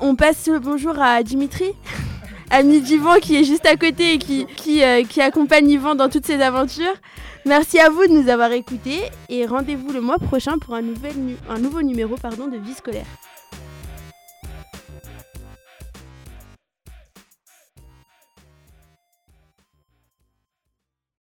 On 0.00 0.14
passe 0.14 0.46
le 0.46 0.58
bonjour 0.58 0.98
à 1.00 1.22
Dimitri, 1.22 1.72
ami 2.50 2.82
d'Yvan 2.82 3.14
qui 3.20 3.36
est 3.36 3.44
juste 3.44 3.64
à 3.64 3.76
côté 3.76 4.14
et 4.14 4.84
euh, 4.84 5.02
qui 5.04 5.20
accompagne 5.22 5.68
Yvan 5.70 5.94
dans 5.94 6.10
toutes 6.10 6.26
ses 6.26 6.42
aventures. 6.42 6.94
Merci 7.46 7.78
à 7.78 7.88
vous 7.88 8.06
de 8.06 8.12
nous 8.12 8.28
avoir 8.28 8.52
écoutés 8.52 9.00
et 9.28 9.46
rendez-vous 9.46 9.92
le 9.92 10.00
mois 10.00 10.18
prochain 10.18 10.58
pour 10.58 10.74
un, 10.74 10.82
nouvel 10.82 11.14
un 11.48 11.58
nouveau 11.58 11.80
numéro 11.80 12.16
pardon, 12.16 12.48
de 12.48 12.58
Vie 12.58 12.74
scolaire. 12.74 13.06